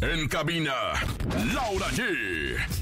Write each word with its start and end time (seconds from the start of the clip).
En 0.00 0.28
cabina, 0.28 0.74
Laura 1.52 1.88
G. 1.90 2.00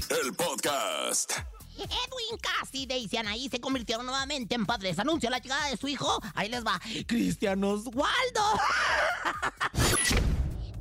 El 0.09 0.33
podcast. 0.33 1.33
Edwin 1.77 2.39
Casi 2.41 2.87
y 2.89 3.17
Anaí 3.17 3.49
se 3.49 3.59
convirtieron 3.59 4.05
nuevamente 4.05 4.55
en 4.55 4.65
padres. 4.65 4.99
Anuncia 4.99 5.29
la 5.29 5.39
llegada 5.39 5.67
de 5.69 5.77
su 5.77 5.87
hijo. 5.87 6.19
Ahí 6.35 6.49
les 6.49 6.65
va. 6.65 6.79
Cristian 7.07 7.63
Oswaldo. 7.63 8.59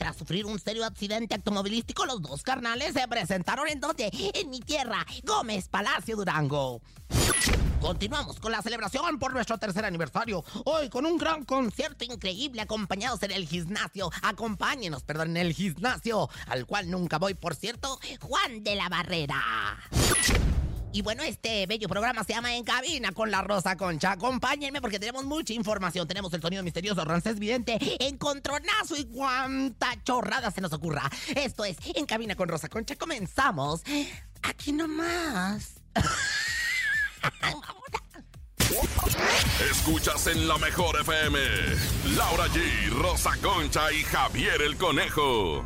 Tras 0.02 0.16
sufrir 0.16 0.46
un 0.46 0.58
serio 0.58 0.84
accidente 0.84 1.36
automovilístico, 1.36 2.04
los 2.06 2.20
dos 2.20 2.42
carnales 2.42 2.92
se 2.92 3.06
presentaron 3.06 3.68
en 3.68 3.78
donde? 3.78 4.10
En 4.34 4.50
mi 4.50 4.58
tierra, 4.58 5.06
Gómez 5.22 5.68
Palacio 5.68 6.16
Durango. 6.16 6.82
Continuamos 7.80 8.40
con 8.40 8.50
la 8.50 8.62
celebración 8.62 9.20
por 9.20 9.32
nuestro 9.32 9.58
tercer 9.58 9.84
aniversario. 9.84 10.44
Hoy 10.64 10.88
con 10.88 11.06
un 11.06 11.18
gran 11.18 11.44
concierto 11.44 12.02
increíble 12.02 12.62
acompañados 12.62 13.22
en 13.22 13.30
el 13.30 13.46
gimnasio. 13.46 14.10
Acompáñenos, 14.22 15.04
perdón, 15.04 15.36
en 15.36 15.46
el 15.46 15.52
gimnasio, 15.52 16.28
al 16.48 16.66
cual 16.66 16.90
nunca 16.90 17.18
voy, 17.18 17.34
por 17.34 17.54
cierto, 17.54 18.00
Juan 18.22 18.64
de 18.64 18.74
la 18.74 18.88
Barrera. 18.88 19.40
Y 20.92 21.00
bueno, 21.00 21.22
este 21.22 21.66
bello 21.66 21.88
programa 21.88 22.22
se 22.22 22.34
llama 22.34 22.54
En 22.54 22.64
Cabina 22.64 23.12
con 23.12 23.30
la 23.30 23.40
Rosa 23.42 23.76
Concha. 23.76 24.12
Acompáñenme 24.12 24.82
porque 24.82 24.98
tenemos 24.98 25.24
mucha 25.24 25.54
información. 25.54 26.06
Tenemos 26.06 26.32
el 26.34 26.42
sonido 26.42 26.62
misterioso, 26.62 27.02
Rancés 27.04 27.38
Vidente, 27.38 27.78
encontronazo 27.98 28.96
y 28.96 29.06
cuánta 29.06 30.02
chorrada 30.04 30.50
se 30.50 30.60
nos 30.60 30.72
ocurra. 30.72 31.10
Esto 31.34 31.64
es 31.64 31.78
En 31.94 32.04
Cabina 32.04 32.34
con 32.34 32.48
Rosa 32.48 32.68
Concha. 32.68 32.96
Comenzamos. 32.96 33.82
Aquí 34.42 34.72
nomás. 34.72 35.80
Escuchas 39.70 40.26
en 40.26 40.48
la 40.48 40.58
mejor 40.58 41.00
FM. 41.00 41.38
Laura 42.16 42.46
G, 42.48 42.90
Rosa 42.90 43.30
Concha 43.42 43.92
y 43.92 44.02
Javier 44.02 44.60
el 44.62 44.76
Conejo. 44.76 45.64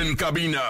En 0.00 0.16
cabina, 0.16 0.62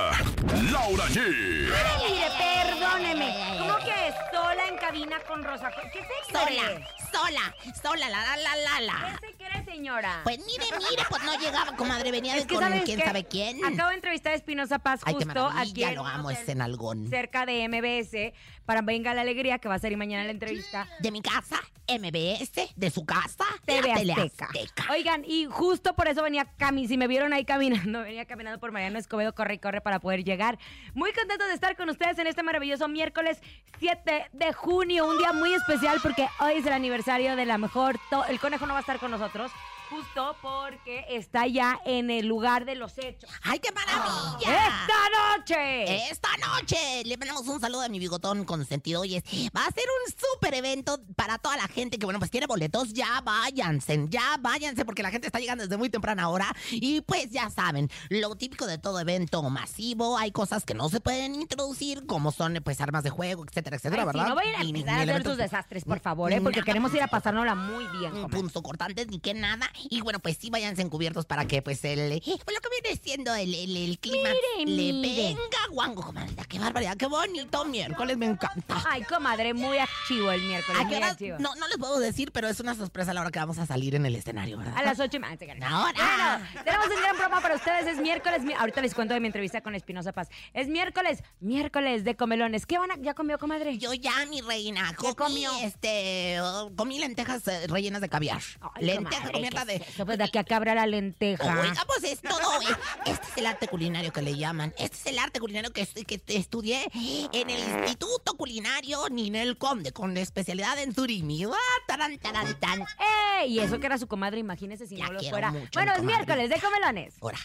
Laura 0.70 1.04
G. 1.06 1.18
Mire, 1.20 2.28
perdóneme. 2.38 3.56
¿Cómo 3.58 3.76
que 3.78 4.12
sola 4.32 4.66
en 4.68 4.76
cabina 4.78 5.18
con 5.28 5.44
Rosa? 5.44 5.70
¿Qué 5.92 6.00
se 6.00 6.32
Sola, 6.32 6.46
cree? 6.46 6.86
sola, 7.12 7.54
sola, 7.82 8.08
la, 8.10 8.20
la, 8.24 8.36
la, 8.36 8.56
la, 8.56 8.80
la. 8.80 9.18
¿Qué 9.20 9.26
se 9.28 9.34
cree, 9.36 9.41
señora? 9.72 10.20
Pues 10.24 10.38
mire, 10.38 10.64
mire, 10.90 11.02
pues 11.08 11.22
no 11.24 11.38
llegaba, 11.38 11.76
comadre, 11.76 12.10
venía 12.10 12.34
de 12.34 12.40
Es 12.40 12.46
que 12.46 12.54
con 12.54 12.64
¿sabes 12.64 12.82
quién 12.84 12.98
qué? 12.98 13.04
sabe 13.04 13.24
quién. 13.24 13.64
Acabo 13.64 13.88
de 13.88 13.94
entrevistar 13.94 14.32
a 14.32 14.36
Espinosa 14.36 14.78
Paz 14.78 15.00
Ay, 15.04 15.14
justo 15.14 15.46
aquí 15.54 15.84
en 15.84 15.94
lo 15.94 16.06
amo 16.06 16.28
hotel 16.28 16.42
ese 16.42 16.54
nalgón. 16.54 17.08
cerca 17.08 17.46
de 17.46 17.68
MBS 17.68 18.32
para 18.64 18.82
Venga 18.82 19.12
la 19.14 19.22
Alegría, 19.22 19.58
que 19.58 19.68
va 19.68 19.74
a 19.74 19.78
ser 19.78 19.96
mañana 19.96 20.24
la 20.24 20.30
entrevista. 20.30 20.86
De 21.00 21.10
mi 21.10 21.20
casa, 21.20 21.60
MBS, 21.88 22.72
de 22.76 22.90
su 22.90 23.04
casa, 23.04 23.44
TV 23.64 23.92
Azteca. 23.92 24.46
Azteca. 24.46 24.86
Oigan, 24.92 25.24
y 25.26 25.46
justo 25.46 25.94
por 25.94 26.08
eso 26.08 26.22
venía 26.22 26.44
Cami, 26.56 26.86
si 26.86 26.96
me 26.96 27.06
vieron 27.08 27.32
ahí 27.32 27.44
caminando, 27.44 28.02
venía 28.02 28.24
caminando 28.26 28.60
por 28.60 28.72
Mariano 28.72 28.98
Escobedo, 28.98 29.34
corre 29.34 29.54
y 29.54 29.58
corre 29.58 29.80
para 29.80 29.98
poder 30.00 30.24
llegar. 30.24 30.58
Muy 30.94 31.12
contento 31.12 31.44
de 31.46 31.54
estar 31.54 31.76
con 31.76 31.88
ustedes 31.90 32.18
en 32.18 32.26
este 32.26 32.42
maravilloso 32.42 32.88
miércoles 32.88 33.40
7 33.78 34.30
de 34.32 34.52
junio, 34.52 35.08
un 35.08 35.18
día 35.18 35.32
muy 35.32 35.54
especial 35.54 35.98
porque 36.02 36.28
hoy 36.40 36.54
es 36.54 36.66
el 36.66 36.72
aniversario 36.72 37.36
de 37.36 37.46
la 37.46 37.58
mejor, 37.58 37.98
el 38.28 38.38
conejo 38.38 38.66
no 38.66 38.74
va 38.74 38.78
a 38.78 38.82
estar 38.82 38.98
con 38.98 39.10
nosotros, 39.10 39.50
justo 39.92 40.36
porque 40.40 41.04
está 41.10 41.46
ya 41.46 41.78
en 41.84 42.10
el 42.10 42.26
lugar 42.26 42.64
de 42.64 42.74
los 42.74 42.96
hechos. 42.98 43.30
¡Ay, 43.42 43.58
qué 43.58 43.70
maravilla! 43.72 44.38
¡Esta 44.40 45.36
noche! 45.36 46.08
Esta 46.10 46.28
noche 46.38 47.02
le 47.04 47.16
mandamos 47.16 47.46
un 47.46 47.60
saludo 47.60 47.82
a 47.82 47.88
mi 47.88 47.98
bigotón 47.98 48.44
consentido. 48.44 49.02
Oye, 49.02 49.22
va 49.56 49.66
a 49.66 49.70
ser 49.70 49.84
un 49.84 50.12
súper 50.12 50.54
evento 50.54 50.98
para 51.16 51.38
toda 51.38 51.56
la 51.56 51.68
gente 51.68 51.98
que, 51.98 52.06
bueno, 52.06 52.18
pues 52.18 52.30
tiene 52.30 52.46
boletos. 52.46 52.92
Ya 52.92 53.20
váyanse, 53.22 54.06
ya 54.08 54.38
váyanse, 54.40 54.84
porque 54.84 55.02
la 55.02 55.10
gente 55.10 55.26
está 55.26 55.38
llegando 55.38 55.64
desde 55.64 55.76
muy 55.76 55.90
temprana 55.90 56.28
hora. 56.28 56.54
Y 56.70 57.02
pues 57.02 57.30
ya 57.30 57.50
saben, 57.50 57.90
lo 58.08 58.34
típico 58.36 58.66
de 58.66 58.78
todo 58.78 58.98
evento 59.00 59.42
masivo, 59.42 60.16
hay 60.16 60.32
cosas 60.32 60.64
que 60.64 60.74
no 60.74 60.88
se 60.88 61.00
pueden 61.00 61.34
introducir, 61.34 62.06
como 62.06 62.32
son, 62.32 62.60
pues, 62.64 62.80
armas 62.80 63.04
de 63.04 63.10
juego, 63.10 63.44
etcétera, 63.44 63.76
etcétera, 63.76 64.02
Ay, 64.02 64.06
¿verdad? 64.06 64.28
no 64.28 64.34
vayan 64.34 64.54
a 64.54 64.64
empezar 64.64 64.98
a 64.98 65.02
hacer 65.02 65.22
sus 65.22 65.36
desastres, 65.36 65.84
por 65.84 66.00
favor, 66.00 66.32
¿eh? 66.32 66.40
porque 66.40 66.62
queremos 66.62 66.94
ir 66.94 67.02
a 67.02 67.08
pasárnosla 67.08 67.54
muy 67.54 67.86
bien. 67.98 68.14
un 68.14 68.30
punto 68.30 68.62
cortantes 68.62 69.08
ni 69.08 69.18
que 69.18 69.34
nada. 69.34 69.70
Y 69.90 70.00
bueno, 70.00 70.18
pues 70.20 70.36
sí, 70.40 70.50
váyanse 70.50 70.82
encubiertos 70.82 71.26
para 71.26 71.46
que 71.46 71.62
pues 71.62 71.84
el 71.84 72.20
pues, 72.24 72.54
lo 72.54 72.60
que 72.60 72.68
viene 72.82 73.00
siendo 73.02 73.34
el, 73.34 73.54
el, 73.54 73.76
el 73.76 73.98
clima 73.98 74.30
Mire, 74.64 74.92
le 74.92 75.14
venga 75.16 75.40
guango, 75.70 76.02
comadre. 76.02 76.32
Qué 76.48 76.58
barbaridad, 76.58 76.96
qué 76.96 77.06
bonito 77.06 77.64
miércoles, 77.64 78.16
me 78.16 78.26
encanta. 78.26 78.82
Ay, 78.88 79.02
comadre, 79.04 79.54
muy 79.54 79.78
activo 79.78 80.30
el 80.30 80.42
miércoles, 80.42 80.82
¿A 80.84 80.88
qué 80.88 80.96
muy 80.96 81.04
activo. 81.04 81.36
No, 81.38 81.54
no 81.56 81.66
les 81.68 81.78
puedo 81.78 81.98
decir, 81.98 82.32
pero 82.32 82.48
es 82.48 82.60
una 82.60 82.74
sorpresa 82.74 83.12
la 83.14 83.20
hora 83.22 83.30
que 83.30 83.38
vamos 83.38 83.58
a 83.58 83.66
salir 83.66 83.94
en 83.94 84.06
el 84.06 84.14
escenario, 84.16 84.58
¿verdad? 84.58 84.74
A 84.76 84.82
las 84.82 85.00
8 85.00 85.16
y 85.16 85.46
ganas. 85.46 85.72
Ahora. 85.72 86.38
Bueno, 86.46 86.64
tenemos 86.64 86.86
un 86.88 87.00
gran 87.02 87.16
programa 87.16 87.40
para 87.40 87.54
ustedes. 87.56 87.86
Es 87.86 87.98
miércoles. 88.00 88.42
mi- 88.42 88.52
Ahorita 88.52 88.80
les 88.80 88.94
cuento 88.94 89.14
de 89.14 89.20
mi 89.20 89.26
entrevista 89.26 89.60
con 89.60 89.74
Espinosa 89.74 90.12
Paz. 90.12 90.28
Es 90.52 90.68
miércoles, 90.68 91.22
miércoles 91.40 92.04
de 92.04 92.16
comelones. 92.16 92.66
¿Qué 92.66 92.78
van 92.78 92.90
a... 92.90 92.96
¿Ya 92.98 93.14
comió, 93.14 93.38
comadre? 93.38 93.78
Yo 93.78 93.94
ya, 93.94 94.12
mi 94.28 94.40
reina, 94.40 94.92
comí, 94.94 95.14
comió? 95.14 95.50
este, 95.62 96.40
oh, 96.40 96.70
comí 96.76 96.98
lentejas 96.98 97.46
eh, 97.48 97.66
rellenas 97.66 98.00
de 98.00 98.08
caviar. 98.08 98.40
Ay, 98.60 98.84
Lentejas 98.84 99.16
comadre, 99.18 99.32
cubiertas 99.38 99.64
¿qué 99.66 99.71
de... 99.78 99.84
eso? 99.88 100.06
Pues 100.06 100.18
de 100.18 100.24
aquí 100.24 100.38
a 100.38 100.44
que 100.44 100.54
habrá 100.54 100.74
la 100.74 100.86
lenteja. 100.86 101.44
Oiga, 101.60 101.84
pues 101.86 102.04
es 102.04 102.20
todo. 102.20 102.60
Este 103.06 103.26
es 103.26 103.36
el 103.36 103.46
arte 103.46 103.68
culinario 103.68 104.12
que 104.12 104.22
le 104.22 104.36
llaman. 104.36 104.74
Este 104.78 104.96
es 104.96 105.06
el 105.06 105.18
arte 105.18 105.40
culinario 105.40 105.72
que, 105.72 105.86
que 105.86 106.20
estudié 106.28 106.88
en 107.32 107.50
el 107.50 107.58
Instituto 107.58 108.36
Culinario 108.36 109.08
Ninel 109.10 109.56
Conde, 109.58 109.92
con 109.92 110.16
especialidad 110.16 110.78
en 110.78 110.94
surimi. 110.94 111.44
Ah, 111.44 111.56
taran, 111.86 112.18
taran, 112.18 112.58
tan. 112.60 112.80
¡Eh! 112.82 113.46
Y 113.48 113.58
eso 113.60 113.78
que 113.80 113.86
era 113.86 113.98
su 113.98 114.06
comadre, 114.06 114.38
imagínese 114.38 114.86
si 114.86 114.96
La 114.96 115.06
no 115.06 115.12
lo 115.12 115.22
fuera. 115.22 115.50
mucho, 115.50 115.70
bueno, 115.74 115.92
es 115.94 116.02
miércoles 116.02 116.50
de 116.50 116.60
comelones. 116.60 117.14
Ahora. 117.20 117.38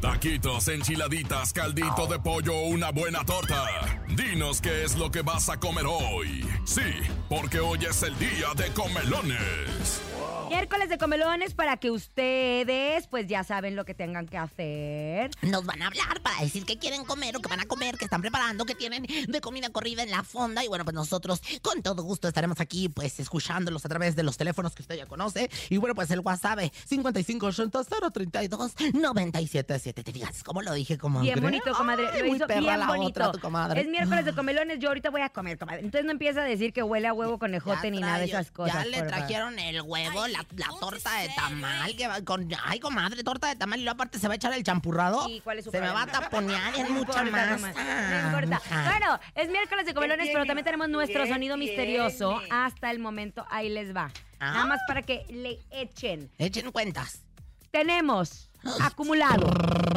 Taquitos, 0.00 0.68
enchiladitas, 0.68 1.52
caldito 1.52 2.06
de 2.06 2.18
pollo 2.20 2.60
una 2.62 2.90
buena 2.92 3.24
torta. 3.24 3.66
Dinos 4.08 4.60
qué 4.60 4.84
es 4.84 4.96
lo 4.96 5.10
que 5.10 5.22
vas 5.22 5.48
a 5.48 5.58
comer 5.58 5.84
hoy. 5.86 6.46
Sí, 6.64 6.82
porque 7.28 7.58
hoy 7.60 7.84
es 7.84 8.02
el 8.02 8.16
día 8.18 8.54
de 8.56 8.68
comelones. 8.72 10.00
Miércoles 10.48 10.88
de 10.88 10.98
comelones 10.98 11.54
para 11.54 11.76
que 11.76 11.90
ustedes, 11.90 13.06
pues 13.06 13.26
ya 13.26 13.44
saben 13.44 13.76
lo 13.76 13.84
que 13.84 13.94
tengan 13.94 14.26
que 14.26 14.38
hacer. 14.38 15.30
Nos 15.42 15.64
van 15.64 15.82
a 15.82 15.88
hablar 15.88 16.20
para 16.22 16.40
decir 16.40 16.64
qué 16.64 16.78
quieren 16.78 17.04
comer 17.04 17.36
o 17.36 17.40
qué 17.40 17.48
van 17.48 17.60
a 17.60 17.66
comer, 17.66 17.96
qué 17.98 18.04
están 18.04 18.20
preparando, 18.20 18.64
qué 18.64 18.74
tienen 18.74 19.06
de 19.28 19.40
comida 19.40 19.70
corrida 19.70 20.02
en 20.02 20.10
la 20.10 20.22
fonda. 20.22 20.64
Y 20.64 20.68
bueno, 20.68 20.84
pues 20.84 20.94
nosotros 20.94 21.42
con 21.62 21.82
todo 21.82 22.02
gusto 22.02 22.28
estaremos 22.28 22.60
aquí, 22.60 22.88
pues 22.88 23.20
escuchándolos 23.20 23.84
a 23.84 23.88
través 23.88 24.16
de 24.16 24.22
los 24.22 24.36
teléfonos 24.36 24.74
que 24.74 24.82
usted 24.82 24.96
ya 24.96 25.06
conoce. 25.06 25.50
Y 25.70 25.76
bueno, 25.76 25.94
pues 25.94 26.10
el 26.10 26.20
WhatsApp 26.20 26.60
5580 26.86 28.10
032 28.12 28.74
977. 28.94 30.02
¿Te 30.02 30.12
fijas 30.12 30.42
cómo 30.42 30.62
lo 30.62 30.72
dije? 30.72 30.98
Como 30.98 31.20
Bien 31.20 31.40
bonito, 31.40 31.72
comadre. 31.74 32.08
Ay, 32.12 32.20
Lo 32.20 32.26
muy 32.28 32.36
hizo 32.36 32.46
perra 32.46 32.60
bien 32.60 32.80
la 32.80 32.86
bonito. 32.86 33.08
otra, 33.08 33.32
tu 33.32 33.38
comadre. 33.40 33.80
Es 33.80 33.88
miércoles 33.88 34.24
de 34.24 34.32
comelones, 34.34 34.78
yo 34.78 34.88
ahorita 34.88 35.10
voy 35.10 35.20
a 35.20 35.28
comer, 35.28 35.58
comadre. 35.58 35.80
Entonces 35.80 36.04
no 36.04 36.12
empieza 36.12 36.40
a 36.42 36.44
decir 36.44 36.72
que 36.72 36.82
huele 36.82 37.08
a 37.08 37.12
huevo 37.12 37.38
conejote 37.38 37.78
Ya 37.84 37.90
ni 37.90 38.00
nada 38.00 38.18
de 38.18 38.24
esas 38.26 38.50
cosas. 38.50 38.74
Ya 38.74 38.84
le 38.84 39.02
trajeron 39.02 39.58
el 39.58 39.82
huevo, 39.82 40.26
la, 40.56 40.66
la 40.66 40.78
torta 40.78 41.14
de 41.20 41.28
tamal. 41.34 41.96
Que 41.96 42.08
va 42.08 42.22
con, 42.22 42.48
ay, 42.64 42.80
comadre, 42.80 43.22
torta 43.24 43.48
de 43.48 43.56
tamal. 43.56 43.78
Y 43.80 43.84
luego 43.84 43.94
aparte 43.94 44.18
se 44.18 44.26
va 44.28 44.34
a 44.34 44.36
echar 44.36 44.52
el 44.52 44.62
champurrado. 44.62 45.28
¿Y 45.28 45.40
cuál 45.40 45.58
es 45.58 45.64
su 45.64 45.70
Se 45.70 45.80
me 45.80 45.88
va 45.88 46.02
a 46.02 46.06
taponear 46.06 46.74
en 46.76 46.82
No 46.88 46.94
mucha 46.94 47.24
importa, 47.24 47.46
más. 47.58 47.60
comadre, 47.74 48.20
No 48.20 48.26
importa. 48.26 48.62
Bueno, 48.90 49.20
es 49.34 49.48
miércoles 49.50 49.86
de 49.86 49.94
comelones, 49.94 50.28
pero 50.32 50.44
también 50.46 50.64
tenemos 50.64 50.88
nuestro 50.88 51.26
sonido 51.26 51.56
misterioso. 51.56 52.40
Hasta 52.50 52.90
el 52.90 52.98
momento, 52.98 53.46
ahí 53.50 53.68
les 53.68 53.94
va. 53.94 54.10
Ah. 54.40 54.52
Nada 54.52 54.66
más 54.66 54.80
para 54.86 55.02
que 55.02 55.24
le 55.28 55.58
echen. 55.70 56.30
Echen 56.38 56.70
cuentas. 56.70 57.22
Tenemos 57.70 58.47
acumulado 58.80 59.46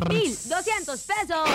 1,200 0.09 1.01
pesos 1.01 1.49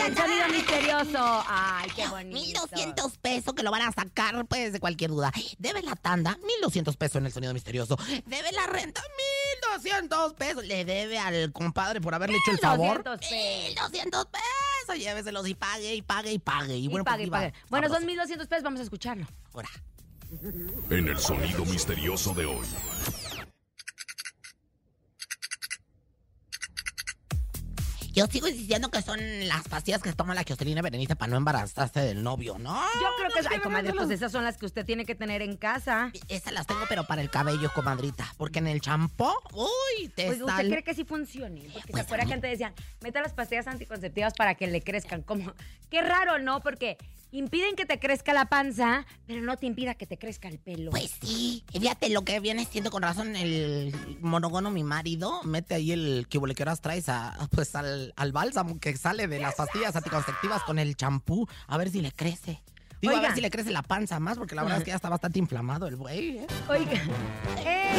el 0.00 0.16
sonido 0.16 0.48
misterioso. 0.48 1.44
Ay, 1.46 1.90
qué 1.94 2.06
bonito. 2.08 2.62
1200 2.62 3.18
pesos 3.18 3.54
que 3.54 3.62
lo 3.62 3.70
van 3.70 3.82
a 3.82 3.92
sacar 3.92 4.44
pues 4.46 4.72
de 4.72 4.80
cualquier 4.80 5.10
duda. 5.10 5.32
Debe 5.58 5.82
la 5.82 5.94
tanda, 5.96 6.38
1200 6.44 6.96
pesos 6.96 7.16
en 7.16 7.26
el 7.26 7.32
sonido 7.32 7.54
misterioso. 7.54 7.96
Debe 8.26 8.52
la 8.52 8.66
renta, 8.66 9.02
1200 9.76 10.34
pesos. 10.34 10.64
Le 10.64 10.84
debe 10.84 11.18
al 11.18 11.52
compadre 11.52 12.00
por 12.00 12.14
haberle 12.14 12.38
hecho 12.38 12.50
el 12.50 12.58
favor. 12.58 13.02
1,200 13.04 13.20
pesos. 13.20 13.76
1200 13.76 14.26
pesos. 14.26 14.98
Lléveselos 14.98 15.48
y 15.48 15.54
pague 15.54 15.94
y 15.94 16.02
pague 16.02 16.32
y 16.32 16.38
pague. 16.38 16.76
Y, 16.76 16.84
Y 16.84 16.88
bueno, 16.88 17.04
pague, 17.04 17.24
y 17.24 17.30
pues, 17.30 17.40
pague. 17.40 17.54
Bueno, 17.68 17.86
son 17.86 18.00
Sabroso. 18.00 18.06
1,200 18.06 18.48
pesos, 18.48 18.64
vamos 18.64 18.80
a 18.80 18.82
escucharlo. 18.82 19.26
Ahora. 19.54 19.68
En 20.90 21.08
el 21.08 21.18
sonido 21.18 21.64
misterioso 21.64 22.32
de 22.34 22.46
hoy. 22.46 22.66
Yo 28.20 28.26
sigo 28.26 28.48
insistiendo 28.48 28.90
que 28.90 29.00
son 29.00 29.18
las 29.48 29.66
pastillas 29.66 30.02
que 30.02 30.12
toma 30.12 30.34
la 30.34 30.44
Jocelyn 30.46 30.78
Berenice 30.82 31.16
para 31.16 31.30
no 31.30 31.38
embarazarse 31.38 32.00
del 32.00 32.22
novio, 32.22 32.58
¿no? 32.58 32.74
Yo 32.74 33.08
creo 33.16 33.30
que, 33.34 33.40
no, 33.40 33.48
ay, 33.50 33.60
comadre, 33.60 33.94
pues 33.94 34.10
esas 34.10 34.30
son 34.30 34.44
las 34.44 34.58
que 34.58 34.66
usted 34.66 34.84
tiene 34.84 35.06
que 35.06 35.14
tener 35.14 35.40
en 35.40 35.56
casa. 35.56 36.12
Esas 36.28 36.52
las 36.52 36.66
tengo, 36.66 36.82
pero 36.86 37.04
para 37.04 37.22
el 37.22 37.30
cabello, 37.30 37.72
comadrita. 37.74 38.30
Porque 38.36 38.58
en 38.58 38.66
el 38.66 38.82
champú, 38.82 39.30
uy, 39.54 40.08
te 40.08 40.26
Pues 40.26 40.42
usted 40.42 40.68
cree 40.68 40.82
que 40.82 40.92
sí 40.92 41.04
funcione, 41.06 41.62
porque 41.72 41.86
se 41.86 41.92
Pues, 41.92 42.04
acuerda 42.04 42.24
a 42.24 42.26
que 42.26 42.34
antes 42.34 42.50
decían, 42.50 42.74
meta 43.00 43.22
las 43.22 43.32
pastillas 43.32 43.66
anticonceptivas 43.68 44.34
para 44.34 44.54
que 44.54 44.66
le 44.66 44.82
crezcan. 44.82 45.22
Como, 45.22 45.54
qué 45.88 46.02
raro, 46.02 46.38
¿no? 46.38 46.60
Porque 46.60 46.98
impiden 47.32 47.76
que 47.76 47.86
te 47.86 47.98
crezca 47.98 48.32
la 48.32 48.46
panza, 48.46 49.06
pero 49.26 49.42
no 49.42 49.56
te 49.56 49.66
impida 49.66 49.94
que 49.94 50.06
te 50.06 50.18
crezca 50.18 50.48
el 50.48 50.58
pelo. 50.58 50.90
Pues 50.90 51.12
sí, 51.22 51.64
fíjate 51.72 52.08
lo 52.10 52.22
que 52.22 52.40
viene 52.40 52.64
siendo 52.64 52.90
con 52.90 53.02
razón 53.02 53.36
el 53.36 53.94
monogono, 54.20 54.70
mi 54.70 54.84
marido, 54.84 55.42
mete 55.44 55.74
ahí 55.74 55.92
el 55.92 56.26
que 56.28 56.40
que 56.40 56.62
horas 56.62 56.80
traes 56.80 57.08
a, 57.08 57.48
pues 57.52 57.74
al, 57.74 58.12
al 58.16 58.32
bálsamo 58.32 58.80
que 58.80 58.96
sale 58.96 59.28
de 59.28 59.38
las 59.38 59.54
pastillas 59.56 59.94
anticonceptivas 59.94 60.62
con 60.64 60.78
el 60.78 60.96
champú, 60.96 61.46
a 61.66 61.78
ver 61.78 61.90
si 61.90 62.00
le 62.00 62.12
crece. 62.12 62.62
Digo, 63.00 63.14
a 63.14 63.16
Oiga. 63.16 63.28
ver 63.28 63.34
si 63.36 63.40
le 63.40 63.50
crece 63.50 63.70
la 63.70 63.82
panza 63.82 64.20
más, 64.20 64.36
porque 64.36 64.54
la 64.54 64.62
verdad 64.62 64.78
es 64.78 64.84
que 64.84 64.90
ya 64.90 64.96
está 64.96 65.08
bastante 65.08 65.38
inflamado 65.38 65.86
el 65.86 65.96
güey. 65.96 66.38
¿eh? 66.38 66.46
Oigan, 66.68 67.10
¡Eh! 67.64 67.94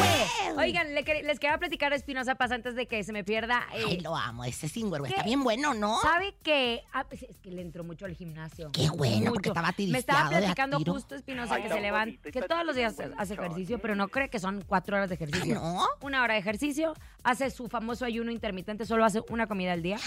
Oigan, 0.56 0.94
le 0.94 1.02
les 1.02 1.38
quería 1.40 1.58
platicar 1.58 1.90
de 1.90 1.96
Espinosa 1.96 2.34
Paz 2.36 2.52
antes 2.52 2.74
de 2.76 2.86
que 2.86 3.02
se 3.02 3.12
me 3.12 3.24
pierda. 3.24 3.66
eh, 3.74 3.82
Ay, 3.86 4.00
lo 4.00 4.14
amo, 4.16 4.44
ese 4.44 4.66
está 4.66 5.22
¿qué? 5.22 5.22
bien 5.24 5.42
bueno, 5.42 5.74
¿no? 5.74 5.98
¿Sabe 6.00 6.34
que 6.42 6.82
ah, 6.92 7.04
pues, 7.08 7.22
es 7.24 7.36
que 7.38 7.50
le 7.50 7.62
entró 7.62 7.82
mucho 7.84 8.04
al 8.04 8.14
gimnasio? 8.14 8.70
Qué 8.72 8.88
bueno, 8.90 9.32
porque 9.32 9.48
estaba 9.48 9.74
Me 9.78 9.98
estaba 9.98 10.28
de 10.30 10.36
a 10.36 10.38
platicando 10.38 10.78
tiro. 10.78 10.92
justo 10.94 11.14
Espinosa 11.14 11.60
que 11.60 11.68
se 11.68 11.80
levanta, 11.80 12.30
que 12.30 12.42
todos 12.42 12.64
los 12.64 12.76
días 12.76 12.94
hace 13.16 13.34
ejercicio, 13.34 13.78
pero 13.80 13.94
no 13.96 14.08
cree 14.08 14.28
que 14.30 14.38
son 14.38 14.62
cuatro 14.66 14.96
horas 14.96 15.08
de 15.08 15.16
ejercicio. 15.16 15.54
¿No? 15.54 15.84
Una 16.00 16.22
hora 16.22 16.34
de 16.34 16.40
ejercicio, 16.40 16.94
hace 17.24 17.50
su 17.50 17.68
famoso 17.68 18.04
ayuno 18.04 18.30
intermitente, 18.30 18.86
solo 18.86 19.04
hace 19.04 19.20
una 19.30 19.46
comida 19.46 19.72
al 19.72 19.82
día. 19.82 19.98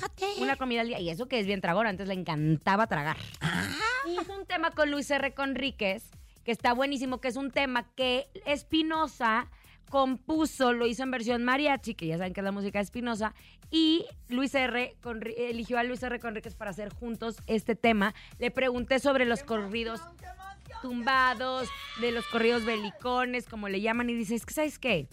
Fíjate. 0.00 0.26
Una 0.40 0.56
comida 0.56 0.80
al 0.80 0.88
día. 0.88 1.00
Y 1.00 1.10
eso 1.10 1.28
que 1.28 1.38
es 1.38 1.46
bien 1.46 1.60
tragón, 1.60 1.86
antes 1.86 2.08
le 2.08 2.14
encantaba 2.14 2.86
tragar. 2.86 3.16
Ah, 3.40 3.68
Hizo 4.08 4.34
un 4.34 4.46
tema 4.46 4.70
con 4.70 4.90
Luis 4.90 5.10
R. 5.10 5.34
Conríquez, 5.34 6.10
que 6.44 6.52
está 6.52 6.72
buenísimo, 6.72 7.20
que 7.20 7.28
es 7.28 7.36
un 7.36 7.50
tema 7.50 7.86
que 7.94 8.28
Espinosa 8.46 9.48
compuso, 9.90 10.72
lo 10.72 10.86
hizo 10.86 11.02
en 11.02 11.10
versión 11.10 11.42
mariachi, 11.44 11.94
que 11.94 12.06
ya 12.06 12.16
saben 12.16 12.32
que 12.32 12.40
es 12.40 12.44
la 12.44 12.52
música 12.52 12.78
de 12.78 12.84
Espinosa, 12.84 13.34
y 13.72 14.06
Luis 14.28 14.54
R. 14.54 14.94
Conri- 15.02 15.34
eligió 15.36 15.78
a 15.78 15.82
Luis 15.82 16.00
R. 16.02 16.18
Conríquez 16.20 16.54
para 16.54 16.70
hacer 16.70 16.90
juntos 16.94 17.36
este 17.48 17.74
tema. 17.74 18.14
Le 18.38 18.52
pregunté 18.52 19.00
sobre 19.00 19.24
los 19.24 19.42
corridos 19.42 20.00
tumbados, 20.80 21.68
de 22.00 22.12
los 22.12 22.24
corridos 22.26 22.64
belicones, 22.64 23.46
como 23.46 23.68
le 23.68 23.80
llaman, 23.80 24.08
y 24.10 24.14
dice, 24.14 24.36
es 24.36 24.46
que, 24.46 24.54
¿sabes 24.54 24.78
qué? 24.78 25.08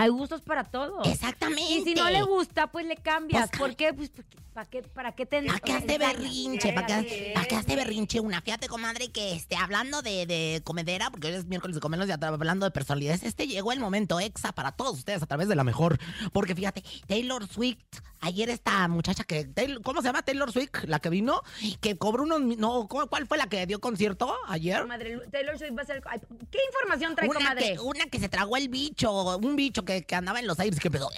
Hay 0.00 0.08
gustos 0.08 0.40
para 0.40 0.64
todos. 0.64 1.06
exactamente. 1.06 1.62
Y 1.72 1.82
si 1.82 1.94
no 1.94 2.08
le 2.08 2.22
gusta, 2.22 2.68
pues 2.68 2.86
le 2.86 2.96
cambias. 2.96 3.50
Pues, 3.50 3.58
¿Por 3.60 3.76
qué? 3.76 3.92
Pues, 3.92 4.08
porque- 4.10 4.38
¿para 4.52 4.68
qué, 4.68 4.82
para 4.82 5.12
qué 5.14 5.26
te... 5.26 5.42
¿Para 5.42 5.58
qué 5.60 5.72
hace 5.72 5.98
berrinche? 5.98 6.72
¿Para 6.72 6.86
qué, 6.86 7.32
para 7.34 7.46
qué 7.46 7.56
hace 7.56 7.76
berrinche 7.76 8.20
una? 8.20 8.40
Fíjate, 8.42 8.68
comadre, 8.68 9.10
que 9.10 9.34
este, 9.34 9.56
hablando 9.56 10.02
de, 10.02 10.26
de 10.26 10.60
comedera, 10.64 11.10
porque 11.10 11.28
hoy 11.28 11.34
es 11.34 11.46
miércoles 11.46 11.74
de 11.76 11.80
comernos 11.80 12.08
y 12.08 12.12
hablando 12.12 12.66
de 12.66 12.70
personalidades, 12.70 13.22
este 13.22 13.46
llegó 13.46 13.72
el 13.72 13.80
momento 13.80 14.20
exa 14.20 14.52
para 14.52 14.72
todos 14.72 14.98
ustedes 14.98 15.22
a 15.22 15.26
través 15.26 15.48
de 15.48 15.54
la 15.56 15.64
mejor. 15.64 15.98
Porque 16.32 16.54
fíjate, 16.54 16.82
Taylor 17.06 17.46
Swift, 17.48 17.78
ayer 18.20 18.50
esta 18.50 18.86
muchacha 18.88 19.24
que, 19.24 19.44
Taylor- 19.44 19.82
¿cómo 19.82 20.02
se 20.02 20.08
llama 20.08 20.22
Taylor 20.22 20.52
Swift? 20.52 20.84
La 20.84 20.98
que 20.98 21.08
vino, 21.10 21.42
que 21.80 21.96
cobró 21.96 22.24
unos, 22.24 22.40
no, 22.58 22.88
¿cómo- 22.88 23.06
¿cuál 23.06 23.26
fue 23.26 23.38
la 23.38 23.48
que 23.48 23.66
dio 23.66 23.80
concierto 23.80 24.34
ayer? 24.48 24.80
Comadre, 24.82 25.18
Taylor 25.30 25.58
Swift 25.58 25.76
va 25.78 25.82
a 25.82 25.86
ser... 25.86 26.02
¿Qué 26.50 26.58
información 26.72 27.14
trae, 27.14 27.28
Una 27.28 27.38
comadre? 27.38 27.72
que, 27.74 27.80
una 27.80 28.06
que 28.06 28.18
se 28.18 28.28
tragó 28.28 28.56
el 28.56 28.68
bicho, 28.68 29.36
un 29.38 29.56
bicho 29.56 29.84
que, 29.84 30.02
que 30.04 30.14
andaba 30.14 30.40
en 30.40 30.46
los 30.46 30.58
aires 30.60 30.78
que 30.80 30.88
empezó. 30.88 31.08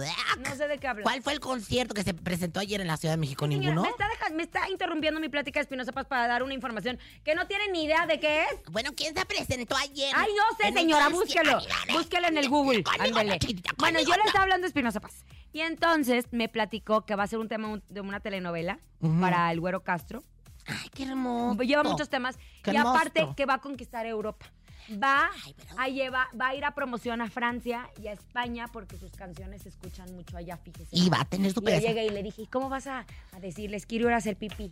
No 0.00 0.56
sé 0.56 0.68
de 0.68 0.78
qué 0.78 0.88
habla. 0.88 1.02
¿Cuál 1.02 1.22
fue 1.22 1.32
el 1.34 1.40
concierto 1.40 1.94
que 1.94 2.02
se 2.02 2.14
presentó 2.14 2.60
ayer 2.60 2.80
en 2.80 2.86
la 2.86 2.96
Ciudad 2.96 3.14
de 3.14 3.18
México? 3.18 3.46
Señora, 3.46 3.60
¿Ninguno? 3.66 3.82
me, 3.82 3.88
está 3.90 4.08
deja- 4.08 4.30
me 4.34 4.42
está 4.42 4.70
interrumpiendo 4.70 5.20
mi 5.20 5.28
plática 5.28 5.60
de 5.60 5.62
Espinosa 5.62 5.92
Paz 5.92 6.06
para 6.06 6.26
dar 6.26 6.42
una 6.42 6.54
información 6.54 6.98
que 7.24 7.34
no 7.34 7.46
tiene 7.46 7.68
ni 7.72 7.84
idea 7.84 8.06
de 8.06 8.18
qué 8.18 8.44
es. 8.44 8.62
Bueno, 8.70 8.90
¿quién 8.96 9.14
se 9.14 9.24
presentó 9.26 9.76
ayer? 9.76 10.12
Ay, 10.16 10.30
no 10.36 10.56
sé, 10.56 10.68
En 10.68 10.72
un 10.74 10.78
señora, 10.80 11.08
búsquelo. 11.10 11.58
Ay, 11.58 11.94
Búsquelo 11.96 12.28
en 12.28 12.38
el 12.38 12.48
Google. 12.48 12.82
conmigo 12.82 13.08
no, 13.10 13.14
Bueno, 13.14 13.36
conmigo 13.76 14.00
yo 14.02 14.12
le 14.16 14.18
no. 14.22 14.24
estaba 14.26 14.42
hablando 14.44 14.62
de 14.64 14.68
Espinosa 14.68 15.00
Paz. 15.00 15.24
Y 15.52 15.60
entonces 15.60 16.26
me 16.30 16.48
platicó 16.48 17.04
que 17.04 17.14
va 17.14 17.24
a 17.24 17.26
ser 17.26 17.38
un 17.38 17.48
tema 17.48 17.68
un- 17.68 17.82
de 17.88 18.00
una 18.00 18.20
telenovela 18.20 18.78
Ujú. 19.00 19.20
para 19.20 19.50
el 19.52 19.60
Güero 19.60 19.82
Castro. 19.82 20.22
Ay, 20.66 20.88
qué 20.94 21.02
hermoso. 21.02 21.60
Lleva 21.62 21.82
muchos 21.82 22.08
temas. 22.08 22.38
Qué 22.62 22.72
y 22.72 22.76
aparte 22.76 23.26
que 23.36 23.44
va 23.46 23.54
a 23.54 23.60
conquistar 23.60 24.06
Europa. 24.06 24.46
Va 24.90 25.30
a, 25.78 25.88
lleva, 25.88 26.28
va 26.38 26.48
a 26.48 26.54
ir 26.54 26.64
a 26.64 26.74
promoción 26.74 27.20
a 27.20 27.30
Francia 27.30 27.88
y 28.02 28.08
a 28.08 28.12
España 28.12 28.66
porque 28.72 28.96
sus 28.98 29.12
canciones 29.12 29.62
se 29.62 29.68
escuchan 29.68 30.12
mucho 30.14 30.36
allá, 30.36 30.56
fíjese. 30.56 30.88
Y 30.90 31.08
va 31.08 31.20
a 31.20 31.24
tener 31.24 31.52
su 31.52 31.60
yo 31.60 31.66
pedazo. 31.66 31.86
llegué 31.86 32.06
y 32.06 32.10
le 32.10 32.22
dije, 32.22 32.42
¿y 32.42 32.46
cómo 32.46 32.68
vas 32.68 32.86
a, 32.86 33.06
a 33.32 33.40
decirles? 33.40 33.86
Quiero 33.86 34.08
ir 34.08 34.14
a 34.14 34.18
hacer 34.18 34.36
pipí 34.36 34.70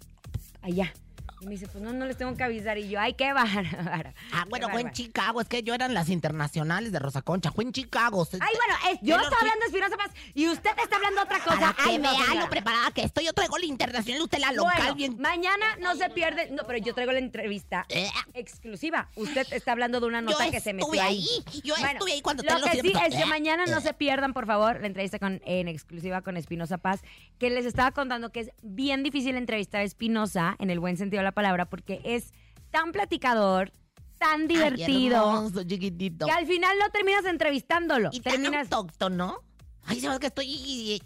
allá. 0.62 0.92
Y 1.40 1.46
me 1.46 1.52
dice, 1.52 1.66
pues 1.68 1.82
no, 1.82 1.92
no 1.94 2.04
les 2.04 2.16
tengo 2.18 2.36
que 2.36 2.42
avisar. 2.44 2.76
Y 2.76 2.88
yo, 2.90 3.00
ay, 3.00 3.14
qué 3.14 3.32
bárbara. 3.32 4.12
Ah, 4.32 4.44
bueno, 4.48 4.68
fue 4.68 4.82
en. 4.82 4.92
Chicago. 4.92 5.40
Es 5.40 5.48
que 5.48 5.62
yo 5.62 5.74
eran 5.74 5.94
las 5.94 6.08
internacionales 6.08 6.92
de 6.92 6.98
Rosa 6.98 7.22
Concha. 7.22 7.50
Fue 7.50 7.64
en 7.64 7.72
Chicago. 7.72 8.24
Se- 8.24 8.38
Ay, 8.40 8.54
bueno, 8.56 8.74
es- 8.92 8.98
yo 9.02 9.16
estoy 9.16 9.36
hablando 9.40 9.60
de 9.60 9.66
Espinosa 9.66 9.96
Paz 9.96 10.10
y 10.34 10.48
usted 10.48 10.70
está 10.82 10.96
hablando 10.96 11.22
otra 11.22 11.38
cosa. 11.40 11.74
Ay, 11.78 11.98
no, 11.98 12.10
vea 12.16 12.34
lo 12.42 12.48
preparada 12.50 12.90
que 12.92 13.02
estoy. 13.02 13.24
Yo 13.24 13.32
traigo 13.32 13.56
la 13.58 13.64
internacional, 13.66 14.22
usted 14.22 14.38
la 14.38 14.52
local. 14.52 14.74
Bueno, 14.76 14.94
bien. 14.94 15.18
mañana 15.20 15.76
no 15.80 15.94
se 15.96 16.10
pierde. 16.10 16.50
No, 16.50 16.64
pero 16.66 16.78
yo 16.78 16.94
traigo 16.94 17.12
la 17.12 17.18
entrevista 17.18 17.86
Eh, 17.88 18.08
exclusiva. 18.34 19.08
Usted 19.16 19.46
está 19.52 19.72
hablando 19.72 20.00
de 20.00 20.06
una 20.06 20.20
nota 20.22 20.44
yo 20.46 20.50
que 20.50 20.60
se 20.60 20.72
metió 20.72 20.92
ahí. 21.02 21.24
ahí. 21.46 21.60
Yo 21.64 21.74
Bueno, 21.76 21.92
estuve 21.92 22.12
ahí 22.12 22.20
cuando 22.22 22.42
Lo 22.42 22.48
que 22.64 22.80
sí 22.80 22.92
es 23.06 23.14
que 23.14 23.22
Eh, 23.22 23.26
mañana 23.26 23.64
no 23.66 23.78
eh. 23.78 23.82
se 23.82 23.94
pierdan, 23.94 24.32
por 24.32 24.46
favor, 24.46 24.80
la 24.80 24.86
entrevista 24.86 25.18
con, 25.18 25.40
en 25.44 25.68
exclusiva 25.68 26.22
con 26.22 26.36
Espinosa 26.36 26.78
Paz, 26.78 27.00
que 27.38 27.50
les 27.50 27.64
estaba 27.66 27.90
contando 27.92 28.30
que 28.30 28.40
es 28.40 28.50
bien 28.62 29.02
difícil 29.02 29.36
entrevistar 29.36 29.80
a 29.80 29.84
Espinosa, 29.84 30.56
en 30.58 30.70
el 30.70 30.80
buen 30.80 30.96
sentido 30.96 31.20
de 31.20 31.24
la 31.24 31.29
palabra, 31.32 31.66
porque 31.66 32.00
es 32.04 32.32
tan 32.70 32.92
platicador, 32.92 33.72
tan 34.18 34.42
Ay, 34.42 34.46
divertido, 34.48 35.16
hermoso, 35.36 35.64
chiquitito. 35.64 36.26
que 36.26 36.32
al 36.32 36.46
final 36.46 36.76
no 36.78 36.90
terminas 36.90 37.24
entrevistándolo. 37.24 38.10
Y 38.12 38.20
tan 38.20 38.32
terminas... 38.42 38.70
autóctono. 38.72 39.38
Ay, 39.84 40.04
hace 40.04 40.20
que 40.20 40.26
estoy. 40.26 40.92
eh, 40.94 41.00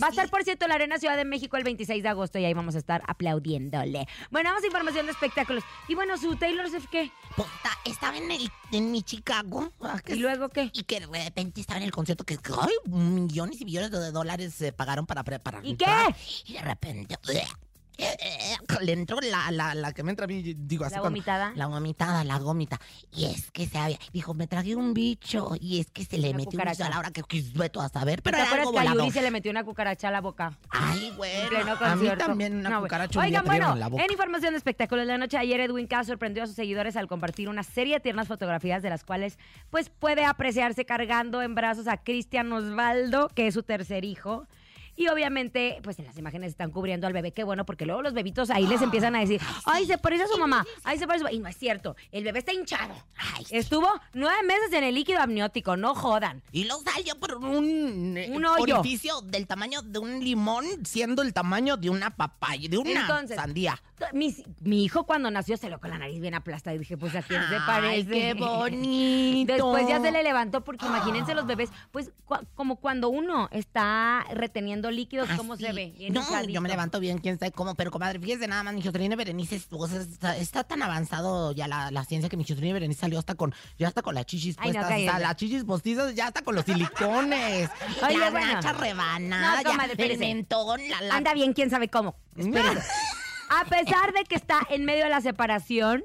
Va 0.00 0.06
a 0.06 0.08
así. 0.08 0.16
estar, 0.16 0.30
por 0.30 0.42
cierto, 0.44 0.64
en 0.64 0.68
la 0.70 0.76
Arena 0.76 0.96
Ciudad 0.98 1.16
de 1.16 1.24
México 1.24 1.56
el 1.56 1.64
26 1.64 2.02
de 2.04 2.08
agosto 2.08 2.38
y 2.38 2.44
ahí 2.44 2.54
vamos 2.54 2.76
a 2.76 2.78
estar 2.78 3.02
aplaudiéndole. 3.08 4.06
Bueno, 4.30 4.50
vamos 4.50 4.62
a 4.62 4.66
información 4.66 5.06
de 5.06 5.12
espectáculos. 5.12 5.64
Y 5.88 5.94
bueno, 5.96 6.16
su 6.16 6.36
Taylor 6.36 6.68
Swift, 6.70 6.86
¿qué? 6.90 7.10
Pues, 7.36 7.48
ta- 7.62 7.76
estaba 7.84 8.16
en, 8.16 8.30
el, 8.30 8.48
en 8.72 8.90
mi 8.92 9.02
Chicago. 9.02 9.70
ah, 9.82 10.00
¿Y 10.06 10.14
luego 10.16 10.48
qué? 10.48 10.70
Y 10.72 10.84
que 10.84 11.00
de 11.00 11.06
repente 11.24 11.60
estaba 11.60 11.78
en 11.78 11.84
el 11.84 11.90
concierto 11.92 12.24
que 12.24 12.38
ay, 12.62 12.74
millones 12.90 13.60
y 13.60 13.64
millones 13.64 13.90
de 13.90 14.12
dólares 14.12 14.54
se 14.54 14.72
pagaron 14.72 15.04
para 15.06 15.22
preparar. 15.24 15.66
¿Y 15.66 15.76
qué? 15.76 15.84
Y 16.46 16.54
de 16.54 16.62
repente 16.62 17.16
le 18.82 18.92
entró 18.92 19.18
la, 19.20 19.50
la, 19.50 19.74
la 19.74 19.92
que 19.92 20.02
me 20.02 20.10
entra 20.10 20.24
a 20.24 20.28
mí, 20.28 20.42
digo 20.56 20.84
así. 20.84 20.94
¿La 20.94 21.00
cuando- 21.00 21.14
vomitada? 21.16 21.52
La 21.56 21.66
vomitada, 21.66 22.24
la 22.24 22.38
gómita. 22.38 22.80
Y 23.12 23.24
es 23.26 23.50
que 23.50 23.66
se 23.66 23.78
había, 23.78 23.98
dijo, 24.12 24.34
me 24.34 24.46
tragué 24.46 24.76
un 24.76 24.92
bicho. 24.94 25.52
Y 25.60 25.80
es 25.80 25.90
que 25.90 26.04
se 26.04 26.18
le 26.18 26.28
Una 26.30 26.38
metió 26.38 26.58
un 26.60 26.64
bicho 26.68 26.84
a 26.84 26.88
la 26.90 26.98
hora 26.98 27.10
que 27.10 27.22
veto 27.54 27.80
a 27.80 27.88
saber. 27.88 28.22
Pero 28.22 28.36
¿Te 28.36 28.42
era 28.42 28.52
algo 28.52 28.72
que 28.72 28.78
a. 28.78 28.94
Yuri 28.94 29.10
se 29.10 29.22
le 29.22 29.30
metió 29.30 29.50
una 29.50 29.64
cucaracha 29.64 30.08
a 30.08 30.10
la 30.10 30.20
boca? 30.20 30.58
Ay, 30.70 31.12
bueno. 31.16 31.48
pleno 31.48 31.72
A 31.80 31.96
mí 31.96 32.08
también 32.18 32.56
una 32.56 32.70
No, 32.70 32.82
cucaracha 32.82 33.18
un 33.20 33.26
día 33.26 33.40
Oigan, 33.40 33.44
bueno, 33.44 33.72
en 33.72 33.80
la 33.80 33.88
boca. 33.88 34.04
en 34.04 34.10
información 34.10 34.52
de 34.52 34.58
espectáculos, 34.58 35.06
la 35.06 35.18
noche 35.18 35.36
de 35.36 35.42
ayer 35.42 35.60
Edwin 35.60 35.86
Cass 35.86 36.06
sorprendió 36.06 36.42
a 36.42 36.46
sus 36.46 36.56
seguidores 36.56 36.96
al 36.96 37.06
compartir 37.08 37.48
una 37.48 37.62
serie 37.62 37.94
de 37.94 38.00
tiernas 38.00 38.28
fotografías 38.28 38.82
de 38.82 38.90
las 38.90 39.04
cuales 39.04 39.38
pues 39.70 39.88
puede 39.90 40.24
apreciarse 40.24 40.84
cargando 40.84 41.40
en 41.42 41.54
brazos 41.54 41.86
a 41.88 41.96
Cristian 41.96 42.52
Osvaldo, 42.52 43.28
que 43.34 43.46
es 43.46 43.54
su 43.54 43.62
tercer 43.62 44.04
hijo. 44.04 44.46
Y 44.96 45.08
obviamente, 45.08 45.78
pues 45.82 45.98
en 45.98 46.06
las 46.06 46.16
imágenes 46.16 46.50
están 46.50 46.70
cubriendo 46.70 47.06
al 47.06 47.12
bebé. 47.12 47.32
Qué 47.32 47.44
bueno, 47.44 47.66
porque 47.66 47.84
luego 47.86 48.02
los 48.02 48.14
bebitos 48.14 48.50
ahí 48.50 48.66
les 48.66 48.80
empiezan 48.82 49.14
a 49.14 49.20
decir, 49.20 49.40
ay, 49.66 49.86
se 49.86 49.98
parece 49.98 50.24
a 50.24 50.26
su 50.28 50.38
mamá, 50.38 50.64
ay, 50.84 50.98
se 50.98 51.06
parece 51.06 51.24
a 51.26 51.28
su... 51.28 51.34
Y 51.34 51.38
no 51.38 51.48
es 51.48 51.56
cierto, 51.56 51.96
el 52.12 52.24
bebé 52.24 52.38
está 52.38 52.52
hinchado. 52.52 52.94
Ay. 53.16 53.44
Estuvo 53.50 53.88
nueve 54.14 54.42
meses 54.44 54.72
en 54.72 54.84
el 54.84 54.94
líquido 54.94 55.20
amniótico, 55.20 55.76
no 55.76 55.94
jodan. 55.94 56.42
Y 56.52 56.64
lo 56.64 56.76
salió 56.80 57.14
por 57.18 57.34
un, 57.36 58.16
eh, 58.16 58.30
Un 58.32 58.44
hoyo. 58.46 58.80
orificio 58.80 59.20
del 59.20 59.46
tamaño 59.46 59.82
de 59.82 59.98
un 59.98 60.24
limón, 60.24 60.64
siendo 60.84 61.22
el 61.22 61.32
tamaño 61.34 61.76
de 61.76 61.90
una 61.90 62.10
papaya, 62.16 62.68
de 62.68 62.78
una 62.78 63.02
Entonces, 63.02 63.36
sandía. 63.36 63.80
Mi, 64.12 64.34
mi 64.60 64.84
hijo 64.84 65.04
cuando 65.04 65.30
nació 65.30 65.56
se 65.56 65.70
lo 65.70 65.78
con 65.80 65.90
la 65.90 65.98
nariz 65.98 66.20
bien 66.20 66.34
aplastada 66.34 66.74
y 66.76 66.78
dije, 66.78 66.96
pues 66.98 67.14
a 67.14 67.22
quién 67.22 67.40
se 67.48 67.54
Ay, 67.56 67.62
parece. 67.66 68.10
qué 68.10 68.34
bonito. 68.34 69.52
Después 69.54 69.88
ya 69.88 70.00
se 70.00 70.10
le 70.10 70.22
levantó 70.22 70.62
porque 70.64 70.86
imagínense 70.86 71.34
los 71.34 71.46
bebés, 71.46 71.70
pues 71.92 72.10
como 72.54 72.76
cuando 72.76 73.08
uno 73.08 73.48
está 73.52 74.24
reteniendo 74.32 74.85
líquidos, 74.90 75.28
¿cómo 75.36 75.54
Así. 75.54 75.64
se 75.64 75.72
ve? 75.72 75.94
Bien 75.96 76.12
no, 76.12 76.44
yo 76.44 76.60
me 76.60 76.68
levanto 76.68 77.00
bien, 77.00 77.18
quién 77.18 77.38
sabe 77.38 77.52
cómo, 77.52 77.74
pero 77.74 77.90
comadre, 77.90 78.18
fíjese 78.18 78.46
nada 78.48 78.62
más, 78.62 78.74
mi 78.74 78.82
Jocelyn 78.82 79.16
Berenice, 79.16 79.60
o 79.70 79.86
sea, 79.88 80.00
está, 80.00 80.36
está 80.36 80.64
tan 80.64 80.82
avanzado 80.82 81.52
ya 81.52 81.68
la, 81.68 81.90
la 81.90 82.04
ciencia 82.04 82.28
que 82.28 82.36
mi 82.36 82.44
Jocelyn 82.44 82.72
Berenice 82.74 83.00
salió 83.00 83.18
hasta 83.18 83.34
con, 83.34 83.54
ya 83.78 83.88
hasta 83.88 84.02
con 84.02 84.14
las 84.14 84.26
chichis 84.26 84.56
Ay, 84.58 84.72
puestas, 84.72 85.20
las 85.20 85.36
chichis 85.36 85.64
postizas, 85.64 86.14
ya 86.14 86.28
hasta 86.28 86.42
con 86.42 86.54
los 86.54 86.64
silicones, 86.64 87.70
Oye, 88.06 88.18
las 88.18 88.30
bueno. 88.32 88.52
nachas 88.54 88.76
rebanadas, 88.78 89.64
No, 89.64 89.70
comadre, 89.70 89.94
ya, 89.96 90.04
el 90.06 90.18
mentón, 90.18 90.80
la, 90.88 91.00
la- 91.02 91.14
Anda 91.16 91.34
bien, 91.34 91.52
quién 91.52 91.70
sabe 91.70 91.88
cómo. 91.88 92.16
A 93.48 93.64
pesar 93.64 94.12
de 94.12 94.24
que 94.28 94.34
está 94.34 94.58
en 94.70 94.84
medio 94.84 95.04
de 95.04 95.10
la 95.10 95.20
separación, 95.20 96.02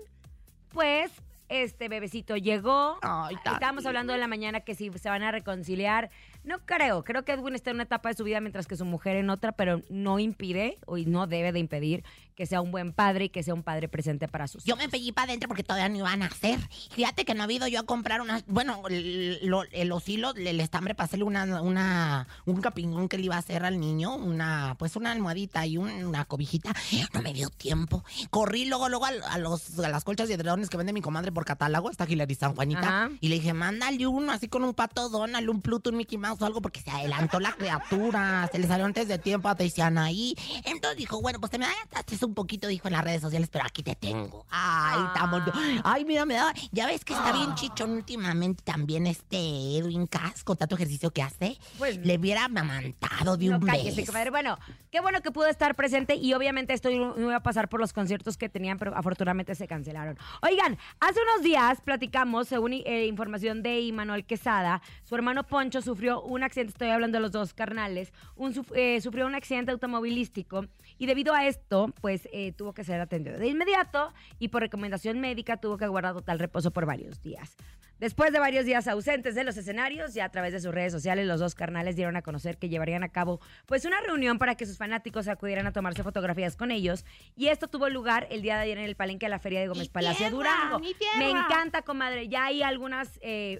pues 0.70 1.12
este 1.50 1.90
bebecito 1.90 2.38
llegó. 2.38 2.98
Ay, 3.02 3.36
Estábamos 3.36 3.86
hablando 3.86 4.14
de 4.14 4.20
la 4.20 4.28
mañana 4.28 4.62
que 4.62 4.76
si 4.76 4.90
se 4.98 5.10
van 5.10 5.24
a 5.24 5.32
reconciliar. 5.32 6.10
No 6.44 6.60
creo, 6.66 7.04
creo 7.04 7.24
que 7.24 7.34
Edwin 7.34 7.54
está 7.56 7.70
en 7.70 7.76
una 7.78 7.84
etapa 7.84 8.10
de 8.10 8.16
su 8.16 8.24
vida 8.24 8.40
mientras 8.42 8.66
que 8.68 8.76
su 8.76 8.86
mujer 8.86 9.16
en 9.18 9.30
otra, 9.30 9.52
pero 9.52 9.82
no 9.90 10.18
impide 10.20 10.80
o 10.88 10.98
no 10.98 11.28
debe 11.28 11.52
de 11.52 11.60
impedir 11.60 12.04
que 12.36 12.46
sea 12.48 12.62
un 12.62 12.72
buen 12.72 12.94
padre 12.94 13.26
y 13.26 13.30
que 13.30 13.44
sea 13.44 13.54
un 13.54 13.62
padre 13.62 13.88
presente 13.88 14.28
para 14.28 14.48
sus 14.48 14.64
Yo 14.64 14.76
me 14.76 14.90
pegué 14.90 15.14
para 15.14 15.26
adentro 15.26 15.48
porque 15.48 15.62
todavía 15.64 15.90
no 15.90 15.98
iban 15.98 16.24
a 16.24 16.28
hacer. 16.28 16.58
Fíjate 16.92 17.26
que 17.26 17.36
no 17.36 17.42
ha 17.42 17.44
habido 17.44 17.68
yo 17.68 17.82
a 17.82 17.84
comprar 17.84 18.22
unas. 18.22 18.44
Bueno, 18.48 18.82
el- 18.90 19.40
lo- 19.46 19.64
los 19.86 20.10
hilos, 20.10 20.34
el 20.38 20.60
estambre 20.60 20.96
para 20.96 21.06
hacerle 21.06 21.26
una, 21.26 21.62
una, 21.62 22.28
un 22.46 22.60
capingón 22.62 23.08
que 23.10 23.18
le 23.20 23.26
iba 23.26 23.36
a 23.36 23.40
hacer 23.40 23.64
al 23.64 23.80
niño, 23.80 24.16
una, 24.16 24.76
pues 24.80 24.96
una 24.96 25.12
almohadita 25.12 25.68
y 25.68 25.78
un- 25.78 26.06
una 26.06 26.26
cobijita. 26.26 26.74
No 27.14 27.22
me 27.22 27.34
dio 27.34 27.50
tiempo. 27.50 28.04
Corrí 28.32 28.66
luego, 28.66 28.90
luego 28.90 29.06
al- 29.06 29.22
a, 29.24 29.38
los, 29.38 29.78
a 29.78 29.90
las 29.90 30.04
colchas 30.04 30.28
y 30.30 30.34
edredones 30.34 30.70
que 30.70 30.78
vende 30.78 30.94
mi 30.94 31.02
comadre 31.02 31.32
por 31.32 31.46
catálogo, 31.46 31.92
está 31.92 32.06
Hilary 32.10 32.34
San 32.34 32.56
Juanita. 32.56 32.80
Ajá. 32.82 33.10
Y 33.20 33.28
le 33.28 33.36
dije, 33.36 33.54
mándale 33.54 34.08
uno 34.08 34.32
así 34.32 34.48
con 34.48 34.64
un 34.64 34.74
pato 34.74 35.10
Donald, 35.10 35.48
un 35.50 35.62
Pluto, 35.62 35.92
un 35.92 35.98
Mickey 35.98 36.18
Mouse 36.18 36.31
o 36.40 36.46
algo, 36.46 36.62
porque 36.62 36.82
se 36.82 36.92
adelantó 36.92 37.40
la 37.40 37.54
criatura. 37.54 38.48
Se 38.52 38.60
le 38.60 38.68
salió 38.68 38.86
antes 38.86 39.08
de 39.08 39.18
tiempo, 39.18 39.54
te 39.56 39.64
decían 39.64 39.98
ahí. 39.98 40.36
Entonces 40.66 40.98
dijo, 40.98 41.22
bueno, 41.22 41.40
pues 41.40 41.52
te 41.52 41.58
me 41.58 41.66
adelantaste 41.66 42.24
un 42.26 42.34
poquito, 42.34 42.68
dijo 42.68 42.88
en 42.88 42.94
las 42.94 43.04
redes 43.04 43.22
sociales, 43.22 43.50
pero 43.52 43.66
aquí 43.66 43.82
te 43.84 43.96
tengo. 43.96 44.46
Ay, 44.50 45.00
tan 45.16 45.32
bonito. 45.32 45.52
Ay, 45.84 46.06
mira, 46.06 46.26
me 46.26 46.36
da. 46.36 46.54
Ya 46.72 46.86
ves 46.86 47.04
que 47.04 47.14
está 47.14 47.32
bien 47.32 47.56
chichón 47.56 47.92
últimamente 47.92 48.64
también 48.64 49.08
este 49.08 49.38
Edwin 49.78 50.08
Cass 50.08 50.44
con 50.44 50.58
tanto 50.58 50.76
ejercicio 50.76 51.12
que 51.12 51.22
hace. 51.24 51.58
Pues- 51.78 51.98
le 51.98 52.18
hubiera 52.18 52.46
amamantado 52.46 53.38
de 53.38 53.48
No 53.48 53.58
un 53.58 53.66
cállese, 53.66 54.06
comadre. 54.06 54.30
Bueno, 54.30 54.58
qué 54.92 55.00
bueno 55.00 55.22
que 55.22 55.32
pudo 55.32 55.48
estar 55.48 55.76
presente 55.76 56.16
y 56.16 56.34
obviamente 56.34 56.74
esto 56.74 56.90
no 56.90 57.16
iba 57.18 57.36
a 57.36 57.44
pasar 57.44 57.70
por 57.70 57.80
los 57.80 57.94
conciertos 57.94 58.38
que 58.38 58.50
tenían, 58.50 58.78
pero 58.78 58.96
afortunadamente 58.96 59.56
se 59.56 59.68
cancelaron. 59.68 60.18
Oigan, 60.42 60.78
hace 61.00 61.20
unos 61.22 61.44
días 61.44 61.82
platicamos, 61.82 62.48
según 62.48 62.74
eh, 62.74 63.06
información 63.08 63.64
de 63.64 63.82
Imanuel 63.82 64.26
Quesada, 64.26 64.82
su 65.04 65.16
hermano 65.16 65.46
Poncho 65.46 65.82
sufrió 65.82 66.21
un 66.24 66.44
accidente, 66.44 66.72
estoy 66.72 66.90
hablando 66.90 67.18
de 67.18 67.22
los 67.22 67.32
dos 67.32 67.54
carnales, 67.54 68.14
un, 68.36 68.54
eh, 68.76 69.00
sufrió 69.02 69.26
un 69.26 69.36
accidente 69.36 69.72
automovilístico 69.72 70.66
y 70.98 71.06
debido 71.06 71.34
a 71.34 71.48
esto, 71.48 71.94
pues 72.02 72.28
eh, 72.32 72.52
tuvo 72.54 72.74
que 72.74 72.84
ser 72.84 73.02
atendido 73.02 73.38
de 73.38 73.48
inmediato 73.48 74.14
y 74.40 74.50
por 74.50 74.62
recomendación 74.62 75.20
médica 75.20 75.58
tuvo 75.58 75.78
que 75.78 75.88
guardar 75.88 76.14
total 76.14 76.40
reposo 76.40 76.72
por 76.72 76.86
varios 76.86 77.22
días. 77.22 77.56
Después 78.02 78.34
de 78.34 78.40
varios 78.40 78.66
días 78.66 78.88
ausentes 78.88 79.36
de 79.36 79.44
los 79.44 79.56
escenarios, 79.58 80.16
ya 80.16 80.26
a 80.26 80.30
través 80.30 80.54
de 80.54 80.60
sus 80.60 80.74
redes 80.74 80.92
sociales, 80.92 81.28
los 81.28 81.40
dos 81.40 81.54
carnales 81.54 81.96
dieron 81.96 82.16
a 82.16 82.24
conocer 82.24 82.58
que 82.58 82.68
llevarían 82.68 83.04
a 83.04 83.10
cabo 83.10 83.40
pues 83.68 83.86
una 83.86 84.02
reunión 84.02 84.40
para 84.40 84.56
que 84.56 84.66
sus 84.66 84.80
fanáticos 84.80 85.28
acudieran 85.28 85.68
a 85.68 85.72
tomarse 85.72 86.02
fotografías 86.02 86.56
con 86.56 86.72
ellos. 86.72 87.06
Y 87.36 87.50
esto 87.50 87.68
tuvo 87.68 87.90
lugar 87.90 88.26
el 88.32 88.42
día 88.42 88.56
de 88.56 88.64
ayer 88.64 88.80
en 88.80 88.86
el 88.86 88.96
palenque 88.96 89.28
de 89.28 89.30
la 89.30 89.38
Feria 89.38 89.60
de 89.60 89.68
Gómez 89.68 89.84
¡Mi 89.84 89.90
Palacio 89.90 90.18
tierra, 90.18 90.36
Durango. 90.36 90.80
mi! 90.80 90.96
Me 91.20 91.30
encanta, 91.30 91.84
comadre. 91.84 92.28
Ya 92.28 92.46
hay 92.46 92.64
algunos 92.64 93.08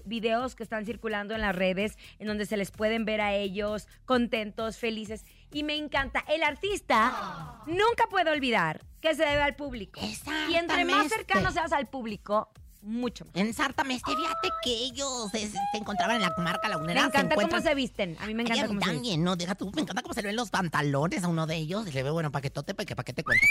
videos 0.06 0.56
que 0.56 0.64
están 0.64 0.88
circulando 0.88 1.36
en 1.36 1.42
las 1.42 1.56
redes 1.56 1.96
en 2.18 2.26
donde 2.26 2.48
se 2.48 2.58
les 2.58 2.72
pueden 2.72 3.06
ver 3.06 3.22
a 3.22 3.36
ellos 3.36 3.88
contentos, 4.06 4.80
felices. 4.80 5.24
Y 5.52 5.62
me 5.62 5.76
encanta. 5.76 6.26
El 6.28 6.42
artista 6.42 7.62
nunca 7.68 8.08
puede 8.10 8.32
olvidar 8.32 8.84
que 9.02 9.14
se 9.14 9.24
debe 9.24 9.44
al 9.44 9.56
público. 9.56 10.02
Y 10.50 10.56
entre 10.56 10.84
más 10.84 11.10
cercano 11.10 11.52
seas 11.52 11.74
al 11.74 11.90
público, 11.90 12.52
mucho 12.82 13.26
más. 13.26 13.36
Ensártame, 13.36 13.96
este, 13.96 14.16
fíjate 14.16 14.50
que 14.64 14.72
ellos 14.74 15.30
se, 15.32 15.50
se 15.50 15.58
encontraban 15.78 16.16
en 16.18 16.22
la 16.24 16.34
comarca 16.34 16.62
Me 16.68 16.70
lagunera. 16.70 17.06
encanta 17.06 17.36
cómo 17.36 17.48
encuentran- 17.48 17.64
se 17.64 17.76
visten. 17.76 18.18
A 18.20 18.26
mí 18.28 18.34
me 18.34 18.44
encanta 18.44 18.68
cómo 18.68 18.80
se 18.80 18.86
visten. 18.86 18.96
también, 18.96 19.24
no, 19.24 19.36
deja 19.36 19.56
tú, 19.56 19.72
me 19.76 19.82
encanta 19.82 20.02
cómo 20.02 20.14
se 20.14 20.22
le 20.22 20.28
ven 20.30 20.36
los 20.36 20.50
pantalones 20.50 21.24
a 21.24 21.28
uno 21.28 21.46
de 21.48 21.56
ellos. 21.58 21.86
Se 21.86 21.92
le 21.92 22.04
ve, 22.04 22.10
bueno, 22.12 22.32
paquetote, 22.32 22.74
pa' 22.74 22.86
que 22.86 22.96
pa' 22.96 23.04
qué 23.04 23.14
te 23.14 23.24
cuento. 23.24 23.46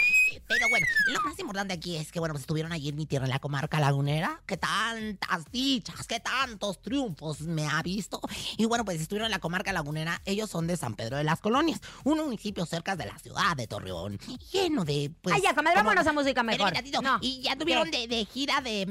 Pero 0.47 0.67
bueno, 0.69 0.85
lo 1.13 1.21
más 1.21 1.37
importante 1.39 1.73
aquí 1.73 1.95
es 1.97 2.11
que, 2.11 2.19
bueno, 2.19 2.33
pues 2.33 2.41
estuvieron 2.41 2.71
allí 2.71 2.89
en 2.89 2.95
mi 2.95 3.05
tierra, 3.05 3.25
en 3.25 3.31
la 3.31 3.39
comarca 3.39 3.79
lagunera. 3.79 4.41
Que 4.45 4.57
tantas 4.57 5.49
dichas, 5.51 6.05
que 6.07 6.19
tantos 6.19 6.81
triunfos 6.81 7.41
me 7.41 7.67
ha 7.67 7.81
visto. 7.81 8.19
Y 8.57 8.65
bueno, 8.65 8.83
pues 8.85 8.99
estuvieron 9.01 9.25
en 9.27 9.31
la 9.31 9.39
comarca 9.39 9.71
lagunera. 9.73 10.21
Ellos 10.25 10.49
son 10.49 10.67
de 10.67 10.77
San 10.77 10.95
Pedro 10.95 11.17
de 11.17 11.23
las 11.23 11.39
Colonias, 11.39 11.79
un 12.03 12.17
municipio 12.19 12.65
cerca 12.65 12.95
de 12.95 13.05
la 13.05 13.17
ciudad 13.19 13.55
de 13.55 13.67
Torreón. 13.67 14.17
Lleno 14.51 14.83
de, 14.85 15.11
pues... 15.21 15.35
Ay, 15.35 15.41
ya, 15.41 15.53
comadre, 15.53 15.77
como- 15.77 15.89
vámonos 15.89 16.07
a 16.07 16.13
música 16.13 16.43
mejor. 16.43 16.67
Espérame 16.73 16.91
tantito. 16.91 17.01
No. 17.01 17.17
Y 17.21 17.41
ya 17.41 17.55
tuvieron 17.57 17.89
de, 17.91 18.07
de 18.07 18.25
gira 18.25 18.61
de 18.61 18.85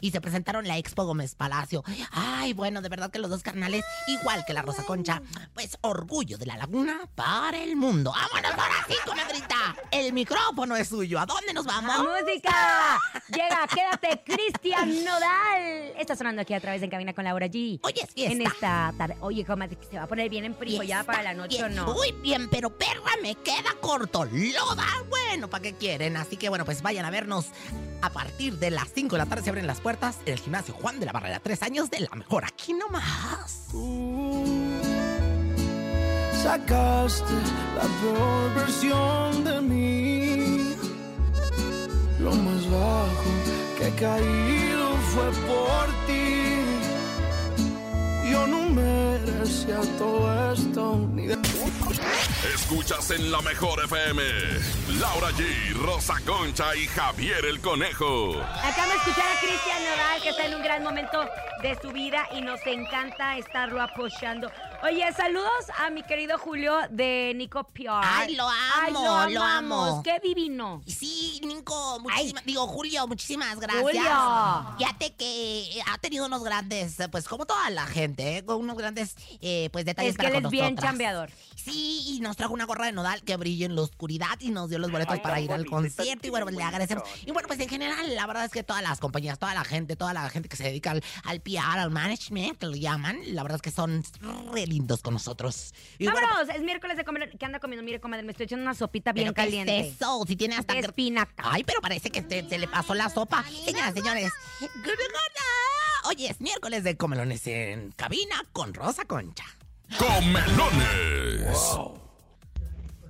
y 0.00 0.10
se 0.10 0.20
presentaron 0.20 0.64
en 0.64 0.68
la 0.68 0.78
Expo 0.78 1.04
Gómez 1.04 1.34
Palacio. 1.34 1.84
Ay, 2.12 2.52
bueno, 2.52 2.80
de 2.82 2.88
verdad 2.88 3.10
que 3.10 3.18
los 3.18 3.30
dos 3.30 3.42
carnales, 3.42 3.84
igual 4.06 4.44
que 4.46 4.52
la 4.52 4.62
Rosa 4.62 4.84
Concha, 4.84 5.22
pues 5.54 5.78
orgullo 5.82 6.38
de 6.38 6.46
la 6.46 6.56
laguna 6.56 7.08
para 7.14 7.58
el 7.58 7.76
mundo. 7.76 8.12
¡Vámonos 8.12 8.52
ahora 8.52 8.86
sí, 8.88 8.94
comadrita! 9.04 9.76
El 9.90 10.12
micrófono 10.12 10.76
es 10.76 10.88
suyo. 10.88 11.18
¿A 11.18 11.26
dónde 11.26 11.52
nos 11.52 11.64
vamos? 11.64 11.96
¡Música! 11.98 12.98
Llega, 13.28 13.66
quédate, 13.66 14.22
Cristian 14.24 15.04
Nodal. 15.04 15.92
Está 15.98 16.16
sonando 16.16 16.42
aquí 16.42 16.54
a 16.54 16.60
través 16.60 16.80
de 16.80 16.86
En 16.86 16.90
Cabina 16.90 17.12
con 17.12 17.24
Laura 17.24 17.46
G. 17.46 17.80
Hoy 17.82 17.94
es 17.96 18.12
fiesta. 18.12 18.32
En 18.32 18.42
esta 18.42 18.94
tarde. 18.96 19.16
Oye, 19.20 19.44
comadre, 19.44 19.78
¿se 19.88 19.96
va 19.96 20.04
a 20.04 20.06
poner 20.06 20.28
bien 20.28 20.44
en 20.44 20.56
ya 20.86 21.04
para 21.04 21.22
la 21.22 21.34
noche 21.34 21.62
o 21.62 21.68
no? 21.68 21.94
Uy, 21.94 22.12
bien, 22.22 22.48
pero 22.48 22.76
perra, 22.76 23.12
me 23.22 23.34
queda 23.36 23.74
corto. 23.80 24.24
Loda, 24.24 24.86
bueno, 25.08 25.48
¿para 25.48 25.62
qué 25.62 25.74
quieren? 25.74 26.16
Así 26.16 26.36
que 26.36 26.48
bueno, 26.48 26.64
pues 26.64 26.82
vayan 26.82 27.04
a 27.04 27.10
vernos. 27.10 27.46
A 28.02 28.10
partir 28.10 28.58
de 28.58 28.70
las 28.70 28.88
5 28.94 29.14
de 29.14 29.18
la 29.18 29.26
tarde 29.26 29.44
se 29.44 29.50
abren 29.50 29.66
las 29.66 29.80
puertas 29.80 30.18
en 30.24 30.32
el 30.32 30.38
gimnasio 30.38 30.74
Juan 30.74 31.00
de 31.00 31.06
la 31.06 31.12
Barrera. 31.12 31.40
Tres 31.40 31.62
años 31.62 31.90
de 31.90 32.00
la 32.00 32.16
mejor. 32.16 32.44
Aquí 32.44 32.72
nomás. 32.72 33.66
Sacaste 36.42 37.32
la 37.76 37.82
peor 38.00 38.54
versión 38.54 39.44
de 39.44 39.60
mí. 39.60 40.74
Lo 42.18 42.32
más 42.32 42.70
bajo 42.70 43.30
que 43.78 43.88
he 43.88 43.92
caído 43.92 44.96
fue 45.12 45.30
por 45.46 45.86
ti. 46.06 46.59
Yo 48.28 48.46
no 48.46 48.68
merecía 48.68 49.80
todo 49.98 50.52
esto 50.52 51.08
ni 51.14 51.26
de 51.26 51.38
Escuchas 52.54 53.10
en 53.10 53.30
la 53.30 53.40
mejor 53.42 53.82
FM. 53.84 54.22
Laura 54.98 55.28
G, 55.30 55.74
Rosa 55.74 56.14
Concha 56.24 56.74
y 56.76 56.86
Javier 56.86 57.44
el 57.44 57.60
Conejo. 57.60 58.40
Acabamos 58.40 58.94
de 58.94 59.10
escuchar 59.10 59.26
a 59.30 59.40
Cristian 59.40 59.84
Nodal, 59.84 60.22
que 60.22 60.28
está 60.30 60.46
en 60.46 60.54
un 60.54 60.62
gran 60.62 60.82
momento 60.82 61.26
de 61.62 61.78
su 61.80 61.90
vida 61.90 62.28
y 62.32 62.40
nos 62.40 62.64
encanta 62.66 63.36
estarlo 63.38 63.80
apoyando. 63.82 64.50
Oye, 64.82 65.12
saludos 65.12 65.50
a 65.78 65.90
mi 65.90 66.02
querido 66.02 66.38
Julio 66.38 66.74
de 66.90 67.34
Nico 67.36 67.64
PR. 67.64 68.00
Ay, 68.02 68.34
lo 68.34 68.48
amo, 68.48 69.18
Ay, 69.18 69.34
lo, 69.34 69.42
amo. 69.42 70.02
Qué 70.02 70.18
divino. 70.20 70.82
Sí, 70.86 71.38
Nico, 71.44 72.00
muchísimas, 72.00 72.44
digo 72.46 72.66
Julio, 72.66 73.06
muchísimas 73.06 73.60
gracias. 73.60 73.82
Julio. 73.82 74.76
Fíjate 74.78 75.14
que 75.16 75.82
ha 75.86 75.98
tenido 75.98 76.24
unos 76.24 76.42
grandes, 76.42 76.96
pues 77.12 77.28
como 77.28 77.44
toda 77.44 77.68
la 77.68 77.86
gente, 77.86 78.38
eh, 78.38 78.44
con 78.44 78.56
unos 78.56 78.78
grandes, 78.78 79.16
eh, 79.42 79.68
pues 79.70 79.84
detalles 79.84 80.12
Es 80.12 80.16
que 80.16 80.22
para 80.22 80.36
él 80.38 80.42
con 80.42 80.46
es 80.46 80.50
bien 80.50 80.64
nosotras. 80.64 80.90
chambeador. 80.90 81.30
Sí, 81.56 82.04
y 82.16 82.20
nos 82.20 82.38
trajo 82.38 82.54
una 82.54 82.64
gorra 82.64 82.86
de 82.86 82.92
nodal 82.92 83.22
que 83.22 83.36
brilla 83.36 83.66
en 83.66 83.76
la 83.76 83.82
oscuridad 83.82 84.40
y 84.40 84.50
nos 84.50 84.70
dio 84.70 84.78
los 84.78 84.90
boletos 84.90 85.18
para 85.20 85.40
ir 85.40 85.52
al 85.52 85.66
concierto 85.66 86.26
y 86.26 86.30
bueno, 86.30 86.46
pues 86.46 86.56
le 86.56 86.62
agradecemos. 86.62 87.04
Y 87.26 87.32
bueno, 87.32 87.48
pues 87.48 87.60
en 87.60 87.68
general, 87.68 88.14
la 88.14 88.26
verdad 88.26 88.46
es 88.46 88.50
que 88.50 88.62
todas 88.62 88.82
las 88.82 88.98
compañías, 88.98 89.38
toda 89.38 89.52
la 89.52 89.64
gente, 89.64 89.94
toda 89.94 90.14
la 90.14 90.30
gente 90.30 90.48
que 90.48 90.56
se 90.56 90.64
dedica 90.64 90.92
al, 90.92 91.04
al 91.24 91.40
PR, 91.42 91.78
al 91.80 91.90
management, 91.90 92.56
que 92.56 92.66
lo 92.66 92.76
llaman, 92.76 93.20
la 93.26 93.42
verdad 93.42 93.56
es 93.56 93.62
que 93.62 93.70
son 93.70 94.02
re 94.54 94.69
lindos 94.70 95.02
con 95.02 95.12
nosotros. 95.14 95.74
Y 95.98 96.04
bueno, 96.08 96.26
Vámonos, 96.28 96.54
es 96.54 96.62
miércoles 96.62 96.96
de 96.96 97.04
comer. 97.04 97.36
¿Qué 97.36 97.44
anda 97.44 97.60
comiendo? 97.60 97.84
Mire, 97.84 98.00
comadre, 98.00 98.22
me 98.22 98.30
estoy 98.30 98.44
echando 98.44 98.62
una 98.62 98.74
sopita 98.74 99.12
bien 99.12 99.26
¿Pero 99.26 99.34
qué 99.34 99.42
caliente. 99.42 99.80
es 99.80 99.94
eso? 99.96 100.24
Si 100.26 100.36
tiene 100.36 100.56
hasta... 100.56 100.74
De 100.74 100.80
espinaca. 100.80 101.42
Ay, 101.44 101.64
pero 101.64 101.80
parece 101.80 102.10
que 102.10 102.22
se, 102.22 102.48
se 102.48 102.58
le 102.58 102.68
pasó 102.68 102.94
la 102.94 103.08
sopa. 103.10 103.44
Señoras, 103.64 103.92
señores. 103.92 104.32
Hoy 106.08 106.26
es 106.26 106.40
miércoles 106.40 106.84
de 106.84 106.96
comelones 106.96 107.46
en 107.46 107.90
cabina 107.92 108.44
con 108.52 108.72
Rosa 108.72 109.04
Concha. 109.04 109.44
Comelones. 109.98 111.58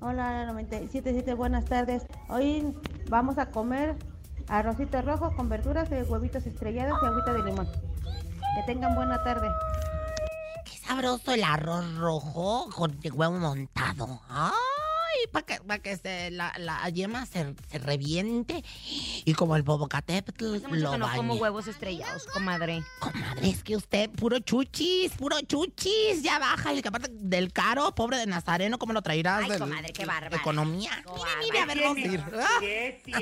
Hola, 0.01 0.47
977, 0.47 1.35
buenas 1.35 1.67
tardes. 1.67 2.05
Hoy 2.29 2.75
vamos 3.09 3.37
a 3.39 3.51
comer 3.51 3.97
arrocito 4.49 5.01
rojo 5.03 5.35
con 5.37 5.49
verduras, 5.49 5.93
eh, 5.93 6.03
huevitos 6.03 6.47
estrellados 6.47 6.99
y 7.03 7.07
agüita 7.07 7.33
de 7.35 7.43
limón. 7.45 7.69
Que 7.71 8.63
tengan 8.73 8.95
buena 8.95 9.23
tarde. 9.23 9.49
Sabroso 10.91 11.33
el 11.35 11.45
arroz 11.45 11.95
rojo 11.99 12.69
con 12.75 12.99
el 13.01 13.13
huevo 13.13 13.39
montado. 13.39 14.21
Ay, 14.29 14.53
para 15.31 15.47
que, 15.47 15.61
pa' 15.61 15.79
que 15.79 15.97
se, 15.97 16.33
la, 16.33 16.53
la 16.59 16.89
yema 16.89 17.27
se, 17.27 17.55
se 17.71 17.79
reviente 17.79 18.65
y 19.25 19.33
como 19.35 19.55
el 19.55 19.63
bobocatépetl 19.63 20.57
lo 20.73 20.99
no 20.99 21.09
como 21.15 21.35
huevos 21.35 21.69
estrellados, 21.69 22.27
comadre. 22.27 22.83
Comadre, 22.99 23.51
es 23.51 23.63
que 23.63 23.77
usted, 23.77 24.11
puro 24.11 24.41
chuchis, 24.41 25.13
puro 25.13 25.41
chuchis, 25.43 26.25
ya 26.25 26.41
baja. 26.41 26.75
Y 26.75 26.83
que 26.83 26.89
aparte 26.89 27.09
del 27.13 27.53
caro, 27.53 27.95
pobre 27.95 28.17
de 28.17 28.27
Nazareno, 28.27 28.77
¿cómo 28.77 28.93
lo 28.93 29.01
traerás? 29.01 29.49
Ay, 29.49 29.61
comadre, 29.61 29.93
qué 29.93 30.03
de 30.03 30.07
bárbara. 30.07 30.37
Economía. 30.39 30.91
Qué 31.05 31.13
Mire, 31.13 31.45
mire, 31.45 31.61
a 31.61 31.67
ver, 31.67 31.79
vamos 31.85 31.99
a 31.99 32.01
ir. 32.01 32.25
Ah, 32.35 33.21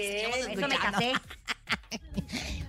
Eso 0.49 0.69
me 0.69 0.79
casé. 0.79 1.13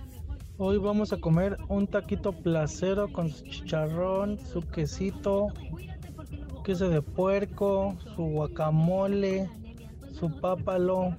Hoy 0.62 0.76
vamos 0.76 1.10
a 1.14 1.16
comer 1.16 1.56
un 1.68 1.86
taquito 1.86 2.32
placero 2.32 3.10
con 3.10 3.30
su 3.30 3.46
chicharrón, 3.46 4.38
su 4.38 4.60
quesito, 4.60 5.46
queso 6.62 6.90
de 6.90 7.00
puerco, 7.00 7.96
su 8.14 8.24
guacamole, 8.24 9.48
su 10.12 10.30
pápalo 10.38 11.16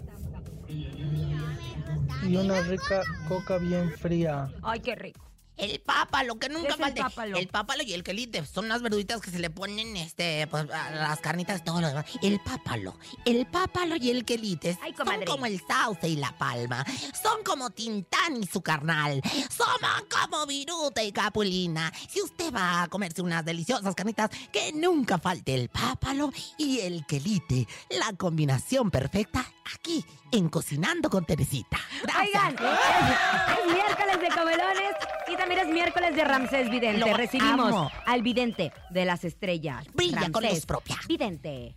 y 0.67 2.35
una 2.35 2.61
rica 2.61 3.01
coca 3.27 3.57
bien 3.57 3.89
fría. 3.89 4.47
Ay, 4.61 4.79
qué 4.79 4.93
rico. 4.93 5.30
El 5.57 5.79
pápalo, 5.81 6.39
que 6.39 6.49
nunca 6.49 6.73
es 6.73 6.79
el 6.79 6.93
pápalo? 6.95 7.37
El 7.37 7.47
pápalo 7.47 7.83
y 7.83 7.93
el 7.93 8.03
quelite 8.03 8.45
son 8.45 8.65
unas 8.65 8.81
verduritas 8.81 9.21
que 9.21 9.29
se 9.29 9.39
le 9.39 9.49
ponen, 9.49 9.95
este, 9.97 10.47
pues, 10.47 10.69
a 10.71 10.91
las 10.91 11.19
carnitas 11.19 11.63
todo 11.63 11.81
lo 11.81 11.87
demás. 11.87 12.05
El 12.21 12.39
pápalo, 12.39 12.97
el 13.25 13.45
pápalo 13.45 13.95
y 13.95 14.09
el 14.09 14.25
quelite 14.25 14.77
Ay, 14.81 14.93
son 14.95 15.25
como 15.25 15.45
el 15.45 15.61
sauce 15.67 16.07
y 16.09 16.15
la 16.15 16.35
palma. 16.37 16.85
Son 17.21 17.43
como 17.43 17.69
Tintán 17.69 18.41
y 18.41 18.47
su 18.47 18.61
carnal. 18.61 19.21
Son 19.49 19.67
como 20.09 20.45
Viruta 20.45 21.03
y 21.03 21.11
Capulina. 21.11 21.91
Si 22.09 22.21
usted 22.21 22.53
va 22.53 22.83
a 22.83 22.87
comerse 22.87 23.21
unas 23.21 23.45
deliciosas 23.45 23.93
carnitas, 23.93 24.31
que 24.51 24.71
nunca 24.73 25.17
falte 25.17 25.53
el 25.53 25.69
pápalo 25.69 26.31
y 26.57 26.79
el 26.79 27.05
quelite. 27.05 27.67
La 27.89 28.13
combinación 28.13 28.89
perfecta 28.89 29.45
aquí 29.75 30.03
en 30.31 30.49
Cocinando 30.49 31.09
con 31.09 31.25
Teresita. 31.25 31.77
Gracias. 32.03 32.43
Oigan, 32.43 32.55
es, 32.55 33.57
es 33.67 33.73
miércoles 33.73 34.21
de 34.21 34.27
comelones 34.29 34.91
y 35.27 35.35
también 35.37 35.59
es 35.61 35.67
miércoles 35.67 36.15
de 36.15 36.23
Ramsés 36.23 36.69
Vidente. 36.69 36.99
Lo 36.99 37.15
Recibimos 37.17 37.67
amo. 37.69 37.91
al 38.05 38.21
vidente 38.21 38.71
de 38.89 39.05
las 39.05 39.23
estrellas. 39.23 39.85
Brilla 39.93 40.29
con 40.31 40.43
Ramsés 40.43 40.53
luz 40.59 40.65
propia. 40.65 40.97
Vidente. 41.07 41.75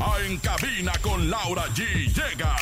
Ah, 0.00 0.16
En 0.26 0.36
cabina 0.38 0.92
con 1.00 1.30
Laura 1.30 1.64
G 1.74 1.84
llega. 2.12 2.56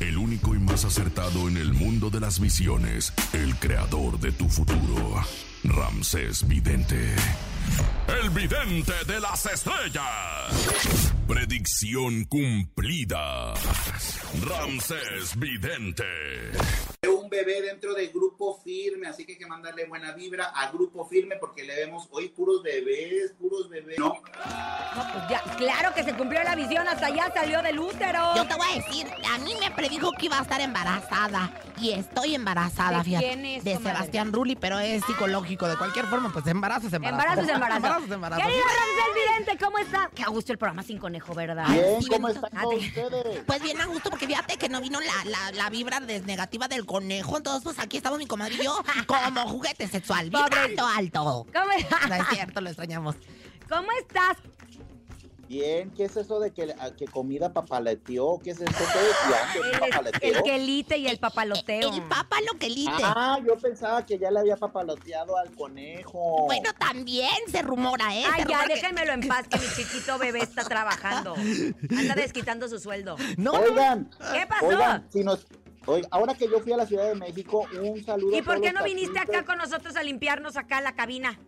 El 0.00 0.16
único 0.16 0.54
y 0.54 0.58
más 0.58 0.84
acertado 0.84 1.48
en 1.48 1.56
el 1.56 1.72
mundo 1.74 2.08
de 2.10 2.20
las 2.20 2.38
visiones, 2.38 3.12
el 3.32 3.56
creador 3.56 4.18
de 4.20 4.30
tu 4.32 4.48
futuro, 4.48 5.24
Ramsés 5.64 6.46
Vidente. 6.46 7.16
El 8.22 8.30
vidente 8.30 8.92
de 9.06 9.20
las 9.20 9.46
estrellas. 9.46 11.12
Predicción 11.26 12.24
cumplida. 12.24 13.54
Ramsés 14.46 15.38
Vidente. 15.38 16.04
Un 17.28 17.30
bebé 17.30 17.60
dentro 17.60 17.92
de 17.94 18.06
Grupo 18.08 18.58
Firme, 18.64 19.06
así 19.06 19.24
que 19.26 19.32
hay 19.32 19.38
que 19.38 19.46
mandarle 19.46 19.84
buena 19.86 20.12
vibra 20.12 20.46
a 20.46 20.70
Grupo 20.70 21.06
Firme 21.06 21.36
porque 21.36 21.62
le 21.64 21.74
vemos 21.76 22.08
hoy 22.10 22.28
puros 22.28 22.62
bebés, 22.62 23.32
puros 23.38 23.68
bebés. 23.68 23.98
No, 23.98 24.14
No, 24.14 25.12
pues 25.12 25.24
ya, 25.28 25.42
claro 25.56 25.94
que 25.94 26.02
se 26.04 26.14
cumplió 26.14 26.42
la 26.42 26.56
visión, 26.56 26.88
hasta 26.88 27.06
allá 27.06 27.30
salió 27.34 27.60
del 27.62 27.78
útero. 27.78 28.34
Yo 28.34 28.46
te 28.46 28.54
voy 28.54 28.66
a 28.72 28.74
decir, 28.76 29.06
a 29.30 29.38
mí 29.38 29.52
me 29.60 29.70
predijo 29.72 30.10
que 30.12 30.26
iba 30.26 30.38
a 30.38 30.42
estar 30.42 30.60
embarazada. 30.60 31.52
Y 31.80 31.92
estoy 31.92 32.34
embarazada, 32.34 32.98
¿De 32.98 33.04
fíjate. 33.04 33.26
quién 33.26 33.46
es, 33.46 33.62
De 33.64 33.74
comadre? 33.74 33.92
Sebastián 33.96 34.32
Rulli, 34.32 34.56
pero 34.56 34.78
es 34.80 35.04
psicológico. 35.04 35.68
De 35.68 35.76
cualquier 35.76 36.06
forma, 36.06 36.32
pues 36.32 36.46
embarazo 36.46 36.88
es 36.88 36.92
embarazo. 36.92 37.20
Embarazo 37.22 37.42
es 37.42 37.54
embarazo. 37.54 37.76
Embarazo 37.76 38.04
es 38.06 38.10
embarazo. 38.12 38.42
Querido 38.42 38.64
Ramsés 38.64 39.14
Vidente, 39.44 39.64
¿cómo 39.64 39.78
está? 39.78 40.10
Qué 40.14 40.22
a 40.24 40.28
gusto 40.28 40.50
el 40.52 40.58
programa 40.58 40.82
sin 40.82 40.98
conejo, 40.98 41.34
¿verdad? 41.34 41.68
bien, 41.68 42.00
¿cómo 42.10 42.28
están 42.28 42.50
ustedes? 42.66 43.44
Pues 43.46 43.62
bien 43.62 43.80
a 43.80 43.86
gusto, 43.86 44.10
porque 44.10 44.26
fíjate 44.26 44.56
que 44.56 44.68
no 44.68 44.80
vino 44.80 44.98
la, 45.00 45.24
la, 45.30 45.52
la 45.52 45.70
vibra 45.70 46.00
des- 46.00 46.24
negativa 46.24 46.66
del 46.66 46.84
conejo. 46.86 47.17
Entonces, 47.20 47.62
pues 47.64 47.78
aquí 47.78 47.96
estamos 47.96 48.18
mi 48.18 48.26
comadre 48.26 48.54
y 48.54 48.64
yo 48.64 48.74
como 49.06 49.48
juguete 49.48 49.86
sexual, 49.88 50.30
Pobre. 50.30 50.44
vibrando 50.44 50.86
alto. 50.86 51.46
¿Cómo, 51.52 52.08
No 52.08 52.14
es 52.14 52.28
cierto, 52.30 52.60
lo 52.60 52.68
extrañamos. 52.68 53.16
¿Cómo 53.68 53.88
estás? 54.00 54.36
Bien, 55.48 55.90
¿qué 55.92 56.04
es 56.04 56.14
eso 56.14 56.40
de 56.40 56.50
que, 56.52 56.74
a- 56.78 56.90
que 56.94 57.06
comida 57.06 57.50
papaleteó? 57.54 58.38
¿Qué 58.38 58.50
es 58.50 58.60
eso? 58.60 58.70
¿Qué 58.70 58.84
decían? 58.84 59.52
¿Que 59.54 59.58
El, 59.60 59.64
el 59.74 59.80
papaleteó? 59.80 60.42
quelite 60.42 60.98
y 60.98 61.06
el 61.06 61.18
papaloteo. 61.18 61.90
El 61.94 62.02
papa 62.02 62.36
lo 62.52 62.58
que 62.58 62.68
lite. 62.68 62.92
Ah, 63.02 63.38
yo 63.46 63.56
pensaba 63.56 64.04
que 64.04 64.18
ya 64.18 64.30
le 64.30 64.40
había 64.40 64.58
papaloteado 64.58 65.38
al 65.38 65.50
conejo. 65.56 66.44
Bueno, 66.44 66.70
también 66.78 67.30
se 67.50 67.62
rumora, 67.62 68.14
¿eh? 68.14 68.24
Ay, 68.30 68.42
Se 68.42 68.48
ya, 68.50 68.64
que- 68.66 68.74
déjenmelo 68.74 69.12
en 69.14 69.26
paz, 69.26 69.48
que 69.48 69.58
mi 69.58 69.66
chiquito 69.74 70.18
bebé 70.18 70.40
está 70.40 70.64
trabajando. 70.64 71.34
Anda 71.34 72.14
desquitando 72.14 72.68
su 72.68 72.78
sueldo. 72.78 73.16
No, 73.38 73.52
no, 73.52 73.60
Oigan, 73.60 74.10
¿Qué 74.34 74.46
pasó? 74.46 74.66
oigan, 74.66 75.06
si 75.10 75.24
nos... 75.24 75.46
Oiga, 75.88 76.06
ahora 76.10 76.34
que 76.34 76.46
yo 76.46 76.60
fui 76.60 76.70
a 76.72 76.76
la 76.76 76.84
Ciudad 76.84 77.06
de 77.06 77.14
México, 77.14 77.66
un 77.82 78.04
saludo 78.04 78.36
¿Y 78.36 78.42
por 78.42 78.60
qué 78.60 78.74
no 78.74 78.84
viniste 78.84 79.18
acá 79.18 79.46
con 79.46 79.56
nosotros 79.56 79.96
a 79.96 80.02
limpiarnos 80.02 80.58
acá 80.58 80.82
la 80.82 80.94
cabina? 80.94 81.38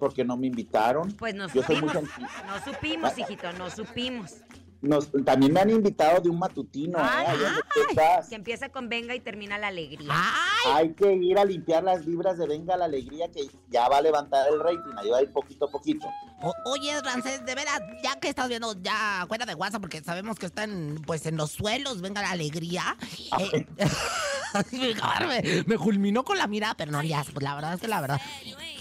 Porque 0.00 0.24
no 0.24 0.36
me 0.36 0.48
invitaron. 0.48 1.12
Pues 1.12 1.36
no 1.36 1.46
Yo 1.46 1.62
soy 1.62 1.80
muy 1.80 1.90
supimos. 1.90 2.10
No 2.46 2.64
supimos, 2.64 3.18
hijito, 3.18 3.52
no 3.52 3.70
supimos. 3.70 4.38
Nos, 4.80 5.12
también 5.24 5.52
me 5.52 5.60
han 5.60 5.70
invitado 5.70 6.20
de 6.20 6.30
un 6.30 6.38
matutino, 6.40 6.98
¿eh? 6.98 7.02
Ay, 7.04 7.36
en 7.36 7.86
Texas. 7.94 8.28
Que 8.28 8.34
empieza 8.34 8.70
con 8.70 8.88
venga 8.88 9.14
y 9.14 9.20
termina 9.20 9.56
la 9.56 9.68
alegría. 9.68 10.10
Ay, 10.10 10.49
Hay 10.66 10.92
que 10.94 11.12
ir 11.14 11.38
a 11.38 11.44
limpiar 11.44 11.82
las 11.82 12.04
vibras 12.04 12.36
de 12.36 12.46
Venga 12.46 12.76
la 12.76 12.84
Alegría 12.84 13.30
que 13.30 13.48
ya 13.68 13.88
va 13.88 13.98
a 13.98 14.02
levantar 14.02 14.46
el 14.52 14.60
rating, 14.60 14.92
ahí 14.98 15.08
va 15.10 15.18
a 15.18 15.22
ir 15.22 15.32
poquito 15.32 15.64
a 15.66 15.70
poquito. 15.70 16.06
O- 16.42 16.54
oye, 16.66 17.00
Rancés, 17.00 17.44
de 17.46 17.54
veras, 17.54 17.80
ya 18.02 18.16
que 18.20 18.28
estás 18.28 18.48
viendo 18.48 18.74
ya 18.82 19.24
fuera 19.26 19.46
de 19.46 19.54
WhatsApp, 19.54 19.80
porque 19.80 20.02
sabemos 20.02 20.38
que 20.38 20.46
están 20.46 21.02
pues 21.06 21.24
en 21.26 21.36
los 21.36 21.52
suelos, 21.52 22.00
venga 22.02 22.20
la 22.22 22.30
alegría. 22.32 22.96
eh, 23.38 23.66
mi 24.72 24.94
cabrón 24.94 25.28
me, 25.28 25.64
me 25.66 25.78
culminó 25.78 26.24
con 26.24 26.36
la 26.36 26.46
mirada, 26.46 26.74
pero 26.74 26.92
no, 26.92 27.02
ya, 27.02 27.24
pues 27.24 27.42
la 27.42 27.54
verdad 27.54 27.74
es 27.74 27.80
que 27.80 27.88
la 27.88 28.00
verdad. 28.00 28.20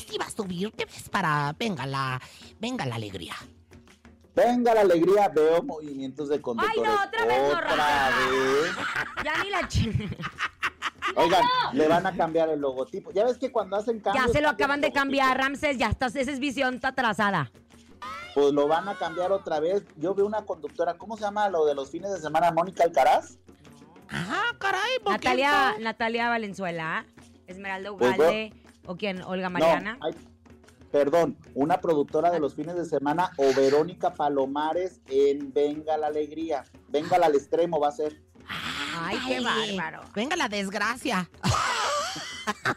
Si 0.09 0.17
va 0.17 0.25
a 0.25 0.31
subir, 0.31 0.73
¿qué 0.73 0.85
ves 0.85 1.07
para 1.09 1.55
venga 1.57 1.85
la, 1.85 2.19
venga 2.59 2.85
la 2.85 2.95
alegría? 2.95 3.35
Venga 4.35 4.73
la 4.73 4.81
Alegría, 4.81 5.27
veo 5.27 5.61
movimientos 5.63 6.29
de 6.29 6.39
conductores. 6.41 6.89
no, 6.89 7.03
otra 7.03 7.25
vez 7.25 7.53
Otra 7.53 7.75
vez. 7.75 9.25
Ya 9.25 9.43
ni 9.43 9.49
la 9.49 9.67
ching... 9.67 10.15
Oigan, 11.15 11.43
le 11.73 11.87
van 11.87 12.05
a 12.05 12.15
cambiar 12.15 12.49
el 12.49 12.59
logotipo. 12.59 13.11
Ya 13.11 13.25
ves 13.25 13.37
que 13.37 13.51
cuando 13.51 13.77
hacen 13.77 13.99
cambios... 13.99 14.25
Ya 14.25 14.31
se 14.31 14.41
lo 14.41 14.49
acaban 14.49 14.81
de 14.81 14.91
cambiar, 14.91 15.37
Ramses. 15.37 15.77
Ya 15.77 15.87
estás, 15.87 16.15
esa 16.15 16.31
es 16.31 16.39
visión 16.39 16.75
está 16.75 16.89
atrasada. 16.89 17.51
Pues 18.33 18.53
lo 18.53 18.67
van 18.67 18.87
a 18.87 18.95
cambiar 18.95 19.31
otra 19.31 19.59
vez. 19.59 19.83
Yo 19.97 20.13
veo 20.13 20.25
una 20.25 20.45
conductora, 20.45 20.95
¿cómo 20.95 21.17
se 21.17 21.23
llama 21.23 21.49
lo 21.49 21.65
de 21.65 21.75
los 21.75 21.89
fines 21.89 22.11
de 22.11 22.19
semana? 22.19 22.51
Mónica 22.51 22.83
Alcaraz. 22.83 23.37
Ajá, 24.07 24.41
caray, 24.57 24.99
¿por 25.03 25.19
qué 25.19 25.29
Natalia? 25.29 25.75
Natalia 25.79 26.29
Valenzuela, 26.29 27.05
Esmeralda 27.47 27.91
Pues 27.95 28.15
Ugalde, 28.15 28.53
o 28.85 28.95
quién, 28.95 29.21
Olga 29.21 29.49
Mariana. 29.49 29.97
No, 30.01 30.09
perdón, 30.91 31.37
una 31.53 31.79
productora 31.79 32.31
de 32.31 32.39
los 32.39 32.55
fines 32.55 32.75
de 32.75 32.85
semana 32.85 33.31
o 33.37 33.53
Verónica 33.53 34.13
Palomares 34.13 35.01
en 35.07 35.53
Venga 35.53 35.97
la 35.97 36.07
Alegría. 36.07 36.63
Venga 36.87 37.17
al 37.17 37.35
extremo 37.35 37.79
va 37.79 37.89
a 37.89 37.91
ser. 37.91 38.19
Ay, 39.09 39.19
qué 39.27 39.39
bárbaro. 39.41 40.01
Venga 40.15 40.35
la 40.35 40.49
desgracia. 40.49 41.29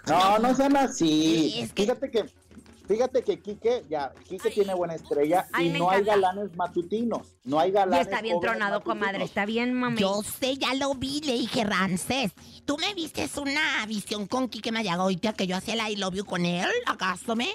No, 0.07 0.39
no 0.39 0.55
sean 0.55 0.77
así. 0.77 1.51
Sí, 1.55 1.61
es 1.61 1.73
que- 1.73 1.83
Fíjate 1.85 2.11
que, 2.11 2.25
fíjate 2.87 3.23
que 3.23 3.41
Quique, 3.41 3.85
ya, 3.89 4.13
Quique 4.29 4.51
tiene 4.51 4.75
buena 4.75 4.95
estrella 4.95 5.47
Ay, 5.53 5.69
y 5.69 5.71
me 5.71 5.79
no 5.79 5.89
hay 5.91 6.01
encanta. 6.03 6.21
galanes 6.29 6.57
matutinos. 6.57 7.29
No 7.45 7.59
hay 7.59 7.71
Y 7.71 7.73
galanes. 7.73 8.07
está 8.07 8.21
bien 8.21 8.35
jóvenes 8.37 8.51
tronado, 8.59 8.79
matutinos. 8.81 8.99
comadre. 9.07 9.25
Está 9.25 9.47
bien, 9.47 9.73
mami. 9.73 9.99
Yo 9.99 10.23
sé, 10.23 10.59
ya 10.59 10.75
lo 10.75 10.95
vi, 10.95 11.21
le 11.23 11.33
dije, 11.35 11.65
Rancés. 11.65 12.33
¿Tú 12.67 12.77
me 12.77 12.93
viste 12.93 13.27
una 13.41 13.87
visión 13.87 14.27
con 14.27 14.49
Quique 14.49 14.73
Mayagoitia 14.73 15.33
que 15.33 15.47
yo 15.47 15.57
hacía 15.57 15.73
el 15.75 15.93
I 15.93 15.97
love 15.97 16.15
you 16.17 16.25
con 16.27 16.45
él? 16.45 16.69
¿Acaso 16.87 17.35
me? 17.35 17.49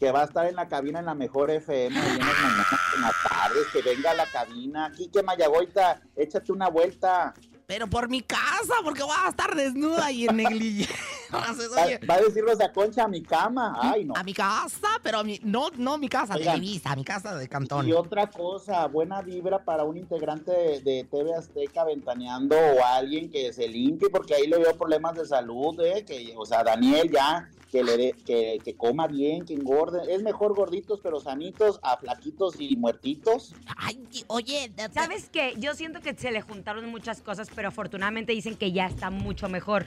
Que 0.00 0.10
va 0.10 0.22
a 0.22 0.24
estar 0.24 0.46
en 0.46 0.56
la 0.56 0.66
cabina 0.66 0.98
en 0.98 1.04
la 1.06 1.14
mejor 1.14 1.50
FM 1.50 1.96
ahí 1.96 2.10
en 2.12 2.18
las 2.18 2.26
mañanas, 2.26 2.66
en 2.96 3.02
las 3.02 3.14
tardes, 3.28 3.66
que 3.72 3.82
venga 3.82 4.10
a 4.10 4.14
la 4.14 4.26
cabina. 4.26 4.90
Quique 4.96 5.22
Mayagoita, 5.22 6.00
échate 6.16 6.50
una 6.50 6.68
vuelta. 6.68 7.34
Pero 7.70 7.86
por 7.86 8.08
mi 8.08 8.20
casa, 8.20 8.74
porque 8.82 9.04
voy 9.04 9.14
a 9.24 9.28
estar 9.28 9.54
desnuda 9.54 10.10
y 10.10 10.26
en 10.26 10.38
negligé. 10.38 10.88
Va, 11.32 11.84
oye, 11.84 11.98
va 12.08 12.14
a 12.14 12.20
decirnos 12.20 12.60
a 12.60 12.72
Concha 12.72 13.04
a 13.04 13.08
mi 13.08 13.22
cama. 13.22 13.78
Ay, 13.80 14.04
no. 14.04 14.14
a 14.16 14.22
mi 14.24 14.34
casa, 14.34 14.88
pero 15.02 15.18
a 15.18 15.24
mi, 15.24 15.40
no, 15.44 15.68
no 15.76 15.96
mi 15.98 16.08
casa 16.08 16.34
de 16.34 16.40
Oigan. 16.40 16.56
Ibiza, 16.58 16.96
mi 16.96 17.04
casa 17.04 17.36
de 17.36 17.48
Cantón. 17.48 17.88
Y 17.88 17.92
otra 17.92 18.28
cosa, 18.28 18.86
buena 18.86 19.22
vibra 19.22 19.64
para 19.64 19.84
un 19.84 19.96
integrante 19.96 20.50
de, 20.50 20.80
de 20.80 21.04
TV 21.10 21.34
Azteca 21.34 21.84
ventaneando 21.84 22.56
o 22.56 22.84
alguien 22.84 23.30
que 23.30 23.52
se 23.52 23.68
limpie, 23.68 24.10
porque 24.10 24.34
ahí 24.34 24.46
le 24.46 24.58
veo 24.58 24.74
problemas 24.76 25.14
de 25.16 25.26
salud, 25.26 25.78
¿eh? 25.80 26.04
Que, 26.04 26.34
o 26.36 26.44
sea, 26.46 26.62
Daniel 26.64 27.10
ya, 27.10 27.48
que, 27.70 27.84
le 27.84 27.96
dé- 27.96 28.14
que, 28.26 28.58
que 28.64 28.74
coma 28.76 29.06
bien, 29.06 29.44
que 29.44 29.54
engorde. 29.54 30.12
Es 30.12 30.22
mejor 30.22 30.54
gorditos 30.54 30.98
pero 31.02 31.20
sanitos 31.20 31.78
a 31.82 31.96
flaquitos 31.96 32.56
y 32.58 32.76
muertitos. 32.76 33.54
Ay, 33.76 34.02
oye, 34.26 34.72
de- 34.74 34.88
de- 34.88 34.94
¿Sabes 34.94 35.28
qué? 35.30 35.54
Yo 35.58 35.74
siento 35.74 36.00
que 36.00 36.14
se 36.14 36.30
le 36.32 36.40
juntaron 36.42 36.84
muchas 36.90 37.22
cosas, 37.22 37.48
pero 37.54 37.68
afortunadamente 37.68 38.32
dicen 38.32 38.56
que 38.56 38.72
ya 38.72 38.86
está 38.86 39.10
mucho 39.10 39.48
mejor. 39.48 39.86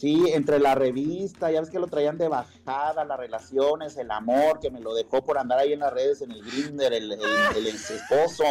Sí, 0.00 0.30
entre 0.32 0.58
la 0.58 0.74
revista, 0.74 1.50
ya 1.50 1.60
ves 1.60 1.68
que 1.68 1.78
lo 1.78 1.86
traían 1.86 2.16
de 2.16 2.26
bajada, 2.26 3.04
las 3.04 3.18
relaciones, 3.18 3.98
el 3.98 4.10
amor, 4.10 4.58
que 4.58 4.70
me 4.70 4.80
lo 4.80 4.94
dejó 4.94 5.22
por 5.22 5.36
andar 5.36 5.58
ahí 5.58 5.74
en 5.74 5.80
las 5.80 5.92
redes, 5.92 6.22
en 6.22 6.30
el 6.32 6.40
Grinder, 6.42 6.90
el, 6.94 7.12
el, 7.12 7.20
el 7.54 7.66
ex 7.66 7.90
esposo 7.90 8.44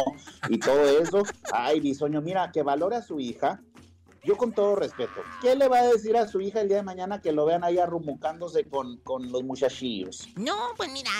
y 0.48 0.60
todo 0.60 0.80
eso. 1.00 1.24
Ay, 1.52 1.80
bisoño, 1.80 2.20
mira, 2.20 2.52
que 2.52 2.62
valore 2.62 2.94
a 2.94 3.02
su 3.02 3.18
hija. 3.18 3.60
Yo 4.22 4.36
con 4.36 4.52
todo 4.52 4.76
respeto, 4.76 5.14
¿qué 5.42 5.56
le 5.56 5.66
va 5.66 5.78
a 5.78 5.88
decir 5.88 6.16
a 6.16 6.28
su 6.28 6.40
hija 6.40 6.60
el 6.60 6.68
día 6.68 6.76
de 6.76 6.82
mañana 6.84 7.20
que 7.20 7.32
lo 7.32 7.46
vean 7.46 7.64
ahí 7.64 7.78
arrumucándose 7.78 8.68
con, 8.68 8.98
con 8.98 9.32
los 9.32 9.42
muchachillos? 9.42 10.28
No, 10.36 10.54
pues 10.76 10.92
mira, 10.92 11.10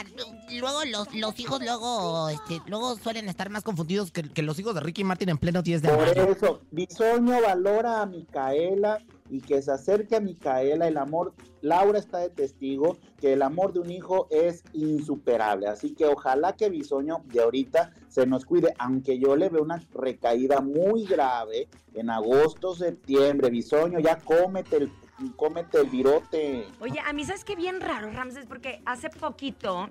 luego 0.61 0.85
los, 0.85 1.13
los 1.15 1.41
hijos 1.41 1.61
luego, 1.61 2.29
este, 2.29 2.61
luego 2.67 2.95
suelen 2.97 3.29
estar 3.29 3.51
más 3.51 3.65
confundidos 3.65 4.13
que, 4.13 4.23
que 4.29 4.43
los 4.43 4.57
hijos 4.61 4.77
de 4.77 4.83
Ricky 4.83 5.03
Martin 5.03 5.31
en 5.31 5.39
pleno 5.39 5.63
10 5.63 5.83
de 5.83 5.89
Por 5.89 6.07
mayo. 6.07 6.31
eso, 6.31 6.61
Bisoño 6.71 7.41
valora 7.43 8.03
a 8.03 8.07
Micaela 8.07 9.03
y 9.31 9.41
que 9.41 9.63
se 9.63 9.73
acerque 9.73 10.17
a 10.17 10.21
Micaela. 10.21 10.89
El 10.89 10.97
amor, 10.97 11.33
Laura 11.63 11.99
está 11.99 12.19
de 12.19 12.31
testigo 12.31 12.99
que 13.21 13.33
el 13.33 13.43
amor 13.43 13.73
de 13.73 13.81
un 13.81 13.91
hijo 13.91 14.27
es 14.31 14.65
insuperable. 14.73 15.69
Así 15.69 15.95
que 15.95 16.07
ojalá 16.07 16.55
que 16.57 16.69
Bisoño 16.69 17.23
de 17.27 17.41
ahorita 17.41 17.93
se 18.09 18.27
nos 18.27 18.45
cuide, 18.45 18.75
aunque 18.79 19.19
yo 19.19 19.37
le 19.37 19.49
veo 19.49 19.63
una 19.63 19.83
recaída 19.95 20.61
muy 20.61 21.05
grave 21.05 21.69
en 21.95 22.11
agosto, 22.11 22.75
septiembre. 22.75 23.51
Bisoño, 23.51 24.01
ya 24.01 24.19
cómete 24.19 24.77
el 24.77 24.93
cómete 25.37 25.79
el 25.79 25.89
virote. 25.89 26.67
Oye, 26.81 26.99
a 27.07 27.13
mí 27.13 27.25
sabes 27.25 27.45
qué 27.45 27.55
bien 27.55 27.81
raro, 27.81 28.11
Ramses, 28.11 28.47
porque 28.47 28.81
hace 28.87 29.11
poquito. 29.11 29.91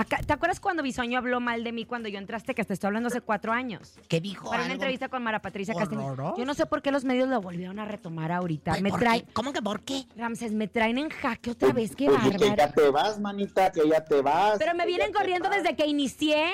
Acá- 0.00 0.20
¿Te 0.26 0.32
acuerdas 0.32 0.60
cuando 0.60 0.82
Bisoño 0.82 1.18
habló 1.18 1.40
mal 1.40 1.64
de 1.64 1.72
mí 1.72 1.84
cuando 1.84 2.08
yo 2.08 2.18
entraste? 2.18 2.54
Que 2.54 2.64
te 2.64 2.72
estoy 2.74 2.88
hablando 2.88 3.08
hace 3.08 3.20
cuatro 3.20 3.52
años. 3.52 3.98
¿Qué 4.08 4.20
dijo? 4.20 4.44
Para 4.50 4.56
una 4.62 4.64
algo? 4.64 4.74
entrevista 4.74 5.08
con 5.08 5.22
Mara 5.22 5.40
Patricia 5.40 5.74
horroroso? 5.74 6.36
Yo 6.36 6.44
no 6.44 6.54
sé 6.54 6.66
por 6.66 6.82
qué 6.82 6.90
los 6.92 7.04
medios 7.04 7.28
lo 7.28 7.40
volvieron 7.40 7.78
a 7.78 7.84
retomar 7.84 8.32
ahorita. 8.32 8.80
Me 8.80 8.90
¿por 8.90 9.00
trae. 9.00 9.22
qué? 9.22 9.32
¿Cómo 9.32 9.52
que 9.52 9.62
por 9.62 9.80
qué? 9.82 10.04
Ramses, 10.16 10.52
me 10.52 10.68
traen 10.68 10.98
en 10.98 11.10
jaque 11.10 11.50
otra 11.50 11.72
vez, 11.72 11.94
qué 11.96 12.08
Oye, 12.08 12.18
que 12.32 12.38
ya 12.38 12.48
bárbaro. 12.50 12.72
te 12.74 12.90
vas, 12.90 13.20
manita, 13.20 13.70
que 13.72 13.88
ya 13.88 14.04
te 14.04 14.20
vas. 14.22 14.58
Pero 14.58 14.72
me 14.74 14.84
que 14.84 14.90
ya 14.92 14.96
vienen 14.96 15.12
te 15.12 15.18
corriendo 15.18 15.48
vas. 15.48 15.62
desde 15.62 15.76
que 15.76 15.86
inicié. 15.86 16.46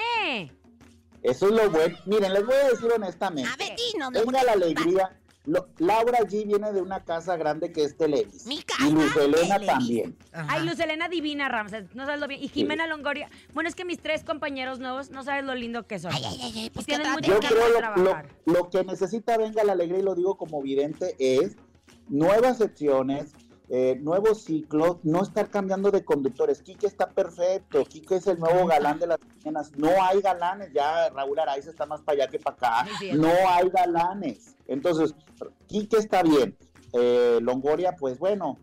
Eso 1.23 1.47
es 1.47 1.53
lo 1.53 1.71
bueno. 1.71 1.97
Miren, 2.07 2.33
les 2.35 2.45
voy 2.45 2.55
a 2.55 2.69
decir 2.69 2.91
honestamente. 2.95 3.51
A 3.51 3.57
ver, 3.57 3.77
dinos, 3.93 4.11
mi 4.13 4.21
Venga 4.21 4.45
la 4.45 4.53
alegría. 4.53 5.11
Lo- 5.47 5.69
Laura 5.79 6.21
G 6.21 6.47
viene 6.47 6.73
de 6.73 6.81
una 6.81 7.05
casa 7.05 7.37
grande 7.37 7.71
que 7.71 7.85
es 7.85 7.97
Televis. 7.97 8.47
Mi 8.47 8.63
casa, 8.63 8.87
Y 8.89 8.93
Luz 8.93 9.15
Elena 9.17 9.55
Televis. 9.59 9.67
también. 9.67 10.17
Ajá. 10.33 10.47
Ay, 10.55 10.67
Luz 10.67 10.81
Elena 10.81 11.09
divina, 11.09 11.49
Ramses. 11.51 11.95
No 11.95 12.07
sabes 12.07 12.21
lo 12.21 12.27
bien. 12.29 12.43
Y 12.43 12.49
Jimena 12.49 12.87
Longoria. 12.87 13.29
Bueno, 13.53 13.69
es 13.69 13.75
que 13.75 13.85
mis 13.85 13.99
tres 13.99 14.25
compañeros 14.25 14.79
nuevos, 14.79 15.11
no 15.11 15.23
sabes 15.23 15.45
lo 15.45 15.55
lindo 15.55 15.87
que 15.87 15.99
son. 15.99 16.13
Ay, 16.15 16.23
ay, 16.27 16.39
ay, 16.43 16.53
ay, 16.57 16.71
pues 16.71 16.87
¿qué 16.87 16.97
mucho 16.99 17.31
Yo 17.31 17.41
que 17.41 17.49
creo 17.49 17.69
lo, 17.69 17.77
trabajar. 17.77 18.29
lo, 18.47 18.53
lo 18.55 18.71
que 18.71 18.85
necesita 18.85 19.37
Venga 19.37 19.63
la 19.65 19.73
Alegría, 19.73 19.99
y 19.99 20.03
lo 20.03 20.15
digo 20.15 20.37
como 20.39 20.63
vidente, 20.63 21.15
es 21.19 21.57
nuevas 22.09 22.59
secciones, 22.59 23.33
eh, 23.71 23.99
nuevos 24.01 24.45
ciclos, 24.45 24.99
no 25.05 25.23
estar 25.23 25.49
cambiando 25.49 25.91
de 25.91 26.05
conductores. 26.05 26.63
Quique 26.63 26.87
está 26.87 27.09
perfecto, 27.09 27.85
Quique 27.85 28.17
es 28.17 28.27
el 28.27 28.39
nuevo 28.39 28.67
galán 28.67 28.99
de 28.99 29.07
las 29.07 29.19
mañanas. 29.21 29.73
No 29.77 29.91
hay 30.03 30.21
galanes, 30.21 30.73
ya 30.73 31.09
Raúl 31.11 31.39
Araiza 31.39 31.71
está 31.71 31.87
más 31.87 32.03
para 32.03 32.23
allá 32.23 32.31
que 32.31 32.39
para 32.39 32.57
acá. 32.57 32.91
No 33.15 33.33
hay 33.49 33.71
galanes. 33.71 34.55
Entonces, 34.67 35.15
Quique 35.67 35.97
está 35.97 36.23
bien. 36.23 36.57
Eh, 36.93 37.39
Longoria, 37.41 37.97
pues 37.97 38.19
bueno, 38.19 38.59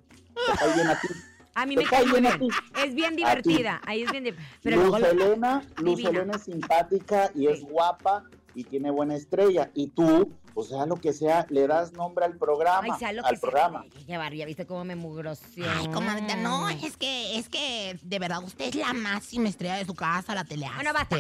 cae 0.58 0.74
bien 0.76 0.88
a 0.88 1.00
ti. 1.00 1.08
A 1.54 1.66
mí 1.66 1.76
me 1.76 1.84
cae 1.84 2.06
muy 2.06 2.22
bien. 2.22 2.40
Es 2.82 2.96
bien 2.96 3.16
divertida. 3.16 3.82
Ahí 3.86 4.04
es 4.04 4.12
bien 4.12 4.24
divertida. 4.24 4.50
Pero 4.64 4.78
Luz 4.78 5.00
luego 5.00 5.06
Helena, 5.06 5.62
Luz. 5.78 6.00
Helena 6.00 6.36
es 6.36 6.44
simpática 6.44 7.30
y 7.36 7.48
es 7.48 7.62
guapa 7.62 8.24
y 8.56 8.64
tiene 8.64 8.92
buena 8.92 9.16
estrella. 9.16 9.72
Y 9.74 9.88
tú, 9.90 10.32
o 10.54 10.64
sea, 10.64 10.86
lo 10.86 10.96
que 10.98 11.14
sea, 11.14 11.46
le 11.50 11.68
das 11.68 11.94
nombre 11.94 12.26
al 12.26 12.38
programa. 12.38 12.82
Ay, 12.94 13.00
sea 13.00 13.14
lo 13.14 13.26
al 13.26 13.32
que 13.32 13.38
sea. 13.38 13.42
programa. 13.50 13.82
Ay, 13.84 14.04
qué 14.06 14.18
barbaridad, 14.18 14.46
¿viste 14.48 14.66
cómo 14.66 14.84
me 14.84 14.96
mugroció? 14.96 15.66
Ay, 15.70 15.88
comadre, 15.88 16.36
no, 16.38 16.70
es 16.70 16.98
que, 16.98 17.38
es 17.38 17.50
que, 17.50 17.98
de 18.02 18.20
verdad, 18.20 18.44
usted 18.44 18.66
es 18.66 18.76
la 18.76 18.94
máxima 18.94 19.50
estrella 19.50 19.76
de 19.76 19.86
su 19.86 19.94
casa, 19.96 20.36
la 20.36 20.44
tele 20.44 20.68
Bueno, 20.76 20.92
basta. 20.94 21.18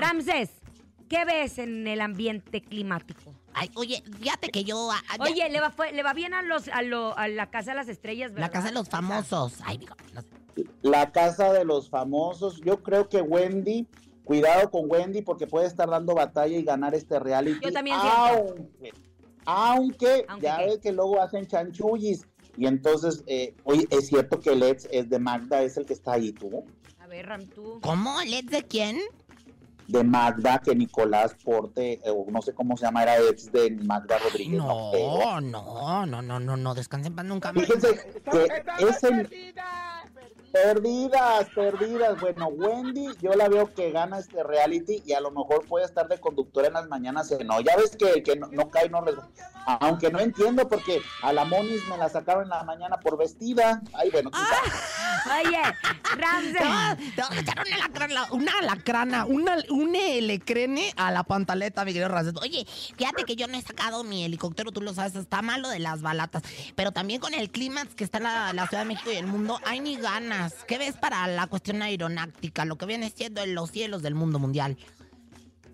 Ramses, 0.00 0.50
¿qué 1.08 1.24
ves 1.24 1.58
en 1.58 1.86
el 1.86 2.00
ambiente 2.00 2.60
climático? 2.62 3.32
Ay, 3.56 3.70
oye, 3.76 4.02
fíjate 4.20 4.48
que 4.50 4.64
yo... 4.64 4.90
a- 4.90 4.96
a- 4.96 5.22
Oye, 5.22 5.48
le 5.48 5.60
va, 5.60 5.70
fue- 5.70 5.92
le 5.92 6.02
va 6.02 6.12
bien 6.12 6.34
a 6.34 6.42
los 6.42 6.66
a, 6.68 6.82
lo- 6.82 7.16
a 7.16 7.28
la 7.28 7.46
Casa 7.50 7.70
de 7.70 7.76
las 7.76 7.88
Estrellas, 7.88 8.32
¿verdad? 8.32 8.46
la 8.48 8.50
casa 8.50 8.66
de 8.68 8.74
los 8.74 8.88
famosos. 8.88 9.54
Ay, 9.64 9.78
digo, 9.78 9.94
no 10.12 10.22
sé. 10.22 10.28
La 10.82 11.12
casa 11.12 11.52
de 11.52 11.64
los 11.64 11.88
famosos. 11.88 12.60
Yo 12.64 12.82
creo 12.82 13.08
que 13.08 13.20
Wendy, 13.20 13.86
cuidado 14.24 14.70
con 14.70 14.90
Wendy 14.90 15.22
porque 15.22 15.46
puede 15.46 15.66
estar 15.66 15.88
dando 15.88 16.14
batalla 16.14 16.56
y 16.56 16.62
ganar 16.62 16.94
este 16.94 17.18
reality. 17.18 17.60
Yo 17.62 17.72
también 17.72 17.96
siento. 18.00 18.54
aunque, 18.54 18.92
aunque, 19.46 20.24
Aunque 20.28 20.46
ya 20.46 20.58
qué. 20.58 20.64
ves 20.66 20.78
que 20.78 20.92
luego 20.92 21.20
hacen 21.20 21.46
chanchullis. 21.46 22.26
Y 22.56 22.66
entonces, 22.66 23.24
eh, 23.26 23.54
oye, 23.64 23.86
es 23.90 24.06
cierto 24.06 24.40
que 24.40 24.50
el 24.52 24.62
ex 24.62 24.88
es 24.92 25.08
de 25.10 25.18
Magda, 25.18 25.62
es 25.62 25.76
el 25.76 25.86
que 25.86 25.92
está 25.92 26.12
ahí, 26.12 26.32
tú. 26.32 26.64
A 27.00 27.06
ver, 27.06 27.26
Ram, 27.26 27.46
tú. 27.46 27.80
¿Cómo? 27.82 28.22
¿Led 28.22 28.44
de 28.44 28.62
quién? 28.62 29.00
de 29.86 30.02
Magda, 30.02 30.58
que 30.58 30.74
Nicolás 30.74 31.36
Porte, 31.42 31.94
eh, 32.04 32.10
o 32.10 32.26
no 32.30 32.40
sé 32.42 32.54
cómo 32.54 32.76
se 32.76 32.86
llama, 32.86 33.02
era 33.02 33.18
ex 33.18 33.50
de 33.52 33.70
Magda 33.70 34.18
Rodríguez. 34.18 34.58
No, 34.58 35.40
no, 35.40 36.06
no, 36.06 36.22
no, 36.22 36.40
no, 36.40 36.56
no, 36.56 36.74
descansen 36.74 37.12
en 37.12 37.16
paz 37.16 37.24
nunca 37.26 37.52
más. 37.52 37.64
Fíjense 37.64 38.22
que 38.30 38.88
es 38.88 39.04
el... 39.04 39.54
Perdidas, 40.54 41.48
perdidas. 41.52 42.20
Bueno, 42.20 42.46
Wendy, 42.46 43.08
yo 43.20 43.32
la 43.32 43.48
veo 43.48 43.74
que 43.74 43.90
gana 43.90 44.20
este 44.20 44.40
reality 44.44 45.02
y 45.04 45.12
a 45.12 45.20
lo 45.20 45.32
mejor 45.32 45.66
puede 45.66 45.84
estar 45.84 46.06
de 46.06 46.20
conductora 46.20 46.68
en 46.68 46.74
las 46.74 46.86
mañanas. 46.86 47.28
en 47.32 47.44
No, 47.44 47.60
ya 47.60 47.76
ves 47.76 47.96
que 47.96 48.08
el 48.12 48.22
que 48.22 48.36
no, 48.36 48.46
no 48.52 48.70
cae 48.70 48.88
no 48.88 49.04
les... 49.04 49.16
Aunque 49.66 50.12
no 50.12 50.20
entiendo 50.20 50.68
porque 50.68 51.02
a 51.22 51.32
la 51.32 51.44
Monis 51.44 51.88
me 51.88 51.96
la 51.96 52.08
sacaron 52.08 52.44
en 52.44 52.50
la 52.50 52.62
mañana 52.62 53.00
por 53.00 53.18
vestida. 53.18 53.82
Ay, 53.94 54.10
bueno, 54.10 54.30
tú 54.30 54.38
sabes. 54.38 55.48
Oye, 55.48 55.58
Ramses. 56.16 57.14
Te 57.14 57.20
vas 57.22 57.30
a 57.30 57.40
echar 57.40 57.64
una 57.66 57.78
lacrana, 57.78 58.26
una 58.30 58.62
lacrana, 58.62 59.24
una, 59.24 59.56
un 59.70 59.96
elecrene 59.96 60.92
a 60.96 61.10
la 61.10 61.24
pantaleta, 61.24 61.84
mi 61.84 61.94
querido. 61.94 62.14
Oye, 62.42 62.64
fíjate 62.96 63.24
que 63.24 63.34
yo 63.34 63.48
no 63.48 63.56
he 63.56 63.62
sacado 63.62 64.04
mi 64.04 64.24
helicóptero, 64.24 64.70
tú 64.70 64.82
lo 64.82 64.94
sabes, 64.94 65.16
está 65.16 65.42
malo 65.42 65.68
de 65.68 65.78
las 65.78 66.02
balatas. 66.02 66.42
Pero 66.76 66.92
también 66.92 67.20
con 67.20 67.34
el 67.34 67.50
clímax 67.50 67.94
que 67.94 68.04
está 68.04 68.18
en 68.18 68.24
la, 68.24 68.52
la 68.52 68.68
Ciudad 68.68 68.82
de 68.82 68.88
México 68.88 69.10
y 69.10 69.16
el 69.16 69.26
mundo, 69.26 69.58
hay 69.64 69.80
ni 69.80 69.96
ganas. 69.96 70.43
¿Qué 70.66 70.78
ves 70.78 70.96
para 70.96 71.26
la 71.26 71.46
cuestión 71.46 71.80
aeronáutica, 71.82 72.64
lo 72.64 72.76
que 72.76 72.86
viene 72.86 73.10
siendo 73.10 73.42
en 73.42 73.54
los 73.54 73.70
cielos 73.70 74.02
del 74.02 74.14
mundo 74.14 74.38
mundial? 74.38 74.76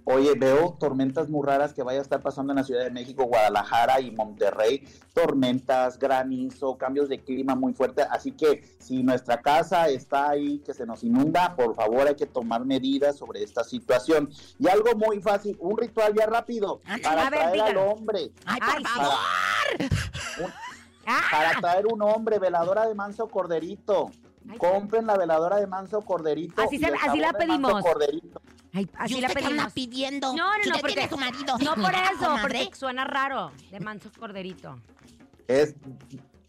Oye, 0.05 0.33
veo 0.35 0.77
tormentas 0.81 1.29
muy 1.29 1.47
raras 1.47 1.73
que 1.73 1.83
vaya 1.85 2.01
a 2.01 2.03
estar 2.03 2.21
pasando 2.21 2.53
en 2.53 2.57
la 2.57 2.65
Ciudad 2.65 2.83
de 2.83 2.91
México, 2.91 3.25
Guadalajara 3.27 4.01
y 4.01 4.11
Monterrey. 4.11 4.83
Tormentas, 5.15 5.99
granizo, 5.99 6.77
cambios 6.79 7.09
de 7.09 7.23
clima 7.23 7.55
muy 7.55 7.75
fuertes. 7.75 8.07
Así 8.11 8.33
que 8.33 8.65
si 8.81 9.03
nuestra 9.05 9.41
casa 9.41 9.89
está 9.89 10.31
ahí 10.31 10.59
que 10.61 10.75
se 10.75 10.85
nos 10.87 11.05
inunda, 11.05 11.55
por 11.55 11.75
favor 11.77 12.09
hay 12.09 12.17
que 12.17 12.27
tomar 12.27 12.65
medidas 12.65 13.19
sobre 13.19 13.43
esta 13.45 13.63
situación. 13.63 14.31
Y 14.59 14.69
algo 14.69 14.97
muy 14.97 15.21
fácil, 15.21 15.57
un 15.61 15.77
ritual 15.77 16.13
ya 16.19 16.27
rápido 16.27 16.81
Ándale, 16.87 17.03
para 17.03 17.27
a 17.27 17.31
ver, 17.31 17.41
traer 17.41 17.61
al 17.61 17.77
hombre. 17.77 18.33
¡Ay, 18.47 18.61
por 18.61 18.69
Ay, 18.79 18.85
favor! 18.85 19.15
un- 20.45 20.53
Ah, 21.07 21.23
para 21.31 21.61
traer 21.61 21.87
un 21.87 22.03
hombre, 22.03 22.39
veladora 22.39 22.87
de 22.87 22.95
manso 22.95 23.27
corderito. 23.27 24.11
Ay. 24.49 24.59
Compren 24.59 25.07
la 25.07 25.17
veladora 25.17 25.57
de 25.57 25.67
manso 25.67 26.01
corderito. 26.03 26.63
Así 26.63 26.77
y 26.77 26.79
se- 26.79 26.87
el 26.89 26.95
así 26.95 27.19
la 27.19 27.33
pedimos. 27.33 27.83
corderito. 27.83 28.41
ay, 28.73 28.89
así 28.95 29.19
¿Y 29.19 29.21
la 29.21 29.29
usted 29.29 29.41
qué 29.41 29.47
anda 29.47 29.57
pedimos. 29.69 29.73
pidiendo? 29.73 30.29
No, 30.35 30.57
no, 30.57 30.63
Si 30.63 30.69
no, 30.71 30.77
usted 30.77 30.81
porque- 30.81 30.95
tiene 30.95 31.09
su 31.11 31.17
marido. 31.19 31.59
No 31.59 31.75
por 31.75 31.93
eso, 31.95 32.37
porque 32.43 32.71
suena 32.75 33.05
raro. 33.05 33.53
De 33.71 33.81
manso 33.81 34.11
corderito. 34.19 34.81
Es, 35.47 35.75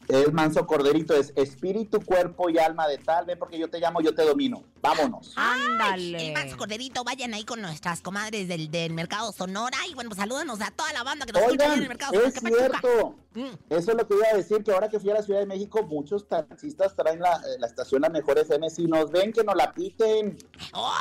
es 0.08 0.32
manso 0.34 0.65
corderito, 0.65 1.13
es 1.15 1.34
espíritu, 1.36 1.99
cuerpo 2.01 2.49
y 2.49 2.58
alma 2.58 2.88
de 2.88 2.97
tal. 2.97 3.25
Ven 3.25 3.38
porque 3.39 3.58
yo 3.60 3.69
te 3.69 3.80
llamo, 3.80 4.01
yo 4.01 4.13
te 4.13 4.23
domino. 4.23 4.63
Vámonos. 4.82 5.34
Ándale. 5.36 6.28
El 6.28 6.34
Max 6.34 6.56
Corderito, 6.56 7.04
vayan 7.04 7.34
ahí 7.34 7.44
con 7.46 7.62
nuestras 7.62 8.02
comadres 8.02 8.48
del, 8.48 8.72
del 8.72 8.94
Mercado 8.94 9.32
Sonora. 9.32 9.78
Y 9.89 9.94
bueno, 9.94 10.10
pues 10.10 10.20
salúdanos 10.20 10.60
a 10.62 10.72
toda 10.72 10.91
la 10.94 11.04
banda 11.04 11.26
que 11.26 11.34
nos 11.34 11.44
escucha 11.44 11.63
ahí 11.65 11.70
en 11.70 11.72
Oigan, 11.74 11.84
el 11.84 11.89
Mercado 11.89 12.13
Sonora. 12.13 12.30
es 12.30 12.39
cierto. 12.41 13.15
Mm. 13.34 13.48
Eso 13.70 13.91
es 13.91 13.98
lo 13.98 14.08
que 14.08 14.15
iba 14.15 14.28
a 14.34 14.36
decir, 14.36 14.63
que 14.63 14.72
ahora 14.72 14.89
que 14.89 15.00
fui 15.00 15.10
a 15.10 15.13
la 15.13 15.24
Ciudad 15.24 15.39
de 15.39 15.46
México, 15.46 15.84
muchos 15.84 16.28
taxistas 16.28 16.96
traen 16.96 17.20
la, 17.20 17.36
eh, 17.38 17.60
la 17.60 17.67
estación 17.67 18.02
La 18.02 18.10
Mejor 18.10 18.38
FM. 18.38 18.70
Si 18.70 18.86
nos 18.86 19.12
ven, 19.12 19.32
que 19.32 19.44
nos 19.44 19.56
la 19.56 19.72
piten. 19.72 20.38
¡Oh! 20.74 20.94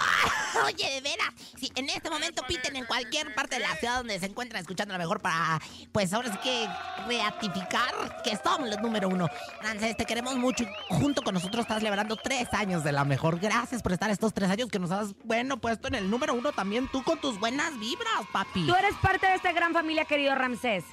Oye, 0.67 0.91
de 0.95 1.01
veras, 1.01 1.29
si 1.59 1.73
en 1.75 1.89
este 1.89 2.11
momento 2.11 2.43
piten 2.47 2.77
en 2.77 2.85
cualquier 2.85 3.35
parte 3.35 3.57
de 3.57 3.63
la 3.63 3.75
ciudad 3.77 3.99
donde 3.99 4.19
se 4.19 4.27
encuentran 4.27 4.61
escuchando 4.61 4.93
la 4.93 4.99
mejor 4.99 5.21
para, 5.21 5.61
pues 5.93 6.13
ahora 6.13 6.31
sí 6.33 6.39
que 6.43 6.69
reatificar 7.07 8.23
que 8.23 8.37
somos 8.37 8.69
los 8.69 8.81
número 8.81 9.09
uno. 9.09 9.29
Frances, 9.61 9.97
te 9.97 10.05
queremos 10.05 10.37
mucho. 10.37 10.65
y 10.65 10.95
Junto 10.95 11.23
con 11.23 11.35
nosotros 11.35 11.63
estás 11.63 11.79
celebrando 11.79 12.17
tres 12.17 12.53
años 12.53 12.85
de 12.85 12.93
la 12.93 13.05
mejor. 13.05 13.39
Gracias 13.39 13.70
por 13.79 13.93
estar 13.93 14.11
estos 14.11 14.35
tres 14.35 14.51
años 14.51 14.69
que 14.69 14.79
nos 14.79 14.91
has, 14.91 15.15
bueno, 15.25 15.59
puesto 15.59 15.89
en 15.89 15.95
el 15.95 16.11
número 16.11 16.35
uno 16.35 16.53
también 16.53 16.89
tú 16.89 17.03
con 17.05 17.21
tus 17.21 17.39
buenas 17.39 17.79
vibras, 17.79 18.27
papi. 18.33 18.67
Tú 18.67 18.75
eres 18.75 18.95
parte 18.97 19.27
de 19.27 19.35
esta 19.35 19.53
gran 19.53 19.73
familia, 19.73 20.05
querido 20.05 20.35
Ramsés. 20.35 20.85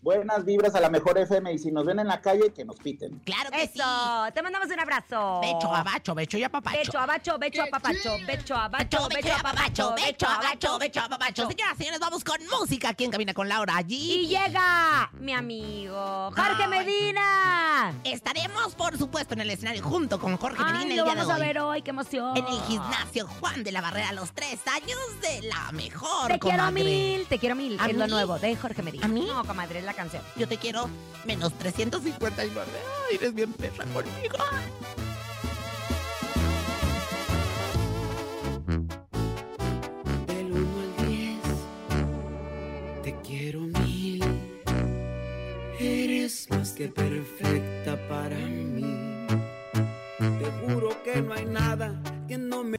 Buenas 0.00 0.44
vibras 0.44 0.74
a 0.76 0.80
la 0.80 0.88
Mejor 0.90 1.18
FM. 1.18 1.52
Y 1.52 1.58
si 1.58 1.72
nos 1.72 1.84
ven 1.84 1.98
en 1.98 2.06
la 2.06 2.20
calle, 2.20 2.52
que 2.52 2.64
nos 2.64 2.76
piten. 2.76 3.18
Claro 3.24 3.50
que 3.50 3.66
sí. 3.66 3.72
Eso. 3.80 3.84
Te 4.32 4.42
mandamos 4.42 4.68
un 4.70 4.78
abrazo. 4.78 5.40
Becho, 5.40 5.74
abacho, 5.74 6.14
becho 6.14 6.38
y 6.38 6.44
apapacho. 6.44 6.78
Becho, 6.78 6.98
abacho, 6.98 7.38
becho, 7.38 7.62
apapacho. 7.64 8.16
Becho, 8.26 8.54
abacho, 8.54 9.08
becho, 9.08 9.32
apapacho. 9.34 9.94
becho, 9.96 10.26
abacho, 10.28 10.78
becho, 10.78 11.00
apapacho. 11.00 11.48
Señoras 11.48 11.74
y 11.74 11.78
señores, 11.78 12.00
vamos 12.00 12.22
con 12.22 12.38
música. 12.60 12.94
¿Quién 12.94 13.10
camina 13.10 13.34
con 13.34 13.48
Laura 13.48 13.76
allí? 13.76 14.20
Y 14.22 14.26
llega 14.28 15.10
mi 15.18 15.32
amigo 15.32 16.30
Jorge 16.34 16.62
Ay. 16.62 16.68
Medina. 16.68 17.94
Estaremos, 18.04 18.74
por 18.76 18.96
supuesto, 18.96 19.34
en 19.34 19.40
el 19.40 19.50
escenario 19.50 19.82
junto 19.82 20.20
con 20.20 20.36
Jorge 20.36 20.62
Medina 20.62 20.78
Ay, 20.80 20.90
el 20.92 20.96
lo 20.98 21.04
día 21.04 21.12
de 21.14 21.18
vamos 21.20 21.32
a 21.32 21.36
hoy. 21.36 21.40
ver 21.46 21.58
hoy, 21.58 21.82
qué 21.82 21.90
emoción. 21.90 22.36
En 22.36 22.46
el 22.46 22.60
gimnasio 22.62 23.26
Juan 23.26 23.64
de 23.64 23.72
la 23.72 23.80
Barrera, 23.80 24.12
los 24.12 24.32
tres 24.32 24.60
años 24.68 24.98
de 25.20 25.42
la 25.48 25.72
mejor, 25.72 26.28
Te 26.28 26.38
quiero 26.38 26.58
comadre. 26.58 26.84
mil, 26.84 27.26
te 27.26 27.38
quiero 27.38 27.54
mil. 27.56 27.78
¿A 27.80 27.86
Es 27.86 27.96
lo 27.96 28.04
mí? 28.04 28.10
nuevo 28.10 28.38
de 28.38 28.54
Jorge 28.56 28.82
Medina. 28.82 29.04
¿A 29.04 29.08
mí? 29.08 29.26
No, 29.26 29.44
comadre, 29.44 29.82
la 29.88 29.94
canción. 29.94 30.22
Yo 30.36 30.46
te 30.46 30.58
quiero 30.58 30.90
menos 31.24 31.54
359. 31.54 32.70
Ay, 33.08 33.16
eres 33.16 33.34
bien 33.34 33.54
perra 33.54 33.86
conmigo. 33.86 34.36
Del 40.26 40.52
1 40.52 40.80
al 40.82 40.92
10, 41.08 41.38
te 43.02 43.16
quiero 43.26 43.60
mil. 43.60 44.22
Eres 45.80 46.50
más 46.50 46.72
que 46.72 46.88
perfecta 46.88 47.96
para 48.08 48.36
mí. 48.36 49.26
Te 50.18 50.50
juro 50.66 51.02
que 51.02 51.22
no 51.22 51.32
hay 51.32 51.46
nada 51.46 51.98
que 52.28 52.36
no 52.36 52.62
me 52.62 52.78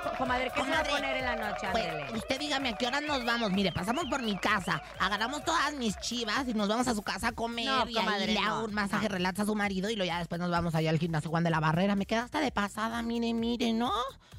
co- 0.00 0.12
comadre. 0.16 0.50
¿Qué 0.54 0.62
se 0.62 0.70
va 0.70 0.78
a 0.78 0.82
Comadre, 0.84 0.90
poner 0.90 1.16
en 1.16 1.24
la 1.24 1.36
noche? 1.36 1.66
Pues, 1.72 2.12
usted 2.14 2.38
dígame 2.38 2.70
a 2.70 2.76
qué 2.76 2.86
hora 2.86 3.00
nos 3.00 3.24
vamos. 3.24 3.50
Mire, 3.52 3.72
pasamos 3.72 4.04
por 4.06 4.22
mi 4.22 4.36
casa, 4.38 4.82
agarramos 4.98 5.44
todas 5.44 5.72
mis 5.74 5.98
chivas 6.00 6.46
y 6.48 6.54
nos 6.54 6.68
vamos 6.68 6.88
a 6.88 6.94
su 6.94 7.02
casa 7.02 7.28
a 7.28 7.32
comer. 7.32 7.66
No, 7.66 7.88
y 7.88 7.94
comadre, 7.94 8.24
ahí 8.24 8.34
le 8.34 8.40
hago 8.40 8.58
no, 8.60 8.64
un 8.66 8.74
masaje, 8.74 9.08
no. 9.08 9.14
relaxa 9.14 9.42
a 9.42 9.46
su 9.46 9.54
marido 9.54 9.90
y 9.90 9.96
luego 9.96 10.06
ya 10.12 10.18
después 10.18 10.40
nos 10.40 10.50
vamos 10.50 10.74
allá 10.74 10.90
al 10.90 10.98
gimnasio 10.98 11.30
Juan 11.30 11.44
de 11.44 11.50
la 11.50 11.60
Barrera. 11.60 11.94
Me 11.96 12.06
queda 12.06 12.24
hasta 12.24 12.40
de 12.40 12.50
pasada, 12.52 13.02
mire, 13.02 13.32
mire, 13.34 13.72
¿no? 13.72 13.92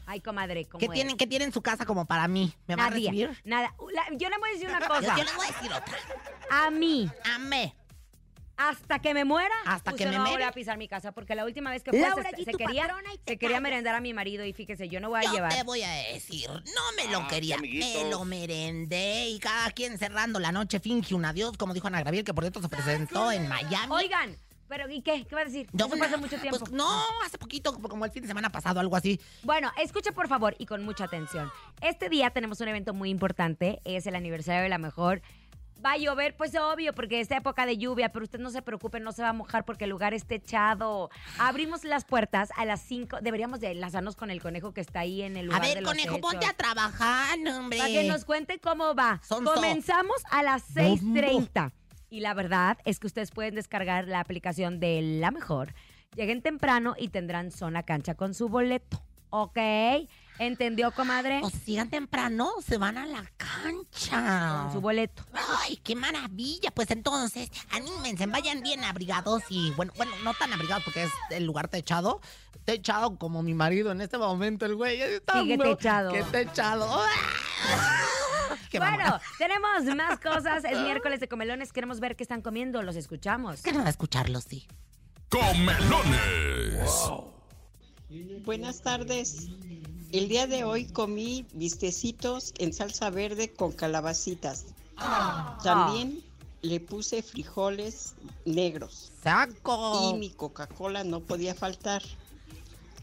Ay, 0.05 0.19
comadre, 0.19 0.65
¿cómo 0.65 0.79
¿Qué 0.79 0.89
tienen, 0.89 1.15
¿Qué 1.15 1.27
tiene 1.27 1.45
en 1.45 1.53
su 1.53 1.61
casa 1.61 1.85
como 1.85 2.05
para 2.05 2.27
mí? 2.27 2.53
¿Me 2.67 2.75
va 2.75 2.87
a 2.87 2.89
Nadie, 2.89 3.09
recibir? 3.09 3.41
Nada. 3.45 3.73
La- 3.93 4.17
yo 4.17 4.29
le 4.29 4.37
voy 4.37 4.49
a 4.49 4.53
decir 4.53 4.67
una 4.69 4.81
Yo, 4.81 4.87
cosa. 4.87 5.15
yo 5.15 5.23
les 5.23 5.35
voy 5.35 5.45
a 5.45 5.51
decir 5.51 5.71
otra. 5.71 5.97
A 6.51 6.69
mí, 6.71 7.09
Amé. 7.35 7.73
Hasta 8.57 8.99
que 8.99 9.13
me 9.13 9.25
muera, 9.25 9.53
Hasta 9.65 9.91
usted 9.91 10.05
que 10.05 10.09
me 10.11 10.17
no 10.17 10.39
va 10.39 10.47
a 10.47 10.51
pisar 10.51 10.77
mi 10.77 10.87
casa, 10.87 11.11
porque 11.11 11.35
la 11.35 11.45
última 11.45 11.71
vez 11.71 11.83
que 11.83 11.91
fue 11.91 11.99
Laura, 11.99 12.29
se, 12.35 12.41
y 12.41 12.45
se 12.45 12.51
quería, 12.53 12.87
se 13.25 13.37
quería 13.37 13.59
merendar 13.59 13.95
a 13.95 13.99
mi 14.01 14.13
marido 14.13 14.45
y 14.45 14.53
fíjese, 14.53 14.87
yo 14.89 14.99
no 14.99 15.09
voy 15.09 15.19
a 15.21 15.23
Yo 15.23 15.33
llevar. 15.33 15.53
te 15.53 15.63
voy 15.63 15.81
a 15.81 15.89
decir, 16.13 16.49
no 16.49 16.81
me 16.95 17.11
lo 17.11 17.19
Ah, 17.19 17.27
quería, 17.27 17.57
me 17.57 18.09
lo 18.09 18.25
merendé 18.25 19.29
y 19.29 19.39
cada 19.39 19.71
quien 19.71 19.97
cerrando 19.97 20.39
la 20.39 20.51
noche 20.51 20.79
finge 20.79 21.15
un 21.15 21.25
adiós, 21.25 21.57
como 21.57 21.73
dijo 21.73 21.87
Ana 21.87 21.99
Graviel, 22.01 22.23
que 22.23 22.33
por 22.33 22.43
cierto 22.43 22.61
se 22.61 22.69
presentó 22.69 23.31
en 23.31 23.47
Miami. 23.47 23.91
Oigan, 23.93 24.37
pero 24.67 24.89
¿y 24.89 25.01
qué? 25.01 25.25
¿Qué 25.25 25.35
va 25.35 25.41
a 25.41 25.45
decir? 25.45 25.67
No, 25.73 25.85
Eso 25.87 25.97
fue 25.97 26.07
hace 26.07 26.17
mucho 26.17 26.37
tiempo. 26.39 26.59
Pues 26.59 26.71
no, 26.71 26.89
hace 27.25 27.37
poquito, 27.37 27.73
como 27.79 28.05
el 28.05 28.11
fin 28.11 28.21
de 28.23 28.27
semana 28.27 28.49
pasado, 28.51 28.79
algo 28.79 28.95
así. 28.95 29.19
Bueno, 29.43 29.71
escuche 29.81 30.11
por 30.11 30.27
favor 30.27 30.55
y 30.57 30.65
con 30.65 30.83
mucha 30.83 31.05
atención. 31.05 31.51
Este 31.81 32.07
día 32.09 32.29
tenemos 32.31 32.59
un 32.61 32.67
evento 32.67 32.93
muy 32.93 33.09
importante, 33.09 33.81
es 33.83 34.05
el 34.07 34.15
aniversario 34.15 34.61
de 34.63 34.69
la 34.69 34.77
mejor. 34.77 35.21
Va 35.83 35.93
a 35.93 35.97
llover, 35.97 36.35
pues 36.37 36.55
obvio, 36.55 36.93
porque 36.93 37.19
es 37.19 37.29
época 37.31 37.65
de 37.65 37.77
lluvia, 37.77 38.09
pero 38.11 38.23
usted 38.23 38.39
no 38.39 38.49
se 38.51 38.61
preocupe, 38.61 38.99
no 38.99 39.11
se 39.11 39.21
va 39.21 39.29
a 39.29 39.33
mojar 39.33 39.65
porque 39.65 39.83
el 39.83 39.89
lugar 39.89 40.13
está 40.13 40.29
techado. 40.29 41.09
Abrimos 41.39 41.83
las 41.83 42.05
puertas 42.05 42.49
a 42.55 42.65
las 42.65 42.81
5, 42.81 43.17
deberíamos 43.21 43.59
de 43.59 43.71
enlazarnos 43.71 44.15
con 44.15 44.31
el 44.31 44.41
conejo 44.41 44.73
que 44.73 44.81
está 44.81 45.01
ahí 45.01 45.21
en 45.21 45.35
el 45.37 45.45
A 45.51 45.57
lugar 45.57 45.61
de 45.61 45.67
ver, 45.67 45.83
los 45.83 45.91
conejo, 45.91 46.15
hechos. 46.15 46.31
ponte 46.31 46.45
a 46.45 46.53
trabajar, 46.53 47.37
hombre. 47.49 47.77
Para 47.77 47.89
que 47.89 48.03
nos 48.05 48.23
cuente 48.25 48.59
cómo 48.59 48.95
va. 48.95 49.19
Sonso. 49.23 49.53
Comenzamos 49.53 50.17
a 50.31 50.41
las 50.43 50.73
6.30. 50.73 51.71
Y 52.09 52.19
la 52.21 52.33
verdad 52.33 52.77
es 52.85 52.99
que 52.99 53.07
ustedes 53.07 53.31
pueden 53.31 53.55
descargar 53.55 54.07
la 54.07 54.19
aplicación 54.19 54.79
de 54.79 55.01
La 55.01 55.31
Mejor. 55.31 55.73
Lleguen 56.15 56.41
temprano 56.41 56.95
y 56.97 57.09
tendrán 57.09 57.51
zona 57.51 57.83
cancha 57.83 58.15
con 58.15 58.33
su 58.33 58.47
boleto. 58.49 59.03
¿Ok? 59.31 59.57
¿Entendió, 60.39 60.91
comadre? 60.91 61.41
O 61.43 61.49
sigan 61.49 61.89
temprano, 61.89 62.51
se 62.65 62.77
van 62.77 62.97
a 62.97 63.05
la 63.05 63.23
cancha. 63.37 64.63
Con 64.63 64.73
su 64.73 64.81
boleto. 64.81 65.23
Ay, 65.61 65.77
qué 65.77 65.95
maravilla. 65.95 66.71
Pues 66.71 66.89
entonces, 66.91 67.49
anímense, 67.71 68.25
vayan 68.25 68.61
bien 68.61 68.83
abrigados 68.83 69.43
y, 69.49 69.71
bueno, 69.71 69.93
bueno, 69.95 70.11
no 70.23 70.33
tan 70.33 70.51
abrigados 70.51 70.83
porque 70.83 71.03
es 71.03 71.11
el 71.29 71.45
lugar 71.45 71.67
techado. 71.67 72.19
Techado 72.65 73.17
como 73.17 73.43
mi 73.43 73.53
marido 73.53 73.91
en 73.91 74.01
este 74.01 74.17
momento, 74.17 74.65
el 74.65 74.75
güey. 74.75 75.01
Está 75.01 75.41
Sigue 75.41 75.57
bro- 75.57 75.75
techado. 75.77 76.11
Qué 76.13 76.23
techado. 76.23 77.03
Qué 78.69 78.79
bueno, 78.79 79.19
tenemos 79.37 79.83
más 79.95 80.19
cosas. 80.19 80.63
Es 80.63 80.79
miércoles 80.83 81.19
de 81.19 81.27
comelones. 81.27 81.71
Queremos 81.71 81.99
ver 81.99 82.15
qué 82.15 82.23
están 82.23 82.41
comiendo. 82.41 82.81
Los 82.81 82.95
escuchamos. 82.95 83.61
Que 83.61 83.71
no 83.71 83.79
va 83.81 83.85
a 83.87 83.89
escucharlo, 83.89 84.41
sí. 84.41 84.65
Comelones. 85.29 86.89
Buenas 88.45 88.81
tardes. 88.81 89.49
El 90.13 90.29
día 90.29 90.45
de 90.45 90.63
hoy 90.63 90.85
comí 90.85 91.47
bistecitos 91.53 92.53
en 92.59 92.71
salsa 92.71 93.09
verde 93.09 93.51
con 93.51 93.71
calabacitas. 93.71 94.65
También 95.63 96.23
le 96.61 96.79
puse 96.79 97.23
frijoles 97.23 98.13
negros. 98.45 99.11
¡Saco! 99.23 100.11
Y 100.11 100.19
mi 100.19 100.29
Coca-Cola 100.29 101.03
no 101.03 101.19
podía 101.19 101.55
faltar. 101.55 102.03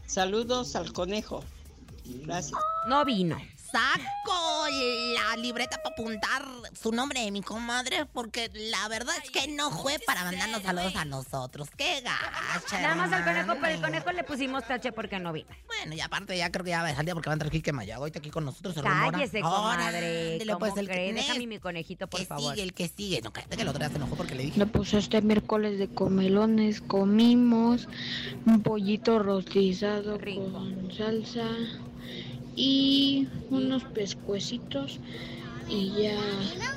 Saludos 0.07 0.77
al 0.77 0.93
conejo. 0.93 1.43
Gracias. 2.05 2.57
No 2.87 3.03
vino. 3.03 3.37
Saco 3.57 4.50
la 5.13 5.35
libreta 5.37 5.77
para 5.77 5.93
apuntar 5.93 6.43
su 6.79 6.91
nombre 6.91 7.21
de 7.21 7.31
mi 7.31 7.41
comadre 7.41 8.05
porque 8.05 8.49
la 8.53 8.87
verdad 8.87 9.15
es 9.23 9.29
que 9.29 9.47
no 9.49 9.71
fue 9.71 9.97
para 10.05 10.23
mandarnos 10.23 10.63
saludos 10.63 10.95
a 10.95 11.05
nosotros. 11.05 11.69
¡Qué 11.77 12.01
gacha! 12.01 12.81
Nada 12.81 12.95
más 12.95 13.11
al 13.11 13.23
conejo, 13.23 13.53
pero 13.61 13.75
el 13.75 13.81
conejo 13.81 14.11
le 14.11 14.23
pusimos 14.23 14.65
tache 14.65 14.91
porque 14.91 15.19
no 15.19 15.33
vino. 15.33 15.49
Bueno, 15.67 15.95
y 15.95 16.01
aparte 16.01 16.37
ya 16.37 16.51
creo 16.51 16.63
que 16.63 16.71
ya 16.71 16.81
va 16.81 16.89
a 16.89 16.95
salir 16.95 17.13
porque 17.13 17.29
va 17.29 17.33
a 17.33 17.35
entrar 17.35 17.51
Quique 17.51 17.71
Mayago 17.73 18.03
ahorita 18.03 18.19
aquí 18.19 18.29
con 18.29 18.45
nosotros. 18.45 18.73
se. 18.75 18.81
Cállese, 18.81 19.41
Órale, 19.43 20.37
comadre. 20.39 20.43
¿Cómo 20.45 20.59
pues, 20.59 20.77
el 20.77 20.87
que-? 20.87 21.13
Déjame 21.13 21.47
mi 21.47 21.59
conejito, 21.59 22.07
por 22.07 22.19
que 22.19 22.25
favor. 22.25 22.51
sigue, 22.51 22.63
el 22.63 22.73
que 22.73 22.87
sigue. 22.87 23.21
No, 23.21 23.31
cállate 23.31 23.55
que 23.55 23.61
el 23.63 23.67
otro 23.67 23.79
día 23.79 23.89
se 23.89 23.95
enojó 23.97 24.15
porque 24.15 24.35
le 24.35 24.43
dije. 24.43 24.59
No, 24.59 24.67
pues 24.67 24.93
este 24.93 25.21
miércoles 25.21 25.79
de 25.79 25.87
comelones 25.89 26.81
comimos 26.81 27.87
un 28.45 28.61
pollito 28.61 29.19
rostizado 29.19 30.17
Rico. 30.17 30.51
con 30.51 30.91
salsa 30.95 31.45
y 32.55 33.27
unos 33.49 33.83
pescuecitos 33.85 34.99
y 35.69 35.89
ya. 36.01 36.19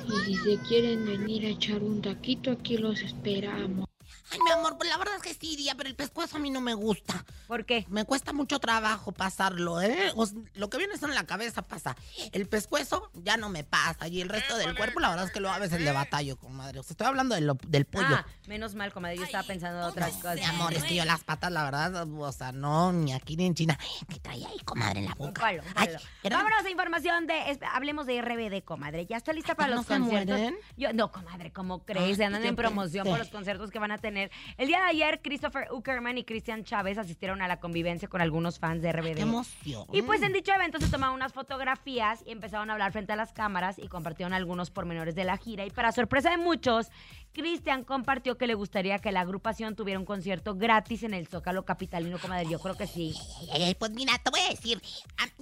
Y 0.07 0.25
si 0.25 0.35
se 0.35 0.57
quieren 0.67 1.05
venir 1.05 1.45
a 1.45 1.49
echar 1.49 1.83
un 1.83 2.01
taquito, 2.01 2.51
aquí 2.51 2.77
los 2.77 3.01
esperamos. 3.01 3.85
Ay, 4.31 4.39
mi 4.43 4.51
amor, 4.51 4.77
pues 4.77 4.89
la 4.89 4.97
verdad 4.97 5.15
es 5.15 5.21
que 5.21 5.33
sí 5.33 5.53
iría, 5.53 5.75
pero 5.75 5.87
el 5.89 5.95
pescuezo 5.95 6.37
a 6.37 6.39
mí 6.39 6.49
no 6.49 6.61
me 6.61 6.73
gusta. 6.73 7.23
¿Por 7.47 7.65
qué? 7.65 7.85
Me 7.89 8.05
cuesta 8.05 8.33
mucho 8.33 8.59
trabajo 8.59 9.11
pasarlo, 9.11 9.81
¿eh? 9.81 10.11
O 10.15 10.25
sea, 10.25 10.39
lo 10.55 10.69
que 10.69 10.77
viene 10.77 10.97
son 10.97 11.09
en 11.11 11.15
la 11.15 11.25
cabeza 11.25 11.61
pasa. 11.61 11.95
El 12.31 12.47
pescuezo 12.47 13.11
ya 13.13 13.37
no 13.37 13.49
me 13.49 13.63
pasa. 13.63 14.07
Y 14.07 14.21
el 14.21 14.29
resto 14.29 14.57
del 14.57 14.75
cuerpo, 14.75 14.99
la 14.99 15.09
verdad 15.09 15.25
es 15.25 15.31
que 15.31 15.39
luego 15.39 15.55
a 15.55 15.59
veces 15.59 15.79
le 15.81 15.91
batallo, 15.91 16.37
comadre. 16.37 16.79
O 16.79 16.83
sea, 16.83 16.93
estoy 16.93 17.07
hablando 17.07 17.35
de 17.35 17.41
lo- 17.41 17.57
del 17.67 17.85
pollo. 17.85 18.07
Ah, 18.09 18.25
menos 18.47 18.73
mal, 18.75 18.91
comadre. 18.91 19.17
Yo 19.17 19.23
estaba 19.23 19.43
pensando 19.45 19.79
en 19.79 19.85
otras 19.85 20.11
cosas. 20.15 20.35
Mi 20.37 20.43
amor, 20.43 20.73
es 20.73 20.83
que 20.83 20.95
yo 20.95 21.05
las 21.05 21.23
patas, 21.23 21.51
la 21.51 21.63
verdad, 21.63 22.07
o 22.11 22.31
sea, 22.31 22.51
no, 22.51 22.91
ni 22.91 23.13
aquí 23.13 23.37
ni 23.37 23.45
en 23.45 23.53
China. 23.55 23.77
¿Qué 24.09 24.19
trae 24.19 24.43
ahí, 24.45 24.59
comadre, 24.65 24.99
en 25.01 25.05
la 25.05 25.13
boca? 25.15 25.41
palo, 25.41 25.61
un 25.61 25.67
Ay, 25.75 25.87
palo. 25.87 25.99
pero- 26.23 26.35
Vámonos 26.37 26.65
a 26.65 26.69
información 26.69 27.27
de. 27.27 27.59
hablemos 27.73 28.05
de 28.07 28.17
RBD, 28.21 28.63
comadre. 28.63 29.05
¿Ya 29.05 29.17
está 29.17 29.33
lista 29.33 29.53
para 29.55 29.69
¿no 29.69 29.75
los 29.77 29.85
se 29.85 29.97
conciertos? 29.99 30.39
Yo, 30.77 30.93
no, 30.93 31.11
comadre, 31.11 31.51
¿cómo 31.53 31.83
crees? 31.85 32.19
Ay, 32.19 32.25
Andan 32.25 32.43
en 32.45 32.55
promoción 32.55 33.05
por 33.07 33.19
los 33.19 33.29
conciertos 33.29 33.69
que 33.69 33.77
van 33.79 33.91
a 33.91 33.97
tener. 33.99 34.14
El 34.15 34.67
día 34.67 34.79
de 34.79 34.85
ayer, 34.89 35.21
Christopher 35.21 35.67
Uckerman 35.71 36.17
y 36.17 36.23
Cristian 36.23 36.63
Chávez 36.63 36.97
asistieron 36.97 37.41
a 37.41 37.47
la 37.47 37.59
convivencia 37.59 38.07
con 38.07 38.21
algunos 38.21 38.59
fans 38.59 38.81
de 38.81 38.91
RBD. 38.91 39.15
¡Qué 39.15 39.21
emoción! 39.21 39.85
Y 39.93 40.01
pues 40.01 40.21
en 40.21 40.33
dicho 40.33 40.51
evento 40.53 40.79
se 40.79 40.87
tomaron 40.87 41.15
unas 41.15 41.33
fotografías 41.33 42.23
y 42.25 42.31
empezaron 42.31 42.69
a 42.69 42.73
hablar 42.73 42.91
frente 42.91 43.13
a 43.13 43.15
las 43.15 43.31
cámaras 43.33 43.77
y 43.79 43.87
compartieron 43.87 44.33
algunos 44.33 44.71
pormenores 44.71 45.15
de 45.15 45.23
la 45.23 45.37
gira. 45.37 45.65
Y 45.65 45.69
para 45.71 45.91
sorpresa 45.91 46.29
de 46.31 46.37
muchos, 46.37 46.87
Cristian 47.33 47.83
compartió 47.83 48.37
que 48.37 48.47
le 48.47 48.53
gustaría 48.53 48.99
que 48.99 49.11
la 49.11 49.21
agrupación 49.21 49.75
tuviera 49.75 49.99
un 49.99 50.05
concierto 50.05 50.55
gratis 50.55 51.03
en 51.03 51.13
el 51.13 51.27
Zócalo 51.27 51.65
Capitalino, 51.65 52.17
comadre. 52.19 52.47
Yo 52.49 52.59
creo 52.59 52.75
que 52.77 52.87
sí. 52.87 53.13
Ay, 53.51 53.75
pues 53.77 53.91
mira, 53.91 54.17
te 54.19 54.29
voy 54.29 54.39
a 54.39 54.49
decir. 54.49 54.81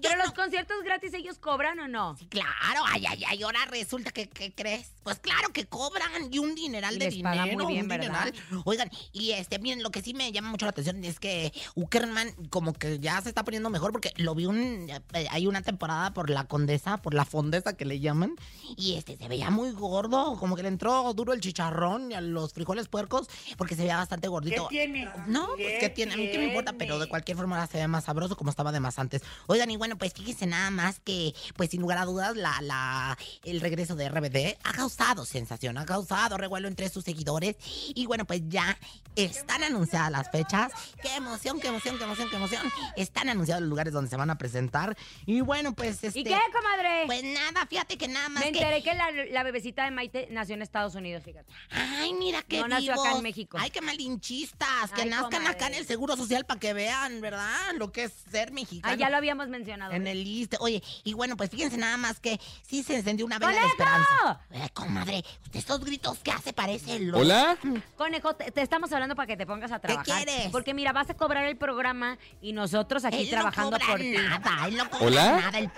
Pero 0.01 0.15
no- 0.17 0.23
los 0.23 0.33
conciertos 0.33 0.77
gratis, 0.83 1.13
¿ellos 1.13 1.37
cobran 1.37 1.79
o 1.79 1.87
no? 1.87 2.15
Claro, 2.29 2.81
ay, 2.87 3.05
ay, 3.07 3.23
ay, 3.27 3.43
ahora 3.43 3.59
resulta 3.69 4.11
que, 4.11 4.27
¿qué 4.27 4.51
crees? 4.53 4.91
Pues 5.03 5.19
claro 5.19 5.49
que 5.53 5.65
cobran 5.65 6.09
y 6.31 6.39
un 6.39 6.55
dineral 6.55 6.95
Y 6.95 6.99
de 6.99 7.05
les 7.05 7.13
dinero. 7.15 7.35
pagan 7.37 7.57
muy 7.57 7.73
bien, 7.73 7.83
un 7.83 7.87
¿verdad? 7.89 8.25
dineral. 8.33 8.62
Oigan, 8.65 8.89
y 9.11 9.31
este, 9.31 9.59
miren, 9.59 9.83
lo 9.83 9.91
que 9.91 10.01
sí 10.01 10.13
me 10.13 10.31
llama 10.31 10.49
mucho 10.49 10.65
la 10.65 10.71
atención 10.71 11.03
es 11.03 11.19
que 11.19 11.53
Uckerman 11.75 12.31
como 12.49 12.73
que 12.73 12.99
ya 12.99 13.21
se 13.21 13.29
está 13.29 13.43
poniendo 13.43 13.69
mejor 13.69 13.91
porque 13.91 14.11
lo 14.17 14.35
vi 14.35 14.45
un, 14.45 14.89
eh, 14.89 15.27
hay 15.29 15.47
una 15.47 15.61
temporada 15.61 16.13
por 16.13 16.29
la 16.29 16.45
condesa, 16.45 16.97
por 16.97 17.13
la 17.13 17.25
fondesa 17.25 17.75
que 17.75 17.85
le 17.85 17.99
llaman, 17.99 18.35
y 18.77 18.93
este 18.95 19.17
se 19.17 19.27
veía 19.27 19.49
muy 19.49 19.71
gordo, 19.71 20.37
como 20.39 20.55
que 20.55 20.63
le 20.63 20.69
entró 20.69 21.13
duro 21.13 21.33
el 21.33 21.41
chicharrón 21.41 22.11
y 22.11 22.15
a 22.15 22.21
los 22.21 22.53
frijoles 22.53 22.87
puercos 22.87 23.27
porque 23.57 23.75
se 23.75 23.83
veía 23.83 23.97
bastante 23.97 24.27
gordito. 24.27 24.67
tiene? 24.69 25.09
No, 25.27 25.49
pues 25.55 25.79
que 25.79 25.89
tiene, 25.89 26.13
a 26.13 26.17
mí 26.17 26.29
qué 26.31 26.37
me 26.37 26.47
importa, 26.47 26.73
pero 26.73 26.99
de 26.99 27.07
cualquier 27.07 27.37
forma 27.37 27.55
ahora 27.55 27.67
se 27.67 27.77
ve 27.77 27.87
más 27.87 28.05
sabroso 28.05 28.35
como 28.35 28.49
estaba 28.49 28.71
de 28.71 28.79
más 28.79 28.99
antes. 28.99 29.21
Oigan, 29.47 29.69
y 29.71 29.77
bueno, 29.77 29.97
pues 29.97 30.13
fíjense 30.13 30.45
nada 30.45 30.69
más 30.69 30.99
que, 30.99 31.33
pues 31.55 31.69
sin 31.69 31.81
lugar 31.81 31.97
a 31.97 32.05
dudas, 32.05 32.35
la, 32.35 32.61
la, 32.61 33.17
el 33.43 33.61
regreso 33.61 33.95
de 33.95 34.09
RBD 34.09 34.57
ha 34.63 34.73
causado 34.73 35.25
sensación, 35.25 35.77
ha 35.77 35.85
causado 35.85 36.37
revuelo 36.37 36.67
entre 36.67 36.89
sus 36.89 37.03
seguidores. 37.03 37.55
Y 37.95 38.05
bueno, 38.05 38.25
pues 38.25 38.41
ya 38.53 38.77
están 39.15 39.63
anunciadas 39.63 40.09
las 40.11 40.31
fechas. 40.31 40.71
Qué 41.01 41.13
emoción, 41.15 41.59
qué 41.59 41.67
emoción, 41.67 41.97
qué 41.99 42.03
emoción, 42.03 42.29
qué 42.31 42.35
emoción. 42.37 42.61
Están 42.95 43.29
anunciados 43.29 43.61
los 43.61 43.69
lugares 43.69 43.93
donde 43.93 44.09
se 44.09 44.15
van 44.17 44.29
a 44.31 44.37
presentar. 44.39 44.97
Y 45.27 45.41
bueno, 45.41 45.73
pues 45.73 46.03
este. 46.03 46.19
¿Y 46.19 46.23
qué, 46.23 46.37
comadre? 46.51 47.03
Pues 47.05 47.23
nada, 47.23 47.67
fíjate 47.67 47.97
que 47.97 48.07
nada 48.07 48.29
más 48.29 48.43
Me 48.43 48.51
que. 48.51 48.59
enteré 48.59 48.81
que 48.81 48.93
la, 48.95 49.11
la 49.31 49.43
bebecita 49.43 49.83
de 49.83 49.91
Maite 49.91 50.27
nació 50.31 50.55
en 50.55 50.63
Estados 50.63 50.95
Unidos, 50.95 51.23
fíjate. 51.23 51.45
Ay, 51.69 52.13
mira 52.13 52.41
qué 52.41 52.61
No 52.61 52.69
nació 52.69 52.93
acá 52.99 53.11
en. 53.17 53.21
México. 53.23 53.57
Ay, 53.59 53.69
qué 53.69 53.81
malinchistas. 53.81 54.91
Que 54.95 55.03
Ay, 55.03 55.09
nazcan 55.09 55.29
comadre. 55.31 55.49
acá 55.51 55.67
en 55.67 55.73
el 55.75 55.85
Seguro 55.85 56.15
Social 56.17 56.45
para 56.45 56.59
que 56.59 56.73
vean, 56.73 57.21
¿verdad? 57.21 57.73
Lo 57.77 57.91
que 57.91 58.05
es 58.05 58.13
ser 58.31 58.51
mexicano. 58.51 58.93
Ah, 58.93 58.97
ya 58.97 59.09
lo 59.11 59.17
habíamos 59.17 59.47
mencionado. 59.47 59.91
En 59.93 60.07
el 60.07 60.23
liste. 60.23 60.57
Oye, 60.59 60.81
y 61.03 61.13
bueno, 61.13 61.37
pues 61.37 61.49
fíjense 61.51 61.77
nada 61.77 61.97
más 61.97 62.19
que 62.19 62.39
sí 62.67 62.81
se 62.83 62.95
encendió 62.95 63.25
una 63.27 63.37
vela 63.39 63.51
de 63.51 63.57
¡Conejo! 63.57 63.71
esperanza. 63.73 64.41
Eh, 64.51 64.69
comadre, 64.73 65.23
usted 65.43 65.59
esos 65.59 65.79
gritos 65.85 66.17
que 66.19 66.31
hace 66.31 66.51
parece 66.53 66.99
lo. 66.99 67.19
¿Hola? 67.19 67.57
Conejo, 67.95 68.35
te, 68.45 68.51
te 68.51 68.61
estamos 68.61 68.91
hablando 68.91 69.15
para 69.15 69.27
que 69.27 69.37
te 69.37 69.45
pongas 69.45 69.71
a 69.71 69.79
trabajar. 69.79 70.05
quieres? 70.25 70.49
Porque 70.51 70.73
mira, 70.73 70.91
vas 70.93 71.09
a 71.09 71.13
cobrar 71.13 71.45
el 71.45 71.57
programa 71.57 72.17
y 72.41 72.53
nosotros 72.53 73.05
aquí 73.05 73.23
Él 73.23 73.29
trabajando 73.29 73.71
no 73.71 73.77
cobra 73.79 73.91
por 73.91 73.99
ti. 73.99 74.11
nada, 74.17 74.67
él 74.67 74.77
no 74.77 74.89
cobra 74.89 75.05
¿Hola? 75.07 75.31
nada. 75.41 75.59
él- 75.59 75.69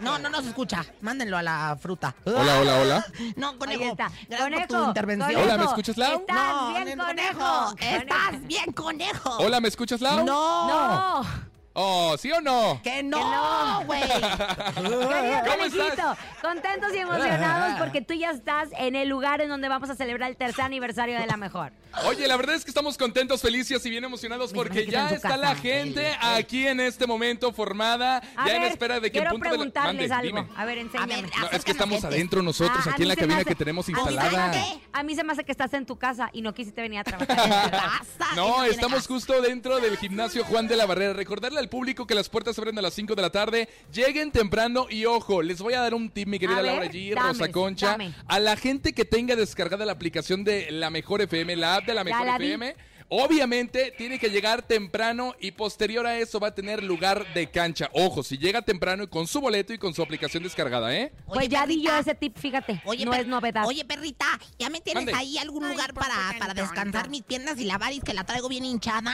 No, 0.00 0.18
no 0.18 0.28
nos 0.28 0.46
escucha. 0.46 0.84
Mándenlo 1.00 1.38
a 1.38 1.42
la 1.42 1.78
fruta. 1.80 2.14
Hola, 2.24 2.60
hola, 2.60 2.80
hola. 2.80 3.06
No, 3.36 3.58
conejo. 3.58 3.82
Ahí 3.82 3.88
está. 3.88 4.10
Gracias 4.28 4.50
por 4.50 4.66
tu 4.66 4.74
Conejo, 4.74 4.88
intervención. 4.88 5.30
conejo, 5.32 5.44
Hola, 5.48 5.58
¿me 5.58 5.64
escuchas, 5.64 5.96
Lau? 5.96 6.20
Estás 6.20 6.36
No, 6.36 6.68
bien, 6.72 6.84
nene, 6.84 7.02
conejo. 7.02 7.74
Estás 7.78 8.46
bien, 8.46 8.72
conejo. 8.72 9.36
Hola, 9.38 9.60
¿me 9.60 9.68
escuchas, 9.68 10.00
Lau? 10.02 10.24
No. 10.24 10.68
No. 11.22 11.49
Oh, 11.72 12.16
¿sí 12.18 12.32
o 12.32 12.40
no? 12.40 12.80
Que 12.82 13.02
no, 13.02 13.82
güey. 13.86 14.00
¿Cómo 14.74 15.64
estás? 15.64 16.18
contentos 16.42 16.92
y 16.94 16.98
emocionados 16.98 17.78
porque 17.78 18.00
tú 18.02 18.14
ya 18.14 18.30
estás 18.30 18.68
en 18.76 18.96
el 18.96 19.08
lugar 19.08 19.40
en 19.40 19.48
donde 19.48 19.68
vamos 19.68 19.88
a 19.90 19.94
celebrar 19.94 20.30
el 20.30 20.36
tercer 20.36 20.64
aniversario 20.64 21.18
de 21.18 21.26
la 21.26 21.36
mejor. 21.36 21.72
Oye, 22.06 22.26
la 22.28 22.36
verdad 22.36 22.54
es 22.54 22.64
que 22.64 22.70
estamos 22.70 22.96
contentos, 22.96 23.40
felices 23.42 23.84
y 23.84 23.90
bien 23.90 24.04
emocionados 24.04 24.52
porque 24.52 24.86
ya 24.86 25.08
en 25.08 25.14
está 25.16 25.30
casa. 25.30 25.40
la 25.40 25.54
gente 25.56 26.16
aquí 26.20 26.66
en 26.66 26.80
este 26.80 27.06
momento 27.06 27.52
formada, 27.52 28.18
A 28.36 28.46
ya 28.46 28.54
en 28.56 28.62
ver, 28.62 28.70
espera 28.72 29.00
de 29.00 29.10
que 29.10 29.18
en 29.18 29.24
quiero 29.24 29.30
punto 29.32 29.44
de 29.44 29.50
la... 29.50 29.56
preguntarles 29.58 30.08
Mande, 30.10 30.28
algo. 30.28 30.42
dime. 30.42 30.56
A 30.56 30.64
ver, 30.64 30.78
enséñame. 30.78 31.14
A 31.14 31.16
ver, 31.22 31.30
No, 31.40 31.50
es 31.50 31.64
que 31.64 31.70
estamos 31.72 32.04
adentro 32.04 32.42
nosotros, 32.42 32.84
Ah, 32.86 32.90
aquí 32.92 33.02
en 33.02 33.08
la 33.08 33.16
cabina 33.16 33.36
hace- 33.36 33.44
que 33.44 33.54
tenemos 33.56 33.88
instalada. 33.88 34.52
A 34.92 35.02
mí 35.02 35.14
se 35.14 35.24
me 35.24 35.32
hace 35.32 35.44
que 35.44 35.52
estás 35.52 35.72
en 35.74 35.84
tu 35.86 35.96
casa 35.98 36.30
y 36.32 36.42
no 36.42 36.52
quisiste 36.54 36.80
venir 36.80 37.00
a 37.00 37.04
trabajar. 37.04 37.38
en 37.38 37.70
tu 37.70 37.70
casa. 37.76 38.34
No, 38.36 38.64
estamos 38.64 39.06
justo 39.06 39.40
dentro 39.42 39.78
del 39.80 39.96
gimnasio 39.96 40.44
Juan 40.44 40.66
de 40.68 40.76
la 40.76 40.86
Barrera. 40.86 41.12
Recordarle 41.12 41.59
al 41.60 41.68
público 41.68 42.06
que 42.06 42.14
las 42.16 42.28
puertas 42.28 42.54
se 42.56 42.60
abren 42.60 42.76
a 42.78 42.82
las 42.82 42.94
5 42.94 43.14
de 43.14 43.22
la 43.22 43.30
tarde. 43.30 43.68
Lleguen 43.92 44.32
temprano 44.32 44.86
y 44.90 45.04
ojo, 45.04 45.42
les 45.42 45.60
voy 45.60 45.74
a 45.74 45.80
dar 45.80 45.94
un 45.94 46.10
tip, 46.10 46.26
mi 46.26 46.38
querida 46.38 46.58
A 46.58 46.62
ver, 46.62 46.72
Laura 46.72 46.86
G, 46.90 47.14
dame, 47.14 47.28
Rosa 47.28 47.52
Concha. 47.52 47.86
dame. 47.92 48.14
A 48.26 48.40
la 48.40 48.56
gente 48.56 48.92
que 48.92 49.04
tenga 49.04 49.36
descargada 49.36 49.84
la 49.86 49.92
aplicación 49.92 50.42
de 50.42 50.70
La 50.72 50.90
Mejor 50.90 51.22
FM, 51.22 51.54
la 51.56 51.76
app 51.76 51.86
de 51.86 51.94
La 51.94 52.02
Mejor 52.04 52.26
la 52.26 52.38
vi. 52.38 52.46
FM. 52.46 52.74
Obviamente 53.12 53.92
tiene 53.98 54.20
que 54.20 54.28
llegar 54.30 54.62
temprano 54.62 55.34
y 55.40 55.50
posterior 55.50 56.06
a 56.06 56.16
eso 56.18 56.38
va 56.38 56.48
a 56.48 56.54
tener 56.54 56.82
lugar 56.84 57.34
de 57.34 57.50
cancha. 57.50 57.90
Ojo, 57.92 58.22
si 58.22 58.38
llega 58.38 58.62
temprano 58.62 59.02
y 59.02 59.08
con 59.08 59.26
su 59.26 59.40
boleto 59.40 59.72
y 59.72 59.78
con 59.78 59.92
su 59.94 60.00
aplicación 60.00 60.44
descargada, 60.44 60.94
¿eh? 60.96 61.12
Pues 61.26 61.38
Oye, 61.40 61.48
ya 61.48 61.66
di 61.66 61.82
yo 61.82 61.90
perrita. 61.90 61.98
ese 61.98 62.14
tip, 62.14 62.38
fíjate. 62.38 62.80
Oye, 62.84 63.04
no 63.04 63.10
per- 63.10 63.22
es 63.22 63.26
novedad. 63.26 63.66
Oye, 63.66 63.84
perrita, 63.84 64.26
¿ya 64.60 64.70
me 64.70 64.80
tienes 64.80 65.06
Mande. 65.06 65.18
ahí 65.18 65.38
algún 65.38 65.68
lugar 65.68 65.92
para, 65.92 66.14
para 66.38 66.54
descansar 66.54 67.10
mis 67.10 67.22
piernas 67.22 67.58
y 67.58 67.64
la 67.64 67.78
varis 67.78 68.00
que 68.04 68.14
la 68.14 68.22
traigo 68.24 68.48
bien 68.48 68.64
hinchada? 68.64 69.12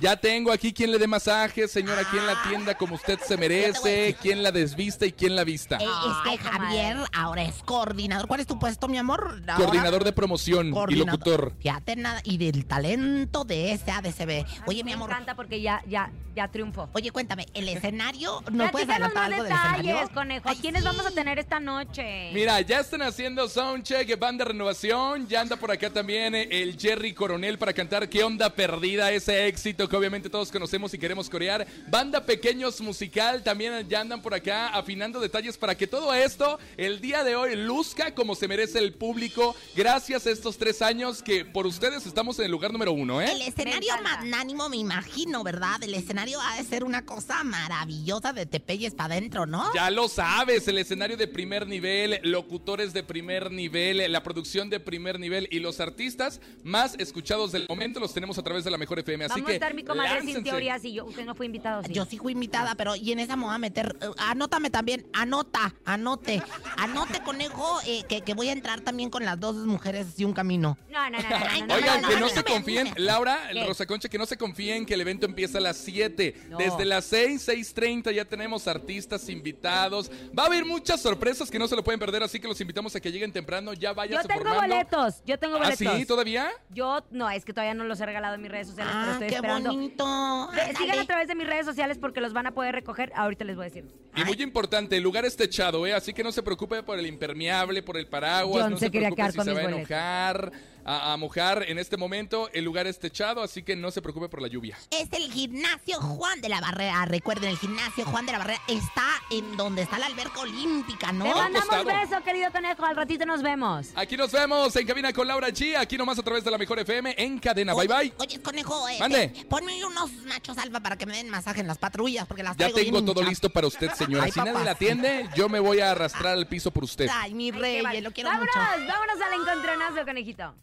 Ya 0.00 0.16
tengo 0.16 0.52
aquí 0.52 0.72
quien 0.72 0.92
le 0.92 0.98
dé 0.98 1.06
masaje, 1.06 1.66
señor, 1.68 1.98
aquí 1.98 2.16
en 2.18 2.26
la 2.26 2.40
tienda 2.48 2.76
como 2.76 2.94
usted 2.94 3.18
se 3.26 3.36
merece, 3.36 4.16
quien 4.20 4.42
la 4.42 4.52
desvista 4.52 5.06
y 5.06 5.12
quien 5.12 5.34
la 5.34 5.44
vista. 5.44 5.76
Eh, 5.76 5.86
Ay, 6.24 6.34
es 6.34 6.40
que 6.40 6.48
Javier 6.48 6.96
ahora 7.12 7.42
es 7.42 7.54
coordinador. 7.64 8.28
¿Cuál 8.28 8.40
es 8.40 8.46
tu 8.46 8.58
puesto, 8.58 8.88
mi 8.88 8.98
amor? 8.98 9.42
Ahora- 9.48 9.56
Coordinador 9.56 10.04
de 10.04 10.12
promoción 10.12 10.72
y 10.88 10.94
locutor. 10.96 11.52
Fíjate 11.60 11.96
nada. 11.96 12.20
Y 12.24 12.38
del 12.38 12.66
talento 12.66 13.44
de 13.44 13.72
ese 13.72 13.90
ADCB. 13.90 14.44
Oye, 14.66 14.84
mi 14.84 14.90
Me 14.90 14.92
amor. 14.94 15.10
encanta 15.10 15.34
porque 15.34 15.60
ya, 15.60 15.82
ya, 15.88 16.10
ya 16.36 16.48
triunfó. 16.48 16.88
Oye, 16.92 17.10
cuéntame, 17.10 17.46
¿el 17.54 17.68
escenario? 17.68 18.42
¿No 18.52 18.70
puedes 18.70 18.88
adelantar 18.88 19.30
más 19.30 19.32
algo 19.32 19.42
del 19.44 19.52
detalles, 19.52 19.78
escenario? 19.94 20.14
conejo. 20.14 20.48
Ay, 20.48 20.56
¿Quiénes 20.60 20.82
sí. 20.82 20.88
vamos 20.88 21.06
a 21.06 21.10
tener 21.10 21.38
esta 21.38 21.58
noche? 21.60 22.30
Mira, 22.32 22.60
ya 22.60 22.80
están 22.80 23.02
haciendo 23.02 23.48
soundcheck, 23.48 24.18
banda 24.18 24.44
renovación, 24.44 25.26
ya 25.26 25.40
anda 25.40 25.56
por 25.56 25.70
acá 25.70 25.90
también 25.90 26.34
eh, 26.34 26.48
el 26.50 26.78
Jerry 26.78 27.12
Coronel 27.14 27.58
para 27.58 27.72
cantar 27.72 28.08
¿Qué 28.08 28.22
onda 28.22 28.50
perdida? 28.54 29.10
Ese 29.10 29.46
éxito 29.48 29.87
que 29.88 29.96
obviamente 29.96 30.30
todos 30.30 30.50
conocemos 30.52 30.92
y 30.94 30.98
queremos 30.98 31.28
corear. 31.30 31.66
Banda 31.88 32.24
Pequeños 32.24 32.80
Musical 32.80 33.42
también 33.42 33.88
ya 33.88 34.00
andan 34.00 34.22
por 34.22 34.34
acá 34.34 34.68
afinando 34.68 35.20
detalles 35.20 35.56
para 35.58 35.76
que 35.76 35.86
todo 35.86 36.12
esto 36.14 36.58
el 36.76 37.00
día 37.00 37.24
de 37.24 37.36
hoy 37.36 37.56
luzca 37.56 38.14
como 38.14 38.34
se 38.34 38.48
merece 38.48 38.78
el 38.78 38.94
público. 38.94 39.56
Gracias 39.74 40.26
a 40.26 40.30
estos 40.30 40.58
tres 40.58 40.82
años 40.82 41.22
que 41.22 41.44
por 41.44 41.66
ustedes 41.66 42.06
estamos 42.06 42.38
en 42.38 42.46
el 42.46 42.50
lugar 42.50 42.72
número 42.72 42.92
uno, 42.92 43.20
El 43.20 43.40
¿eh? 43.42 43.46
escenario 43.48 43.92
Me 43.94 44.00
encanta. 44.00 44.16
magnánimo, 44.20 44.68
me 44.68 44.76
imagino, 44.76 45.42
¿verdad? 45.44 45.82
El 45.82 45.94
escenario 45.94 46.40
ha 46.40 46.56
de 46.56 46.64
ser 46.64 46.84
una 46.84 47.04
cosa 47.04 47.42
maravillosa 47.44 48.32
de 48.32 48.46
Tepeyes 48.46 48.94
para 48.94 49.14
adentro, 49.14 49.46
¿no? 49.46 49.72
Ya 49.74 49.90
lo 49.90 50.08
sabes, 50.08 50.66
el 50.68 50.78
escenario 50.78 51.16
de 51.16 51.28
primer 51.28 51.66
nivel, 51.66 52.20
locutores 52.22 52.92
de 52.92 53.02
primer 53.02 53.50
nivel, 53.50 54.10
la 54.10 54.22
producción 54.22 54.70
de 54.70 54.80
primer 54.80 55.18
nivel 55.20 55.48
y 55.50 55.60
los 55.60 55.80
artistas 55.80 56.40
más 56.64 56.94
escuchados 56.98 57.52
del 57.52 57.66
momento 57.68 58.00
los 58.00 58.12
tenemos 58.14 58.38
a 58.38 58.42
través 58.42 58.64
de 58.64 58.70
la 58.70 58.78
Mejor 58.78 58.98
FM. 58.98 59.24
Así 59.24 59.32
Vamos 59.34 59.46
que 59.46 59.52
a 59.52 59.54
estar 59.54 59.74
mi 59.78 59.84
comadre 59.84 60.10
sin 60.20 60.26
láncense. 60.26 60.50
teorías 60.50 60.84
y 60.84 60.92
yo. 60.92 61.04
Usted 61.06 61.24
no 61.24 61.34
fue 61.34 61.46
invitado, 61.46 61.82
sí. 61.84 61.92
Yo 61.92 62.04
sí 62.04 62.18
fui 62.18 62.32
invitada, 62.32 62.74
pero 62.74 62.96
y 62.96 63.12
en 63.12 63.18
esa 63.20 63.36
me 63.36 63.44
voy 63.44 63.54
a 63.54 63.58
meter. 63.58 63.96
eh, 64.00 64.06
anótame 64.18 64.70
también, 64.70 65.06
anota, 65.12 65.74
anote. 65.84 66.42
Anote, 66.76 67.20
conejo, 67.22 67.80
eh, 67.86 68.02
que, 68.08 68.20
que 68.22 68.34
voy 68.34 68.48
a 68.48 68.52
entrar 68.52 68.80
también 68.80 69.10
con 69.10 69.24
las 69.24 69.38
dos 69.38 69.56
mujeres 69.56 70.18
y 70.18 70.24
un 70.24 70.32
camino. 70.32 70.76
No, 70.90 71.10
no, 71.10 71.18
no, 71.18 71.28
no, 71.28 71.38
no, 71.38 71.38
no, 71.60 71.66
no, 71.66 71.74
Oigan, 71.74 72.02
no, 72.02 72.08
que 72.08 72.16
no, 72.20 72.28
se 72.28 72.42
confíen, 72.44 72.92
Laura, 72.96 73.38
¿Qué? 73.52 73.64
Rosa 73.66 73.86
Concha, 73.86 74.08
que 74.08 74.18
no 74.18 74.26
se 74.26 74.36
confíen 74.36 74.84
que 74.86 74.94
el 74.94 75.00
evento 75.00 75.26
empieza 75.26 75.58
a 75.58 75.60
las 75.60 75.76
7. 75.78 76.34
No. 76.48 76.58
Desde 76.58 76.84
las 76.84 77.04
6, 77.06 77.48
6.30 77.48 78.12
ya 78.12 78.24
tenemos 78.24 78.66
artistas 78.68 79.28
invitados. 79.28 80.10
Va 80.36 80.44
a 80.44 80.46
haber 80.46 80.64
muchas 80.64 81.00
sorpresas 81.00 81.50
que 81.50 81.58
no 81.58 81.68
se 81.68 81.76
lo 81.76 81.84
pueden 81.84 82.00
perder, 82.00 82.22
así 82.22 82.40
que 82.40 82.48
los 82.48 82.60
invitamos 82.60 82.94
a 82.96 83.00
que 83.00 83.10
lleguen 83.12 83.32
temprano, 83.32 83.72
ya 83.74 83.92
vayan 83.92 84.20
Yo 84.22 84.26
tengo 84.28 84.40
formando. 84.44 84.74
boletos, 84.74 85.22
yo 85.24 85.38
tengo 85.38 85.56
¿Ah, 85.56 85.58
boletos. 85.70 85.96
sí? 85.96 86.06
¿Todavía? 86.06 86.50
Yo, 86.70 87.04
no, 87.10 87.28
es 87.30 87.44
que 87.44 87.52
todavía 87.52 87.74
no 87.74 87.84
los 87.84 88.00
he 88.00 88.06
regalado 88.06 88.34
en 88.34 88.42
mis 88.42 88.50
redes 88.50 88.68
sociales, 88.68 88.92
pero 88.94 89.08
Ah, 89.10 89.12
estoy 89.14 89.28
qué 89.28 89.36
bonito. 89.62 90.50
Sigan 90.76 90.98
a 90.98 91.04
través 91.04 91.28
de 91.28 91.34
mis 91.34 91.46
redes 91.46 91.66
sociales 91.66 91.98
porque 91.98 92.20
los 92.20 92.32
van 92.32 92.46
a 92.46 92.52
poder 92.52 92.74
recoger. 92.74 93.12
Ahorita 93.14 93.44
les 93.44 93.56
voy 93.56 93.64
a 93.66 93.68
decir. 93.68 93.84
Y 94.16 94.24
muy 94.24 94.42
importante, 94.42 94.96
el 94.96 95.02
lugar 95.02 95.24
está 95.24 95.44
echado, 95.44 95.86
¿eh? 95.86 95.94
Así 95.94 96.12
que 96.12 96.24
no 96.24 96.32
se 96.32 96.42
preocupe 96.42 96.82
por 96.82 96.98
el 96.98 97.06
impermeable, 97.06 97.82
por 97.82 97.96
el 97.96 98.06
paraguas, 98.06 98.64
John 98.64 98.72
no 98.72 98.78
se 98.78 98.86
se 98.86 98.90
quería 98.90 99.08
preocupe 99.10 99.32
quedar 99.32 99.44
si 99.44 99.50
se 99.50 99.54
va 99.54 99.60
a 99.60 99.76
enojar, 99.76 100.52
a, 100.84 101.12
a 101.12 101.16
mojar. 101.16 101.64
En 101.68 101.78
este 101.78 101.96
momento 101.96 102.50
el 102.52 102.64
lugar 102.64 102.86
está 102.86 103.06
echado, 103.06 103.42
así 103.42 103.62
que 103.62 103.76
no 103.76 103.90
se 103.90 104.02
preocupe 104.02 104.28
por 104.28 104.42
la 104.42 104.48
lluvia. 104.48 104.76
Es 104.90 105.12
el 105.12 105.30
gimnasio 105.30 106.00
Juan 106.00 106.40
de 106.40 106.48
la 106.48 106.60
Barrera. 106.60 107.04
Recuerden, 107.04 107.50
el 107.50 107.58
gimnasio 107.58 108.04
Juan 108.06 108.26
de 108.26 108.32
la 108.32 108.38
Barrera 108.38 108.60
está 108.66 109.06
en 109.30 109.56
donde 109.56 109.82
está 109.82 109.98
la 109.98 110.06
alberca 110.06 110.40
olímpica, 110.40 111.12
¿no? 111.12 111.24
Te 111.24 111.34
mandamos 111.34 111.68
costado. 111.68 112.17
Querido 112.28 112.52
conejo. 112.52 112.84
Al 112.84 112.96
ratito 112.96 113.24
nos 113.24 113.42
vemos. 113.42 113.88
Aquí 113.94 114.16
nos 114.16 114.30
vemos 114.30 114.74
en 114.76 114.86
cabina 114.86 115.12
con 115.12 115.26
Laura 115.26 115.48
G, 115.48 115.76
aquí 115.76 115.96
nomás 115.96 116.18
a 116.18 116.22
través 116.22 116.44
de 116.44 116.50
la 116.50 116.58
Mejor 116.58 116.78
FM 116.78 117.14
en 117.16 117.38
cadena. 117.38 117.72
Bye 117.74 117.88
bye. 117.88 118.12
Oye, 118.18 118.40
conejo, 118.42 118.88
eh, 118.88 118.98
Mande. 119.00 119.22
eh, 119.24 119.46
ponme 119.48 119.82
unos 119.84 120.12
machos 120.24 120.58
alfa 120.58 120.80
para 120.80 120.96
que 120.96 121.06
me 121.06 121.16
den 121.16 121.30
masaje 121.30 121.60
en 121.60 121.66
las 121.66 121.78
patrullas, 121.78 122.26
porque 122.26 122.42
las 122.42 122.56
Ya 122.56 122.70
tengo 122.70 123.02
todo 123.02 123.22
listo 123.22 123.48
para 123.50 123.66
usted, 123.66 123.90
señora. 123.94 124.24
Ay, 124.24 124.32
si 124.32 124.40
nadie 124.40 124.64
la 124.64 124.72
atiende, 124.72 125.28
yo 125.34 125.48
me 125.48 125.58
voy 125.58 125.80
a 125.80 125.92
arrastrar 125.92 126.34
al 126.34 126.46
piso 126.46 126.70
por 126.70 126.84
usted. 126.84 127.08
Ay, 127.10 127.32
mi 127.32 127.50
rey, 127.50 127.82
Ay, 127.84 127.96
qué 127.96 128.02
lo 128.02 128.10
quiero 128.12 128.30
mal. 128.30 128.40
mucho. 128.40 128.52
Vámonos, 128.54 128.86
vámonos 128.86 129.20
al 129.20 129.40
encontronazo, 129.40 130.04
conejito. 130.04 130.54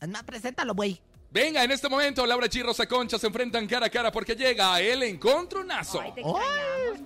Es 0.00 0.08
más, 0.08 0.22
preséntalo, 0.24 0.74
güey. 0.74 1.00
Venga, 1.32 1.62
en 1.62 1.70
este 1.70 1.88
momento 1.88 2.26
Laura 2.26 2.46
G 2.48 2.56
y 2.56 2.62
Rosa 2.62 2.86
Concha 2.88 3.16
se 3.18 3.26
enfrentan 3.26 3.66
cara 3.68 3.86
a 3.86 3.90
cara 3.90 4.10
porque 4.10 4.34
llega 4.34 4.80
el 4.80 5.02
encontronazo. 5.04 6.00
Ay, 6.00 6.12
te. 6.12 6.22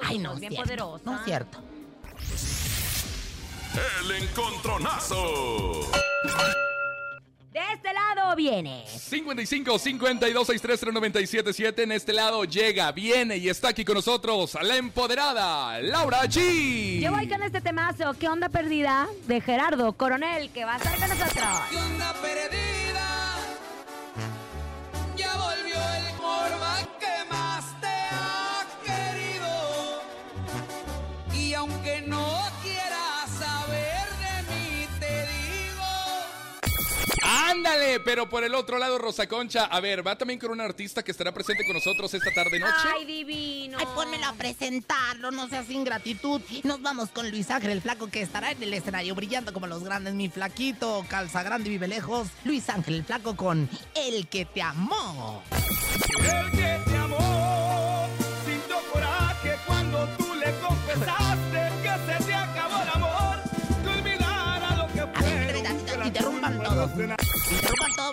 Ay, 0.03 0.19
no, 0.19 0.33
es 0.35 0.41
bien 0.41 0.53
cierto. 0.53 0.65
poderosa. 0.69 1.03
No 1.05 1.19
es 1.19 1.25
cierto. 1.25 1.59
El 3.75 4.11
encontronazo. 4.23 5.81
De 7.53 7.61
este 7.73 7.93
lado 7.93 8.35
viene. 8.37 8.85
55 8.87 9.79
52 9.79 10.47
63 10.47 10.93
977 10.93 11.83
en 11.83 11.93
este 11.93 12.13
lado 12.13 12.45
llega, 12.45 12.91
viene 12.93 13.37
y 13.37 13.49
está 13.49 13.69
aquí 13.69 13.85
con 13.85 13.95
nosotros 13.97 14.57
la 14.63 14.77
empoderada 14.77 15.81
Laura 15.81 16.23
G. 16.25 17.01
Yo 17.01 17.13
voy 17.13 17.29
con 17.29 17.43
este 17.43 17.61
temazo, 17.61 18.15
¿Qué 18.19 18.29
onda 18.29 18.49
perdida? 18.49 19.09
De 19.27 19.41
Gerardo 19.41 19.93
Coronel, 19.93 20.51
que 20.51 20.65
va 20.65 20.75
a 20.75 20.77
estar 20.79 20.99
con 20.99 21.09
nosotros. 21.09 21.47
¿Qué 21.71 21.77
onda 21.77 22.13
perdida? 22.15 23.37
Ya 25.17 25.35
volvió 25.37 25.77
el 25.77 26.17
morba 26.21 26.79
que 26.99 27.31
más 27.31 27.81
te 27.81 27.87
ha 27.87 28.67
querido. 28.85 30.03
Y 31.35 31.55
aunque 31.55 32.03
no 32.03 32.24
Ándale, 37.35 37.99
pero 37.99 38.29
por 38.29 38.45
el 38.45 38.55
otro 38.55 38.79
lado 38.79 38.97
Rosa 38.97 39.27
Concha, 39.27 39.65
a 39.65 39.81
ver, 39.81 40.07
va 40.07 40.17
también 40.17 40.39
con 40.39 40.53
un 40.53 40.61
artista 40.61 41.03
que 41.03 41.11
estará 41.11 41.33
presente 41.33 41.65
con 41.65 41.75
nosotros 41.75 42.15
esta 42.15 42.33
tarde 42.33 42.61
noche. 42.61 42.89
Ay, 42.97 43.05
divino. 43.05 43.77
Ay, 43.81 43.87
pónmelo 43.93 44.27
a 44.27 44.35
presentarlo, 44.35 45.33
no 45.33 45.49
seas 45.49 45.69
ingratitud. 45.69 46.41
Nos 46.63 46.81
vamos 46.81 47.11
con 47.11 47.29
Luis 47.31 47.51
Ángel, 47.51 47.71
el 47.73 47.83
flaco 47.83 48.07
que 48.07 48.23
estará 48.23 48.53
en 48.53 48.63
el 48.63 48.73
escenario 48.73 49.17
brillando 49.17 49.53
como 49.53 49.67
los 49.67 49.83
grandes, 49.83 50.15
mi 50.15 50.29
flaquito, 50.29 51.05
calza 51.09 51.43
grande 51.43 51.71
y 51.71 51.73
vive 51.73 51.89
lejos. 51.89 52.29
Luis 52.45 52.69
Ángel, 52.69 52.95
el 52.95 53.05
flaco 53.05 53.35
con 53.35 53.69
El 53.97 54.29
que 54.29 54.45
te 54.45 54.63
amó. 54.63 55.43
El 56.19 56.51
que 56.53 56.81
te 56.85 56.97
amó 56.97 58.09
sintió 58.47 58.77
coraje 58.93 59.57
cuando 59.67 60.07
tú 60.19 60.35
le 60.37 60.55
confesaste 60.61 61.73
que 61.83 62.13
se 62.13 62.25
te 62.27 62.35
acabó 62.35 62.83
el 62.83 62.89
amor, 62.91 63.39
que 63.83 63.89
olvidara 63.89 64.77
lo 64.77 64.87
que 64.93 65.01
A 65.01 65.23
ver, 65.23 65.65
todos 66.63 66.95
todo 66.95 67.24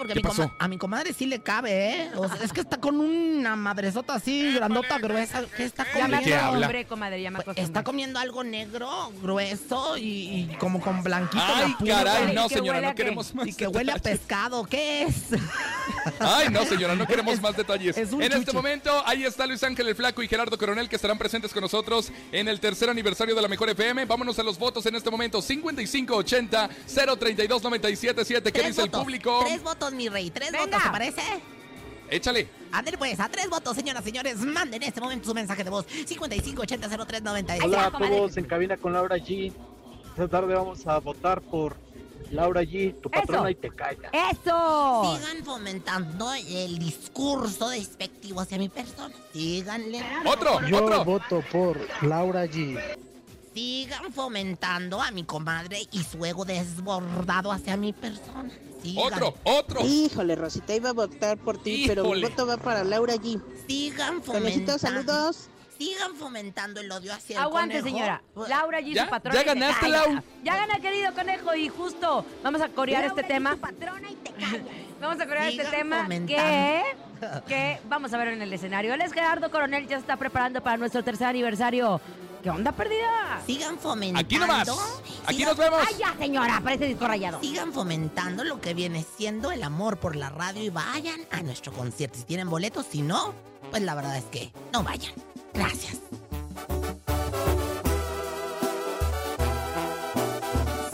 porque 0.01 0.13
a 0.13 0.15
¿Qué 0.15 0.19
mi, 0.19 0.23
pasó? 0.23 0.43
coma- 0.43 0.55
a 0.59 0.67
mi 0.67 0.77
comadre 0.77 1.13
sí 1.13 1.25
le 1.25 1.41
cabe, 1.41 1.89
¿eh? 2.01 2.11
O 2.15 2.27
sea, 2.27 2.37
es 2.43 2.51
que 2.53 2.61
está 2.61 2.77
con 2.79 2.99
una 2.99 3.55
madresota 3.55 4.15
así, 4.15 4.53
grandota, 4.53 4.97
gruesa. 4.99 5.43
¿Qué 5.55 5.63
está 5.65 5.85
Ya 5.95 6.07
me 6.07 6.17
comiendo? 6.17 6.35
acostumbré, 6.45 6.85
comadre, 6.85 7.21
ya 7.21 7.29
me 7.31 7.35
Pues, 7.35 7.43
acostumbré. 7.45 7.63
está 7.63 7.83
comiendo 7.83 8.19
algo 8.19 8.43
negro, 8.43 9.11
grueso 9.21 9.97
y, 9.97 10.47
y 10.51 10.55
como 10.59 10.81
con 10.81 11.03
blanquito. 11.03 11.43
Ay, 11.43 11.75
caray, 11.87 12.33
no, 12.33 12.45
¿Y 12.45 12.49
que 12.49 12.55
señora, 12.55 12.77
huele 12.77 12.87
a 12.87 12.89
no 12.91 12.95
queremos 12.95 13.35
más 13.35 13.47
Y 13.47 13.53
que 13.53 13.67
huele 13.67 13.91
a 13.91 13.97
pescado, 13.97 14.63
¿qué 14.65 15.03
es? 15.03 15.15
Ay, 16.19 16.49
no, 16.49 16.65
señora, 16.65 16.95
no 16.95 17.05
queremos 17.07 17.41
más 17.41 17.55
detalles. 17.55 17.97
es 17.97 18.11
un 18.11 18.21
en 18.21 18.31
este 18.33 18.51
momento, 18.53 18.91
ahí 19.05 19.23
está 19.25 19.45
Luis 19.45 19.63
Ángel 19.63 19.87
el 19.87 19.95
Flaco 19.95 20.23
y 20.23 20.27
Gerardo 20.27 20.57
Coronel 20.57 20.89
que 20.89 20.95
estarán 20.95 21.17
presentes 21.17 21.51
con 21.53 21.61
nosotros 21.61 22.11
en 22.31 22.47
el 22.47 22.59
tercer 22.59 22.89
aniversario 22.89 23.35
de 23.35 23.41
la 23.41 23.47
Mejor 23.47 23.69
FM. 23.69 24.05
Vámonos 24.05 24.37
a 24.39 24.43
los 24.43 24.57
votos 24.57 24.85
en 24.85 24.95
este 24.95 25.09
momento: 25.11 25.41
5580 25.41 26.69
032 27.19 27.63
977. 27.63 28.51
¿Qué 28.51 28.59
Tres 28.59 28.67
dice 28.75 28.83
el 28.83 28.91
público? 28.91 29.43
Tres 29.45 29.61
votos, 29.63 29.90
mi 29.93 30.09
rey, 30.09 30.29
tres 30.31 30.51
Venga. 30.51 30.65
votos, 30.65 30.83
¿te 30.83 30.89
parece? 30.89 31.21
Échale. 32.09 32.47
Ander, 32.73 32.97
pues, 32.97 33.19
a 33.19 33.29
tres 33.29 33.49
votos, 33.49 33.75
señoras 33.75 34.01
y 34.03 34.05
señores, 34.05 34.37
manden 34.39 34.81
en 34.83 34.89
este 34.89 34.99
momento 35.01 35.25
su 35.29 35.33
mensaje 35.33 35.63
de 35.63 35.69
voz. 35.69 35.85
55800390. 35.87 37.63
Hola, 37.63 37.85
a 37.85 37.91
todos 37.91 38.37
en 38.37 38.45
cabina 38.45 38.77
con 38.77 38.93
Laura 38.93 39.17
G. 39.17 39.53
Esta 40.11 40.27
tarde 40.27 40.53
vamos 40.55 40.85
a 40.87 40.99
votar 40.99 41.41
por 41.41 41.77
Laura 42.31 42.61
G, 42.63 42.99
tu 43.01 43.09
patrona 43.09 43.41
Eso. 43.41 43.49
y 43.49 43.55
te 43.55 43.69
calla. 43.71 44.09
¡Eso! 44.11 45.15
Sigan 45.17 45.43
fomentando 45.45 46.33
el 46.33 46.79
discurso 46.79 47.69
despectivo 47.69 48.41
hacia 48.41 48.57
mi 48.57 48.67
persona. 48.69 49.13
Síganle. 49.33 50.01
Otro, 50.25 50.65
Yo 50.67 50.83
otro. 50.83 51.05
voto 51.05 51.43
por 51.51 51.77
Laura 52.03 52.45
G. 52.45 52.77
Sigan 53.53 54.13
fomentando 54.13 55.01
a 55.01 55.11
mi 55.11 55.23
comadre 55.23 55.85
y 55.91 56.03
su 56.03 56.23
ego 56.25 56.45
desbordado 56.45 57.51
hacia 57.51 57.75
mi 57.75 57.91
persona. 57.91 58.49
Sigan. 58.81 59.13
Otro, 59.13 59.35
otro. 59.43 59.81
Híjole, 59.85 60.35
Rosita, 60.35 60.73
iba 60.73 60.89
a 60.89 60.93
votar 60.93 61.37
por 61.37 61.61
ti, 61.61 61.83
pero 61.87 62.05
mi 62.05 62.21
voto 62.21 62.47
va 62.47 62.57
para 62.57 62.83
Laura 62.83 63.15
G. 63.15 63.41
Sigan 63.67 64.23
fomentando. 64.23 64.77
Saludos. 64.79 65.47
Sigan 65.77 66.15
fomentando 66.15 66.79
el 66.79 66.91
odio 66.91 67.11
hacia 67.13 67.37
el 67.37 67.43
Aguante, 67.43 67.79
conejo. 67.79 67.97
señora. 67.97 68.21
Laura 68.47 68.79
G, 68.81 68.93
Ya, 68.93 69.03
su 69.05 69.09
patrona. 69.09 69.35
ya 69.35 69.41
y 69.41 69.43
te 69.43 69.59
ganaste, 69.59 69.81
calla. 69.91 70.13
Lau. 70.13 70.23
Ya 70.43 70.55
gana, 70.55 70.79
querido 70.79 71.13
conejo. 71.13 71.55
Y 71.55 71.69
justo 71.69 72.25
vamos 72.43 72.61
a 72.61 72.69
corear 72.69 73.03
este 73.05 73.23
tema. 73.23 73.57
Vamos 75.01 75.19
a 75.19 75.25
corear 75.25 75.47
este 75.49 75.65
tema 75.65 76.03
fomentando. 76.03 76.37
que, 76.37 76.83
que 77.47 77.79
vamos 77.89 78.13
a 78.13 78.17
ver 78.17 78.27
en 78.29 78.41
el 78.43 78.53
escenario. 78.53 78.93
Él 78.93 79.01
es 79.01 79.11
Gerardo 79.11 79.49
Coronel, 79.49 79.87
ya 79.87 79.95
se 79.97 80.01
está 80.01 80.15
preparando 80.15 80.61
para 80.61 80.77
nuestro 80.77 81.03
tercer 81.03 81.25
aniversario. 81.25 81.99
¿Qué 82.43 82.49
onda 82.49 82.71
perdida? 82.71 83.41
Sigan 83.45 83.77
fomentando. 83.77 84.19
Aquí 84.25 84.37
nomás. 84.37 84.67
Aquí 85.27 85.37
Sigan- 85.37 85.45
nos 85.49 85.57
vemos. 85.57 85.79
¡Ay, 85.87 85.95
ya, 85.99 86.15
señora! 86.17 86.61
Parece 86.63 86.85
disco 86.85 87.07
rayado. 87.07 87.39
Sigan 87.39 87.71
fomentando 87.71 88.43
lo 88.43 88.59
que 88.59 88.73
viene 88.73 89.05
siendo 89.17 89.51
el 89.51 89.61
amor 89.63 89.97
por 89.97 90.15
la 90.15 90.29
radio 90.29 90.63
y 90.63 90.69
vayan 90.69 91.21
a 91.29 91.41
nuestro 91.43 91.71
concierto. 91.71 92.17
Si 92.17 92.23
tienen 92.23 92.49
boletos, 92.49 92.87
si 92.89 93.03
no, 93.03 93.33
pues 93.69 93.83
la 93.83 93.93
verdad 93.93 94.17
es 94.17 94.25
que 94.25 94.51
no 94.73 94.81
vayan. 94.83 95.13
Gracias. 95.53 95.97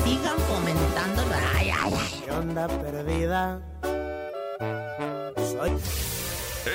Sigan 0.03 0.37
fomentando. 0.49 1.23
Ay, 1.55 1.69
ay, 1.69 1.93
ay. 1.93 2.21
¿Qué 2.25 2.31
onda 2.31 2.67
perdida? 2.67 3.61
Soy 5.37 5.71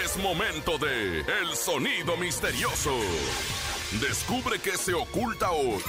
Es 0.04 0.16
momento 0.16 0.78
de 0.78 1.20
El 1.20 1.54
Sonido 1.56 2.16
Misterioso. 2.16 2.96
Descubre 4.00 4.58
qué 4.58 4.76
se 4.76 4.94
oculta 4.94 5.50
hoy. 5.50 5.82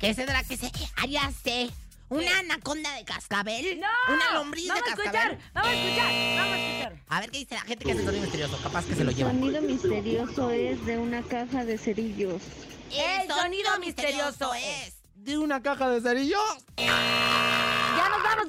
¿Qué 0.00 0.14
será 0.14 0.42
que 0.42 0.56
se 0.56 0.70
haría 0.96 1.30
sé? 1.44 1.70
¿Una 2.08 2.40
anaconda 2.40 2.92
de 2.96 3.04
cascabel? 3.04 3.80
¡No! 3.80 4.14
¿Una 4.14 4.32
lombriz 4.34 4.68
¡Vamos 4.68 4.84
de 4.84 4.90
a 4.90 4.96
cascabel? 4.96 5.32
escuchar! 5.32 5.52
¡Vamos 5.54 5.70
a 5.70 5.74
escuchar! 5.74 6.12
¡Vamos 6.36 6.52
a 6.52 6.58
escuchar! 6.58 7.04
A 7.08 7.20
ver 7.20 7.30
qué 7.30 7.38
dice 7.38 7.54
la 7.54 7.60
gente 7.62 7.84
que 7.84 7.92
hace 7.92 8.00
el 8.00 8.06
sonido 8.06 8.22
misterioso. 8.22 8.58
Capaz 8.62 8.84
que 8.84 8.94
se 8.94 9.04
lo 9.04 9.10
El 9.10 9.16
lleva. 9.16 9.30
sonido 9.30 9.62
misterioso 9.62 10.50
es 10.50 10.84
de 10.86 10.98
una 10.98 11.22
caja 11.22 11.64
de 11.64 11.78
cerillos. 11.78 12.42
El 12.90 13.28
sonido 13.28 13.78
misterioso 13.78 14.52
es. 14.54 14.94
¿De 15.14 15.38
una 15.38 15.62
caja 15.62 15.88
de 15.88 16.00
cerillos? 16.02 16.40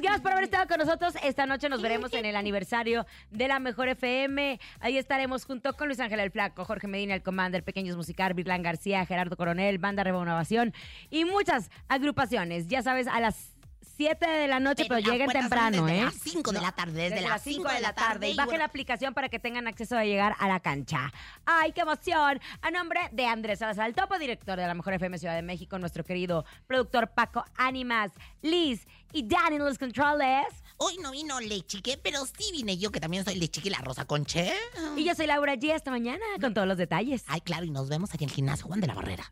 Gracias 0.04 0.22
por 0.22 0.34
haber 0.34 0.44
estado 0.44 0.68
con 0.68 0.80
nosotros. 0.80 1.14
Esta 1.24 1.46
noche 1.46 1.70
nos 1.70 1.82
veremos 1.82 2.12
en 2.12 2.26
el 2.26 2.36
aniversario 2.44 3.06
de 3.32 3.48
la 3.48 3.60
Mejor 3.60 3.88
FM. 3.88 4.60
Ahí 4.82 4.98
estaremos 4.98 5.46
junto 5.46 5.72
con 5.78 5.88
Luis 5.88 6.02
Ángel 6.02 6.20
el 6.20 6.30
Flaco, 6.30 6.66
Jorge 6.66 6.88
Medina, 6.88 7.16
el 7.16 7.24
Commander, 7.24 7.64
Pequeños 7.64 7.96
Musical, 7.96 8.34
Virlán 8.34 8.64
García, 8.64 9.06
Gerardo 9.06 9.38
Coronel, 9.38 9.78
Banda 9.78 10.04
Renovación 10.04 10.74
y 11.10 11.24
muchas 11.24 11.72
agrupaciones. 11.88 12.68
Ya 12.68 12.82
sabes, 12.82 13.08
a 13.08 13.22
las 13.22 13.53
7 13.98 14.26
de 14.26 14.48
la 14.48 14.60
noche, 14.60 14.86
pero, 14.88 15.00
las 15.00 15.10
lleguen 15.10 15.30
temprano, 15.30 15.86
desde 15.86 16.00
¿eh? 16.00 16.04
las 16.04 16.14
5 16.16 16.52
de 16.52 16.62
la 16.62 16.72
tarde, 16.72 16.94
desde, 16.94 17.16
Desde 17.16 17.30
las 17.30 17.42
5 17.44 17.70
de 17.70 17.82
la 17.82 17.94
tarde. 17.94 18.30
Y 18.30 18.36
bajen 18.36 18.46
bueno, 18.46 18.60
la 18.60 18.66
aplicación 18.66 19.14
para 19.14 19.30
que 19.30 19.40
tengan 19.40 19.68
acceso 19.68 19.98
a 19.98 20.06
llegar 20.06 20.36
a 20.40 20.48
la 20.48 20.60
cancha. 20.60 21.12
¡Ay, 21.46 21.72
qué 21.72 21.82
emoción! 21.82 22.40
A 22.62 22.72
nombre 22.72 23.02
de 23.12 23.26
Andrés 23.26 23.60
Salazar, 23.60 23.88
el 23.88 23.96
topo 23.96 24.18
director 24.18 24.60
de 24.60 24.68
la 24.68 24.74
Mejor 24.74 24.94
FM 24.94 25.18
Ciudad 25.18 25.36
de 25.36 25.42
México, 25.42 25.78
nuestro 25.80 26.04
querido 26.04 26.46
productor 26.68 27.10
Paco 27.10 27.44
Ánimas, 27.56 28.12
Liz 28.42 28.88
y 29.12 29.28
Dani 29.28 29.58
los 29.60 29.78
controles. 29.78 30.48
Hoy 30.78 30.98
no 30.98 31.12
vino 31.12 31.40
Lechique, 31.40 31.98
pero 32.02 32.26
sí 32.26 32.52
vine 32.52 32.78
yo, 32.78 32.92
que 32.92 33.00
también 33.00 33.24
soy 33.24 33.36
Lechique 33.36 33.70
la 33.70 33.80
Rosa 33.80 34.06
Conche. 34.06 34.52
Y 34.98 35.04
yo 35.04 35.14
soy 35.16 35.28
Laura 35.28 35.56
G. 35.56 35.74
Hasta 35.74 35.92
mañana 35.92 36.26
con 36.42 36.54
todos 36.54 36.68
los 36.68 36.78
detalles. 36.78 37.24
Ay, 37.28 37.42
claro, 37.42 37.66
y 37.66 37.72
nos 37.72 37.90
vemos 37.90 38.14
aquí 38.14 38.24
en 38.24 38.30
el 38.30 38.36
gimnasio 38.36 38.66
Juan 38.66 38.82
de 38.82 38.88
la 38.88 38.96
Barrera. 38.96 39.32